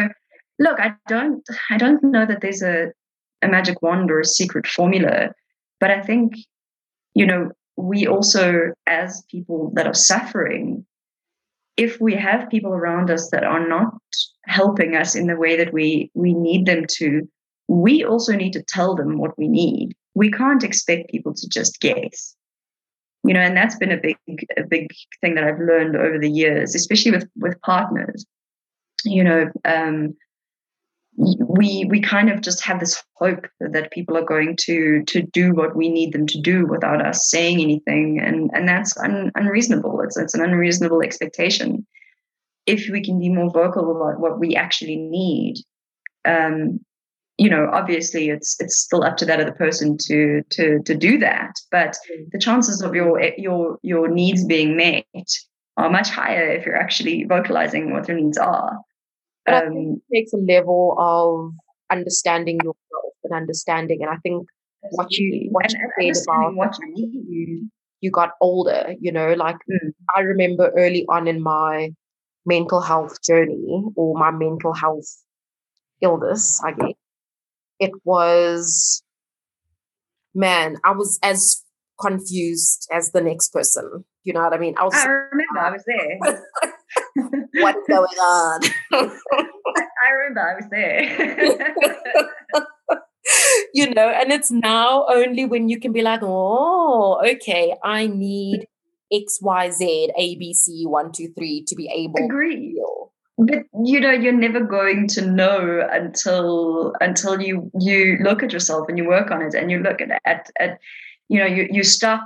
look 0.59 0.79
i 0.81 0.93
don't 1.09 1.43
i 1.71 1.79
don't 1.79 2.03
know 2.03 2.27
that 2.27 2.43
there's 2.43 2.63
a 2.63 2.93
a 3.41 3.49
magic 3.49 3.81
wand 3.81 4.11
or 4.11 4.21
a 4.21 4.25
secret 4.25 4.67
formula 4.67 5.31
but 5.81 5.91
i 5.91 6.01
think 6.03 6.35
you 7.15 7.25
know 7.25 7.51
we 7.77 8.07
also, 8.07 8.73
as 8.87 9.23
people 9.31 9.73
that 9.75 9.87
are 9.87 9.95
suffering, 9.95 10.85
if 11.77 12.01
we 12.01 12.15
have 12.15 12.51
people 12.51 12.73
around 12.73 13.11
us 13.11 13.31
that 13.31 13.45
are 13.45 13.67
not 13.67 13.95
helping 14.45 14.95
us 14.95 15.15
in 15.15 15.27
the 15.27 15.37
way 15.37 15.57
that 15.57 15.73
we 15.73 16.11
we 16.15 16.33
need 16.35 16.67
them 16.67 16.85
to, 16.89 17.29
we 17.69 18.05
also 18.05 18.33
need 18.35 18.53
to 18.53 18.63
tell 18.63 18.95
them 18.95 19.19
what 19.19 19.37
we 19.39 19.49
need. 19.49 19.95
We 20.15 20.31
can't 20.31 20.63
expect 20.63 21.11
people 21.11 21.35
to 21.35 21.49
just 21.49 21.81
guess. 21.81 22.37
You 23.27 23.33
know, 23.33 23.41
and 23.41 23.57
that's 23.57 23.77
been 23.77 23.91
a 23.91 24.01
big 24.01 24.17
a 24.57 24.63
big 24.69 24.89
thing 25.21 25.35
that 25.35 25.45
I've 25.45 25.59
learned 25.59 25.97
over 25.97 26.19
the 26.19 26.31
years, 26.31 26.75
especially 26.75 27.11
with 27.11 27.29
with 27.37 27.61
partners. 27.63 28.25
You 29.05 29.25
know, 29.25 29.51
um, 29.65 30.15
we 31.17 31.87
we 31.89 32.01
kind 32.01 32.29
of 32.29 32.41
just 32.41 32.65
have 32.65 32.81
this 32.81 33.03
hope 33.15 33.47
that 33.61 33.93
people 33.93 34.17
are 34.17 34.25
going 34.25 34.57
to 34.63 35.03
to 35.05 35.23
do 35.23 35.53
what 35.53 35.77
we 35.77 35.89
need 35.89 36.13
them 36.13 36.27
to 36.27 36.41
do 36.41 36.67
without 36.67 37.05
us 37.05 37.31
saying 37.31 37.61
anything. 37.61 38.21
And 38.21 38.51
and 38.53 38.69
that's 38.69 38.97
un, 38.99 39.31
unreasonable. 39.35 40.01
It's 40.01 40.17
it's 40.17 40.35
an 40.35 40.43
unreasonable 40.43 41.03
expectation. 41.03 41.87
If 42.67 42.89
we 42.91 43.05
can 43.05 43.19
be 43.19 43.29
more 43.29 43.51
vocal 43.51 43.91
about 43.95 44.21
what 44.21 44.41
we 44.41 44.57
actually 44.57 44.97
need 44.97 45.57
um 46.27 46.81
you 47.37 47.51
know 47.51 47.69
obviously 47.71 48.31
it's 48.31 48.57
it's 48.59 48.79
still 48.79 49.05
up 49.05 49.19
to 49.19 49.27
that 49.27 49.41
other 49.41 49.53
person 49.53 49.97
to 50.07 50.43
to 50.51 50.81
to 50.83 50.95
do 50.95 51.19
that. 51.19 51.53
But 51.71 51.97
the 52.33 52.39
chances 52.39 52.83
of 52.83 52.95
your 52.95 53.23
your 53.39 53.79
your 53.83 54.09
needs 54.09 54.45
being 54.45 54.77
met 54.77 55.05
are 55.77 55.91
much 55.91 56.09
higher 56.09 56.49
if 56.49 56.67
you're 56.67 56.77
actually 56.77 57.25
vocalizing 57.25 57.93
what 57.93 58.09
your 58.09 58.17
needs 58.17 58.39
are 58.39 58.81
um, 59.49 59.55
I 59.55 59.61
think 59.69 60.03
it 60.09 60.15
takes 60.15 60.33
a 60.33 60.39
level 60.39 60.97
of 60.99 61.53
understanding 61.91 62.57
yourself 62.57 63.15
and 63.25 63.35
understanding. 63.35 63.99
And 64.01 64.11
I 64.11 64.17
think 64.23 64.47
what 64.91 65.13
you 65.13 65.49
what 65.51 65.73
you 65.99 66.15
said 66.15 66.23
about 66.29 66.55
what 66.55 66.77
you, 66.95 67.25
you 67.29 67.71
you 68.01 68.11
got 68.11 68.33
older, 68.41 68.95
you 69.01 69.13
know, 69.13 69.33
like 69.35 69.57
mm. 69.71 69.93
I 70.15 70.21
remember 70.21 70.73
early 70.77 71.07
on 71.09 71.27
in 71.27 71.43
my 71.43 71.91
mental 72.47 72.81
health 72.81 73.23
journey 73.23 73.85
or 73.97 74.19
my 74.19 74.31
mental 74.31 74.75
health 74.75 75.07
illness, 76.03 76.61
I 76.65 76.73
guess, 76.73 76.93
it 77.79 77.93
was 78.05 79.03
man, 80.35 80.77
I 80.85 80.93
was 80.93 81.19
as 81.23 81.63
confused 82.01 82.89
as 82.93 83.13
the 83.13 83.21
next 83.21 83.53
person. 83.53 84.05
You 84.25 84.33
know 84.33 84.43
what 84.43 84.53
I 84.53 84.59
mean? 84.59 84.75
I 84.79 84.85
was 84.85 84.95
I 84.95 85.07
remember 85.07 85.59
I 85.61 85.71
was 85.71 85.85
there. 85.87 86.45
What's 87.17 87.87
going 87.89 88.19
on? 88.19 88.61
I 88.93 90.11
remember 90.11 90.41
I 90.41 90.55
was 90.57 90.67
there. 90.71 91.75
you 93.75 93.91
know, 93.95 94.09
and 94.09 94.33
it's 94.33 94.51
now 94.51 95.07
only 95.09 95.45
when 95.45 95.69
you 95.69 95.79
can 95.81 95.93
be 95.93 96.03
like, 96.03 96.21
oh, 96.23 97.23
okay, 97.27 97.75
I 97.83 98.07
need 98.07 98.67
X, 99.13 99.39
Y, 99.41 99.71
Z, 99.71 100.11
A, 100.17 100.37
B, 100.37 100.53
C, 100.55 100.85
one, 100.87 101.13
two, 101.13 101.29
three 101.37 101.65
to 101.69 101.75
be 101.75 101.89
able 101.95 102.15
to. 102.15 102.25
Agree. 102.25 102.83
But 103.37 103.65
you 103.85 104.01
know, 104.01 104.13
you're 104.13 104.33
never 104.33 104.61
going 104.61 105.09
to 105.09 105.27
know 105.27 105.87
until 105.91 106.93
until 107.01 107.41
you 107.41 107.71
you 107.81 108.19
look 108.23 108.43
at 108.43 108.53
yourself 108.53 108.89
and 108.89 108.97
you 108.97 109.09
work 109.09 109.31
on 109.31 109.43
it 109.43 109.55
and 109.55 109.71
you 109.71 109.81
look 109.81 110.01
at 110.01 110.21
at, 110.25 110.51
at 110.61 110.79
you 111.29 111.41
know 111.41 111.47
you 111.47 111.67
you 111.71 111.83
stop 111.83 112.21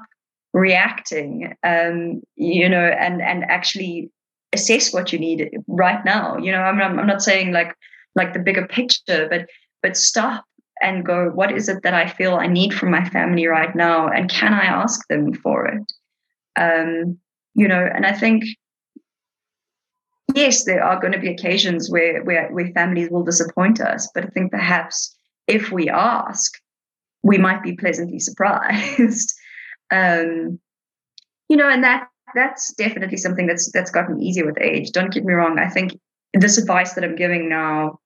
reacting 0.53 1.55
um 1.63 2.21
you 2.37 2.69
know 2.69 2.85
and 2.85 3.23
and 3.23 3.45
actually 3.45 4.11
assess 4.53 4.93
what 4.93 5.13
you 5.13 5.19
need 5.19 5.51
right 5.67 6.05
now. 6.05 6.37
You 6.39 6.53
know 6.53 6.61
I'm, 6.61 6.81
I'm 6.81 7.07
not 7.07 7.23
saying 7.23 7.53
like 7.53 7.75
like 8.15 8.33
the 8.33 8.41
bigger 8.41 8.67
picture 8.67 9.29
but 9.31 9.47
but 9.83 9.97
stop 9.97 10.45
and 10.81 11.05
go 11.05 11.31
what 11.31 11.53
is 11.53 11.69
it 11.69 11.83
that 11.83 11.95
i 11.95 12.07
feel 12.09 12.37
i 12.37 12.47
need 12.47 12.73
from 12.73 12.91
my 12.91 13.09
family 13.09 13.47
right 13.47 13.75
now? 13.75 14.09
And 14.09 14.31
can 14.31 14.55
i 14.55 14.65
ask 14.65 15.07
them 15.09 15.33
for 15.35 15.67
it? 15.67 15.93
Um 16.57 17.19
you 17.55 17.69
know 17.69 17.89
and 17.95 18.07
i 18.07 18.13
think 18.13 18.45
yes 20.35 20.65
there 20.65 20.83
are 20.83 21.01
going 21.01 21.13
to 21.13 21.19
be 21.19 21.29
occasions 21.29 21.91
where 21.91 22.23
where, 22.25 22.49
where 22.53 22.71
families 22.73 23.11
will 23.11 23.25
disappoint 23.25 23.81
us 23.81 24.09
but 24.15 24.25
i 24.25 24.29
think 24.29 24.53
perhaps 24.53 25.17
if 25.47 25.73
we 25.73 25.89
ask 25.89 26.53
we 27.23 27.37
might 27.37 27.63
be 27.63 27.75
pleasantly 27.75 28.19
surprised. 28.19 29.35
Um 29.91 30.61
you 31.49 31.57
know 31.57 31.67
and 31.67 31.83
that 31.83 32.09
that's 32.35 32.73
definitely 32.75 33.17
something 33.17 33.47
that's 33.47 33.71
that's 33.73 33.91
gotten 33.91 34.21
easier 34.21 34.47
with 34.47 34.61
age. 34.61 34.93
Don't 34.93 35.13
get 35.13 35.25
me 35.25 35.33
wrong. 35.33 35.59
I 35.59 35.69
think 35.69 35.99
this 36.35 36.59
advice 36.59 36.95
that 36.95 37.05
I'm 37.05 37.17
giving 37.17 37.49
now, 37.49 37.99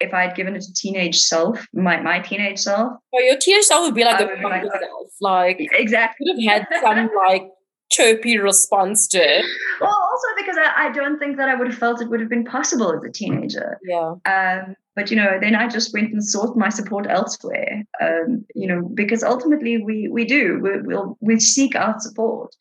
if 0.00 0.14
I 0.14 0.22
had 0.22 0.36
given 0.36 0.56
it 0.56 0.62
to 0.62 0.72
teenage 0.72 1.18
self, 1.18 1.66
my 1.72 2.00
my 2.00 2.20
teenage 2.20 2.58
self, 2.58 2.92
well, 3.12 3.24
your 3.24 3.36
teenage 3.38 3.64
self 3.64 3.82
would 3.82 3.94
be 3.94 4.04
like 4.04 4.20
a 4.20 4.24
like, 4.42 4.62
self. 4.62 5.10
Like 5.20 5.68
exactly, 5.72 6.26
could 6.26 6.44
have 6.44 6.62
had 6.62 6.80
some 6.82 7.10
like 7.28 7.48
chirpy 7.90 8.38
response 8.38 9.06
to 9.08 9.18
it. 9.18 9.44
Well, 9.80 9.90
also 9.90 10.26
because 10.36 10.56
I, 10.58 10.86
I 10.86 10.92
don't 10.92 11.18
think 11.18 11.36
that 11.36 11.48
I 11.48 11.54
would 11.54 11.68
have 11.68 11.78
felt 11.78 12.00
it 12.00 12.08
would 12.08 12.20
have 12.20 12.28
been 12.28 12.44
possible 12.44 12.92
as 12.92 13.02
a 13.04 13.12
teenager. 13.12 13.78
Yeah. 13.84 14.14
Um, 14.26 14.74
but 14.94 15.10
you 15.10 15.16
know, 15.16 15.38
then 15.40 15.54
I 15.54 15.68
just 15.68 15.92
went 15.92 16.12
and 16.12 16.24
sought 16.24 16.56
my 16.56 16.68
support 16.68 17.06
elsewhere. 17.08 17.84
Um, 18.00 18.44
you 18.54 18.66
know, 18.66 18.90
because 18.94 19.22
ultimately 19.22 19.78
we 19.78 20.08
we 20.08 20.24
do 20.24 20.58
we, 20.62 20.80
we'll 20.82 21.16
we 21.20 21.38
seek 21.38 21.74
out 21.74 22.02
support 22.02 22.54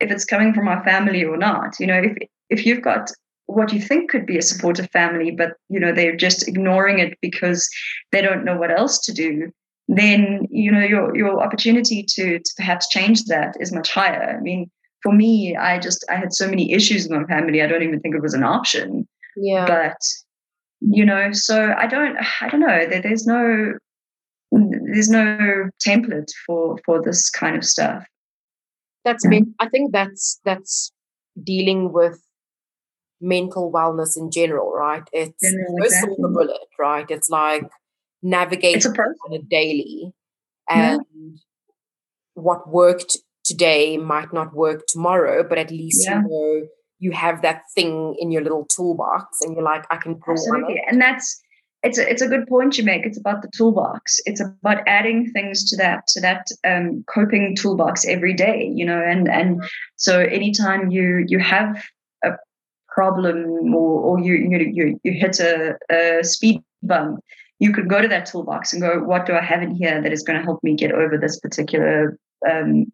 if 0.00 0.10
it's 0.10 0.24
coming 0.24 0.52
from 0.52 0.68
our 0.68 0.82
family 0.84 1.24
or 1.24 1.36
not. 1.36 1.78
You 1.78 1.86
know, 1.86 2.02
if 2.02 2.16
if 2.48 2.66
you've 2.66 2.82
got 2.82 3.10
what 3.46 3.72
you 3.72 3.80
think 3.80 4.10
could 4.10 4.26
be 4.26 4.38
a 4.38 4.42
supportive 4.42 4.90
family, 4.90 5.30
but 5.30 5.52
you 5.68 5.78
know 5.80 5.92
they're 5.92 6.16
just 6.16 6.48
ignoring 6.48 6.98
it 6.98 7.18
because 7.20 7.68
they 8.12 8.22
don't 8.22 8.44
know 8.44 8.56
what 8.56 8.76
else 8.76 8.98
to 9.06 9.12
do, 9.12 9.50
then 9.88 10.46
you 10.50 10.70
know 10.70 10.80
your 10.84 11.16
your 11.16 11.42
opportunity 11.42 12.04
to 12.14 12.38
to 12.38 12.50
perhaps 12.56 12.88
change 12.88 13.24
that 13.24 13.54
is 13.60 13.72
much 13.72 13.92
higher. 13.92 14.36
I 14.36 14.40
mean, 14.40 14.70
for 15.02 15.12
me, 15.12 15.56
I 15.56 15.78
just 15.78 16.04
I 16.10 16.16
had 16.16 16.32
so 16.32 16.48
many 16.48 16.72
issues 16.72 17.08
with 17.08 17.20
my 17.20 17.26
family. 17.26 17.62
I 17.62 17.66
don't 17.66 17.82
even 17.82 18.00
think 18.00 18.14
it 18.14 18.22
was 18.22 18.34
an 18.34 18.44
option. 18.44 19.06
Yeah. 19.36 19.66
But 19.66 19.96
you 20.80 21.04
know, 21.04 21.32
so 21.32 21.74
I 21.76 21.86
don't 21.86 22.16
I 22.40 22.48
don't 22.48 22.60
know. 22.60 22.86
There, 22.88 23.02
there's 23.02 23.26
no 23.26 23.74
there's 24.52 25.08
no 25.08 25.70
template 25.86 26.30
for 26.46 26.78
for 26.84 27.02
this 27.02 27.30
kind 27.30 27.56
of 27.56 27.64
stuff 27.64 28.04
that's 29.04 29.24
yeah. 29.30 29.40
i 29.58 29.68
think 29.68 29.92
that's 29.92 30.40
that's 30.44 30.92
dealing 31.42 31.92
with 31.92 32.22
mental 33.20 33.70
wellness 33.72 34.16
in 34.16 34.30
general 34.30 34.72
right 34.72 35.04
it's 35.12 35.42
general, 35.42 35.76
exactly. 35.84 36.16
the 36.18 36.28
bullet 36.28 36.68
right 36.78 37.06
it's 37.10 37.28
like 37.28 37.68
navigating 38.22 38.76
it's 38.76 38.86
a 38.86 38.90
on 38.90 39.34
a 39.34 39.42
daily 39.42 40.12
and 40.68 41.02
yeah. 41.14 41.30
what 42.34 42.68
worked 42.68 43.18
today 43.44 43.96
might 43.96 44.32
not 44.32 44.54
work 44.54 44.82
tomorrow 44.88 45.44
but 45.46 45.58
at 45.58 45.70
least 45.70 46.06
yeah. 46.06 46.22
you 46.22 46.28
know 46.28 46.66
you 46.98 47.12
have 47.12 47.42
that 47.42 47.62
thing 47.74 48.14
in 48.18 48.30
your 48.30 48.42
little 48.42 48.66
toolbox 48.66 49.40
and 49.42 49.54
you're 49.54 49.64
like 49.64 49.84
i 49.90 49.96
can 49.96 50.14
pull 50.14 50.34
Absolutely. 50.34 50.82
and 50.86 51.00
that's 51.00 51.40
it's 51.82 51.98
a, 51.98 52.08
it's 52.10 52.22
a 52.22 52.28
good 52.28 52.46
point 52.46 52.76
you 52.76 52.84
make. 52.84 53.06
It's 53.06 53.18
about 53.18 53.42
the 53.42 53.50
toolbox. 53.56 54.20
It's 54.26 54.40
about 54.40 54.82
adding 54.86 55.30
things 55.32 55.68
to 55.70 55.76
that 55.76 56.06
to 56.08 56.20
that 56.20 56.46
um, 56.66 57.04
coping 57.12 57.56
toolbox 57.56 58.06
every 58.06 58.34
day. 58.34 58.70
You 58.74 58.84
know, 58.84 59.00
and 59.00 59.28
and 59.28 59.62
so 59.96 60.20
anytime 60.20 60.90
you 60.90 61.24
you 61.26 61.38
have 61.38 61.82
a 62.24 62.32
problem 62.88 63.74
or 63.74 64.00
or 64.00 64.20
you 64.20 64.34
you 64.34 64.58
you, 64.72 65.00
you 65.04 65.12
hit 65.12 65.40
a, 65.40 65.76
a 65.90 66.22
speed 66.22 66.62
bump, 66.82 67.20
you 67.60 67.72
could 67.72 67.88
go 67.88 68.00
to 68.00 68.08
that 68.08 68.26
toolbox 68.26 68.72
and 68.72 68.82
go, 68.82 69.02
what 69.02 69.26
do 69.26 69.34
I 69.34 69.42
have 69.42 69.62
in 69.62 69.74
here 69.74 70.00
that 70.02 70.12
is 70.12 70.22
going 70.22 70.38
to 70.38 70.44
help 70.44 70.62
me 70.64 70.74
get 70.74 70.92
over 70.92 71.16
this 71.16 71.38
particular, 71.38 72.18
um, 72.50 72.90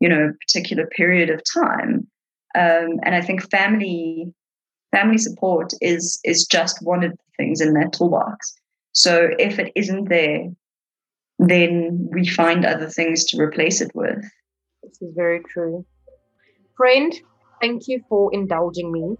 you 0.00 0.08
know, 0.08 0.32
particular 0.46 0.86
period 0.86 1.30
of 1.30 1.42
time? 1.52 2.06
Um, 2.54 2.98
and 3.02 3.14
I 3.14 3.20
think 3.20 3.48
family 3.50 4.32
family 4.96 5.18
support 5.18 5.72
is 5.80 6.18
is 6.24 6.46
just 6.46 6.82
one 6.82 7.04
of 7.04 7.12
the 7.12 7.18
things 7.36 7.60
in 7.60 7.74
that 7.74 7.92
toolbox. 7.92 8.54
So 8.92 9.28
if 9.38 9.58
it 9.58 9.72
isn't 9.74 10.08
there, 10.08 10.44
then 11.38 12.08
we 12.12 12.26
find 12.26 12.64
other 12.64 12.88
things 12.88 13.24
to 13.26 13.40
replace 13.40 13.80
it 13.80 13.90
with. 13.94 14.22
This 14.82 15.02
is 15.02 15.12
very 15.14 15.40
true. 15.52 15.84
Friend, 16.76 17.12
thank 17.60 17.88
you 17.88 18.02
for 18.08 18.32
indulging 18.32 18.90
me. 18.90 19.16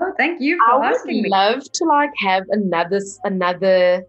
Oh, 0.00 0.12
thank 0.16 0.40
you 0.40 0.58
for 0.66 0.84
I 0.84 0.90
asking 0.90 1.22
would 1.22 1.30
love 1.30 1.62
to 1.78 1.84
like 1.84 2.10
have 2.18 2.44
another 2.50 3.00
another 3.24 4.04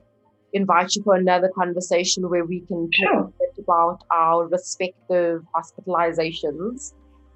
invite 0.53 0.95
you 0.95 1.03
for 1.03 1.15
another 1.15 1.49
conversation 1.53 2.29
where 2.29 2.45
we 2.45 2.61
can 2.61 2.89
talk 3.01 3.33
sure. 3.35 3.63
about 3.65 3.99
our 4.11 4.47
respective 4.47 5.41
hospitalizations. 5.55 6.93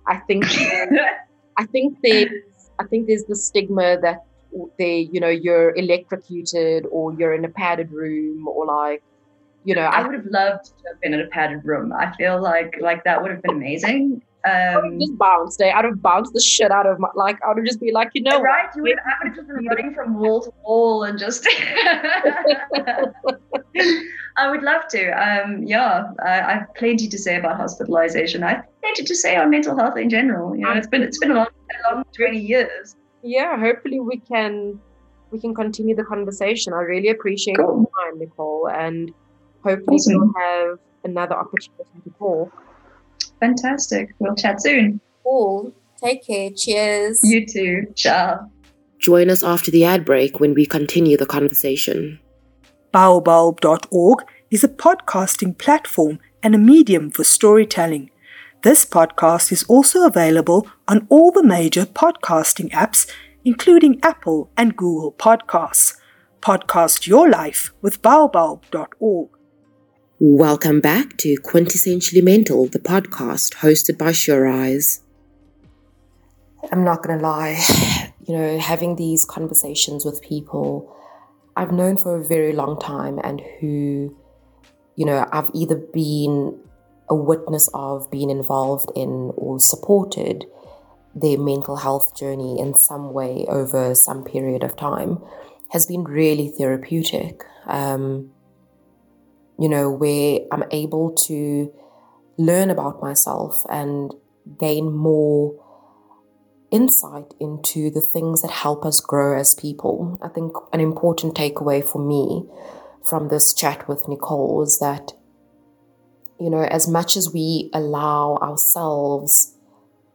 I 0.07 0.17
think 0.27 0.45
I 1.57 1.65
think 1.65 1.97
there's 2.01 2.29
I 2.81 2.87
think 2.87 3.07
there's 3.07 3.25
the 3.25 3.35
stigma 3.35 3.99
that 4.01 4.25
they 4.77 5.09
you 5.11 5.19
know 5.19 5.29
you're 5.29 5.73
electrocuted 5.75 6.85
or 6.91 7.13
you're 7.13 7.33
in 7.33 7.45
a 7.45 7.49
padded 7.49 7.91
room 7.91 8.47
or 8.47 8.65
like 8.65 9.03
you 9.63 9.75
know 9.75 9.83
I, 9.83 10.01
I 10.01 10.07
would 10.07 10.15
have 10.15 10.25
loved 10.25 10.65
to 10.65 10.71
have 10.89 10.99
been 11.01 11.13
in 11.13 11.21
a 11.21 11.27
padded 11.27 11.63
room. 11.63 11.93
I 11.93 12.13
feel 12.15 12.41
like 12.41 12.75
like 12.81 13.03
that 13.03 13.21
would 13.21 13.31
have 13.31 13.41
been 13.41 13.55
amazing. 13.55 14.23
Um, 14.43 14.99
just 14.99 15.17
bounced. 15.17 15.61
Eh? 15.61 15.71
I'd 15.71 15.85
have 15.85 16.01
bounced 16.01 16.33
the 16.33 16.41
shit 16.41 16.71
out 16.71 16.87
of 16.87 16.99
my 16.99 17.09
like. 17.15 17.37
I 17.43 17.53
would 17.53 17.65
just 17.65 17.79
be 17.79 17.91
like, 17.91 18.09
you 18.13 18.23
know, 18.23 18.41
right? 18.41 18.69
You 18.75 18.81
would. 18.83 18.97
I 18.99 19.13
would 19.19 19.27
have 19.27 19.35
just 19.35 19.47
been 19.47 19.65
running 19.65 19.93
from 19.93 20.15
wall 20.15 20.41
to 20.41 20.51
wall 20.63 21.03
and 21.03 21.19
just. 21.19 21.47
I 24.37 24.49
would 24.49 24.63
love 24.63 24.87
to. 24.89 25.11
Um, 25.11 25.63
yeah, 25.63 26.05
I, 26.25 26.53
have 26.53 26.73
plenty 26.75 27.07
to 27.07 27.17
say 27.17 27.37
about 27.37 27.57
hospitalization. 27.57 28.43
I 28.43 28.55
have 28.55 28.65
plenty 28.81 29.03
to 29.03 29.15
say 29.15 29.35
on 29.35 29.49
mental 29.49 29.77
health 29.77 29.97
in 29.97 30.09
general. 30.09 30.55
You 30.55 30.63
know, 30.63 30.71
it's 30.71 30.87
been 30.87 31.03
it's 31.03 31.19
been 31.19 31.31
a 31.31 31.35
long, 31.35 31.47
a 31.47 31.95
long 31.95 32.03
twenty 32.15 32.39
years. 32.39 32.95
Yeah, 33.21 33.59
hopefully 33.59 33.99
we 33.99 34.17
can 34.17 34.79
we 35.31 35.39
can 35.39 35.53
continue 35.53 35.95
the 35.95 36.03
conversation. 36.03 36.73
I 36.73 36.81
really 36.81 37.09
appreciate 37.09 37.57
cool. 37.57 37.87
your 37.95 38.11
time, 38.11 38.19
Nicole, 38.19 38.69
and 38.69 39.13
hopefully 39.63 39.97
awesome. 39.97 40.17
we'll 40.17 40.33
have 40.39 40.79
another 41.03 41.35
opportunity 41.35 41.83
to 42.03 42.09
talk. 42.17 42.51
Fantastic. 43.41 44.13
We'll 44.19 44.35
chat 44.35 44.61
soon. 44.61 45.01
Cool. 45.23 45.73
Take 46.01 46.25
care. 46.25 46.51
Cheers. 46.51 47.19
You 47.23 47.45
too. 47.45 47.87
Ciao. 47.95 48.49
Join 48.99 49.29
us 49.29 49.43
after 49.43 49.71
the 49.71 49.83
ad 49.83 50.05
break 50.05 50.39
when 50.39 50.53
we 50.53 50.65
continue 50.65 51.17
the 51.17 51.25
conversation. 51.25 52.19
Baobulb.org 52.93 54.23
is 54.51 54.63
a 54.63 54.67
podcasting 54.69 55.57
platform 55.57 56.19
and 56.43 56.53
a 56.53 56.59
medium 56.59 57.09
for 57.09 57.23
storytelling. 57.23 58.11
This 58.61 58.85
podcast 58.85 59.51
is 59.51 59.63
also 59.63 60.05
available 60.05 60.67
on 60.87 61.07
all 61.09 61.31
the 61.31 61.43
major 61.43 61.85
podcasting 61.85 62.69
apps, 62.71 63.09
including 63.43 63.99
Apple 64.03 64.51
and 64.55 64.77
Google 64.77 65.13
Podcasts. 65.13 65.97
Podcast 66.41 67.07
your 67.07 67.27
life 67.27 67.73
with 67.81 68.03
baobulb.org. 68.03 69.29
Welcome 70.23 70.81
back 70.81 71.17
to 71.17 71.35
Quintessentially 71.41 72.23
Mental, 72.23 72.67
the 72.67 72.77
podcast 72.77 73.55
hosted 73.55 73.97
by 73.97 74.11
Sure 74.11 74.47
Eyes. 74.47 75.01
I'm 76.71 76.83
not 76.83 77.01
going 77.01 77.17
to 77.17 77.25
lie, 77.25 77.59
you 78.27 78.37
know, 78.37 78.59
having 78.59 78.97
these 78.97 79.25
conversations 79.25 80.05
with 80.05 80.21
people 80.21 80.95
I've 81.57 81.71
known 81.71 81.97
for 81.97 82.17
a 82.17 82.23
very 82.23 82.53
long 82.53 82.79
time 82.79 83.19
and 83.23 83.41
who, 83.59 84.15
you 84.95 85.07
know, 85.07 85.27
I've 85.31 85.49
either 85.55 85.75
been 85.75 86.55
a 87.09 87.15
witness 87.15 87.67
of, 87.73 88.11
being 88.11 88.29
involved 88.29 88.91
in, 88.95 89.33
or 89.35 89.59
supported 89.59 90.45
their 91.15 91.39
mental 91.39 91.77
health 91.77 92.15
journey 92.15 92.59
in 92.59 92.75
some 92.75 93.11
way 93.11 93.47
over 93.49 93.95
some 93.95 94.23
period 94.23 94.61
of 94.61 94.75
time 94.75 95.17
has 95.71 95.87
been 95.87 96.03
really 96.03 96.49
therapeutic. 96.49 97.41
Um, 97.65 98.33
you 99.61 99.69
know, 99.69 99.91
where 99.91 100.39
I'm 100.51 100.63
able 100.71 101.11
to 101.27 101.71
learn 102.37 102.71
about 102.71 102.99
myself 102.99 103.63
and 103.69 104.11
gain 104.59 104.91
more 104.91 105.53
insight 106.71 107.35
into 107.39 107.91
the 107.91 108.01
things 108.01 108.41
that 108.41 108.49
help 108.49 108.83
us 108.85 108.99
grow 108.99 109.37
as 109.37 109.53
people. 109.53 110.17
I 110.19 110.29
think 110.29 110.53
an 110.73 110.79
important 110.79 111.35
takeaway 111.35 111.85
for 111.85 111.99
me 111.99 112.49
from 113.07 113.29
this 113.29 113.53
chat 113.53 113.87
with 113.87 114.07
Nicole 114.07 114.57
was 114.57 114.79
that, 114.79 115.11
you 116.39 116.49
know, 116.49 116.63
as 116.63 116.87
much 116.87 117.15
as 117.15 117.31
we 117.31 117.69
allow 117.71 118.37
ourselves 118.41 119.55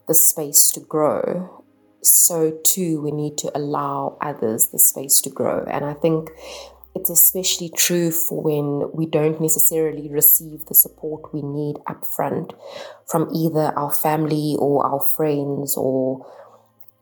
the 0.08 0.14
space 0.14 0.72
to 0.72 0.80
grow, 0.80 1.62
so 2.02 2.58
too 2.64 3.00
we 3.00 3.12
need 3.12 3.38
to 3.38 3.56
allow 3.56 4.18
others 4.20 4.70
the 4.72 4.78
space 4.80 5.20
to 5.20 5.30
grow. 5.30 5.64
And 5.70 5.84
I 5.84 5.94
think 5.94 6.30
it's 6.96 7.10
especially 7.10 7.70
true 7.76 8.10
for 8.10 8.42
when 8.42 8.90
we 8.92 9.04
don't 9.04 9.40
necessarily 9.40 10.08
receive 10.08 10.64
the 10.66 10.74
support 10.74 11.32
we 11.32 11.42
need 11.42 11.76
upfront 11.86 12.52
from 13.06 13.28
either 13.34 13.72
our 13.76 13.92
family 13.92 14.56
or 14.58 14.84
our 14.84 15.00
friends 15.00 15.76
or, 15.76 16.26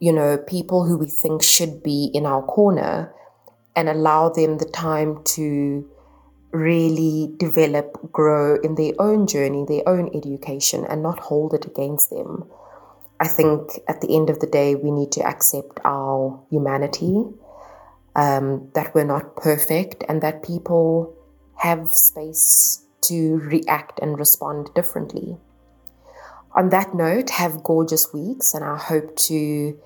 you 0.01 0.13
know, 0.13 0.37
people 0.37 0.85
who 0.85 0.99
we 0.99 1.07
think 1.07 1.43
should 1.43 1.83
be 1.83 2.11
in 2.13 2.27
our 2.27 2.43
corner 2.43 3.15
and 3.77 3.89
allow 3.89 4.29
them 4.29 4.59
the 4.59 4.65
time 4.65 5.23
to 5.25 5.89
really 6.51 7.33
develop, 7.37 8.13
grow 8.13 8.57
in 8.63 8.75
their 8.75 8.93
own 8.99 9.27
journey, 9.27 9.65
their 9.67 9.89
own 9.89 10.11
education, 10.15 10.85
and 10.89 11.03
not 11.03 11.21
hold 11.21 11.55
it 11.55 11.65
against 11.67 12.11
them. 12.11 12.45
I 13.21 13.29
think 13.29 13.79
at 13.89 14.01
the 14.01 14.15
end 14.15 14.29
of 14.29 14.41
the 14.41 14.47
day, 14.49 14.75
we 14.75 14.91
need 14.91 15.13
to 15.13 15.23
accept 15.23 15.79
our 15.85 16.45
humanity 16.51 17.25
um, 18.15 18.71
that 18.75 18.95
we're 18.95 19.05
not 19.05 19.37
perfect 19.37 20.05
and 20.09 20.23
that 20.23 20.43
people 20.43 21.15
have 21.57 21.89
space 21.89 22.85
to 23.03 23.37
react 23.39 23.99
and 24.01 24.19
respond 24.19 24.71
differently. 24.75 25.37
On 26.55 26.69
that 26.69 26.95
note, 26.95 27.31
have 27.31 27.65
gorgeous 27.65 28.13
weeks, 28.13 28.55
and 28.55 28.65
I 28.65 28.77
hope 28.77 29.17
to 29.17 29.79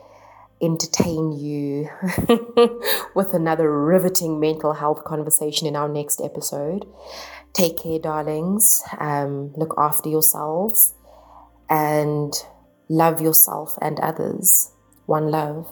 entertain 0.61 1.33
you 1.33 1.89
with 3.15 3.33
another 3.33 3.71
riveting 3.85 4.41
mental 4.41 4.75
health 4.75 5.05
conversation 5.05 5.67
in 5.67 5.77
our 5.77 5.89
next 5.89 6.21
episode. 6.21 6.85
Take 7.53 7.79
care, 7.79 7.99
darlings. 7.99 8.83
Um, 8.99 9.53
look 9.57 9.75
after 9.79 10.09
yourselves 10.09 10.95
and 11.71 12.33
love 12.89 13.21
yourself 13.21 13.79
and 13.81 13.99
others. 14.01 14.73
One 15.07 15.31
love. 15.31 15.69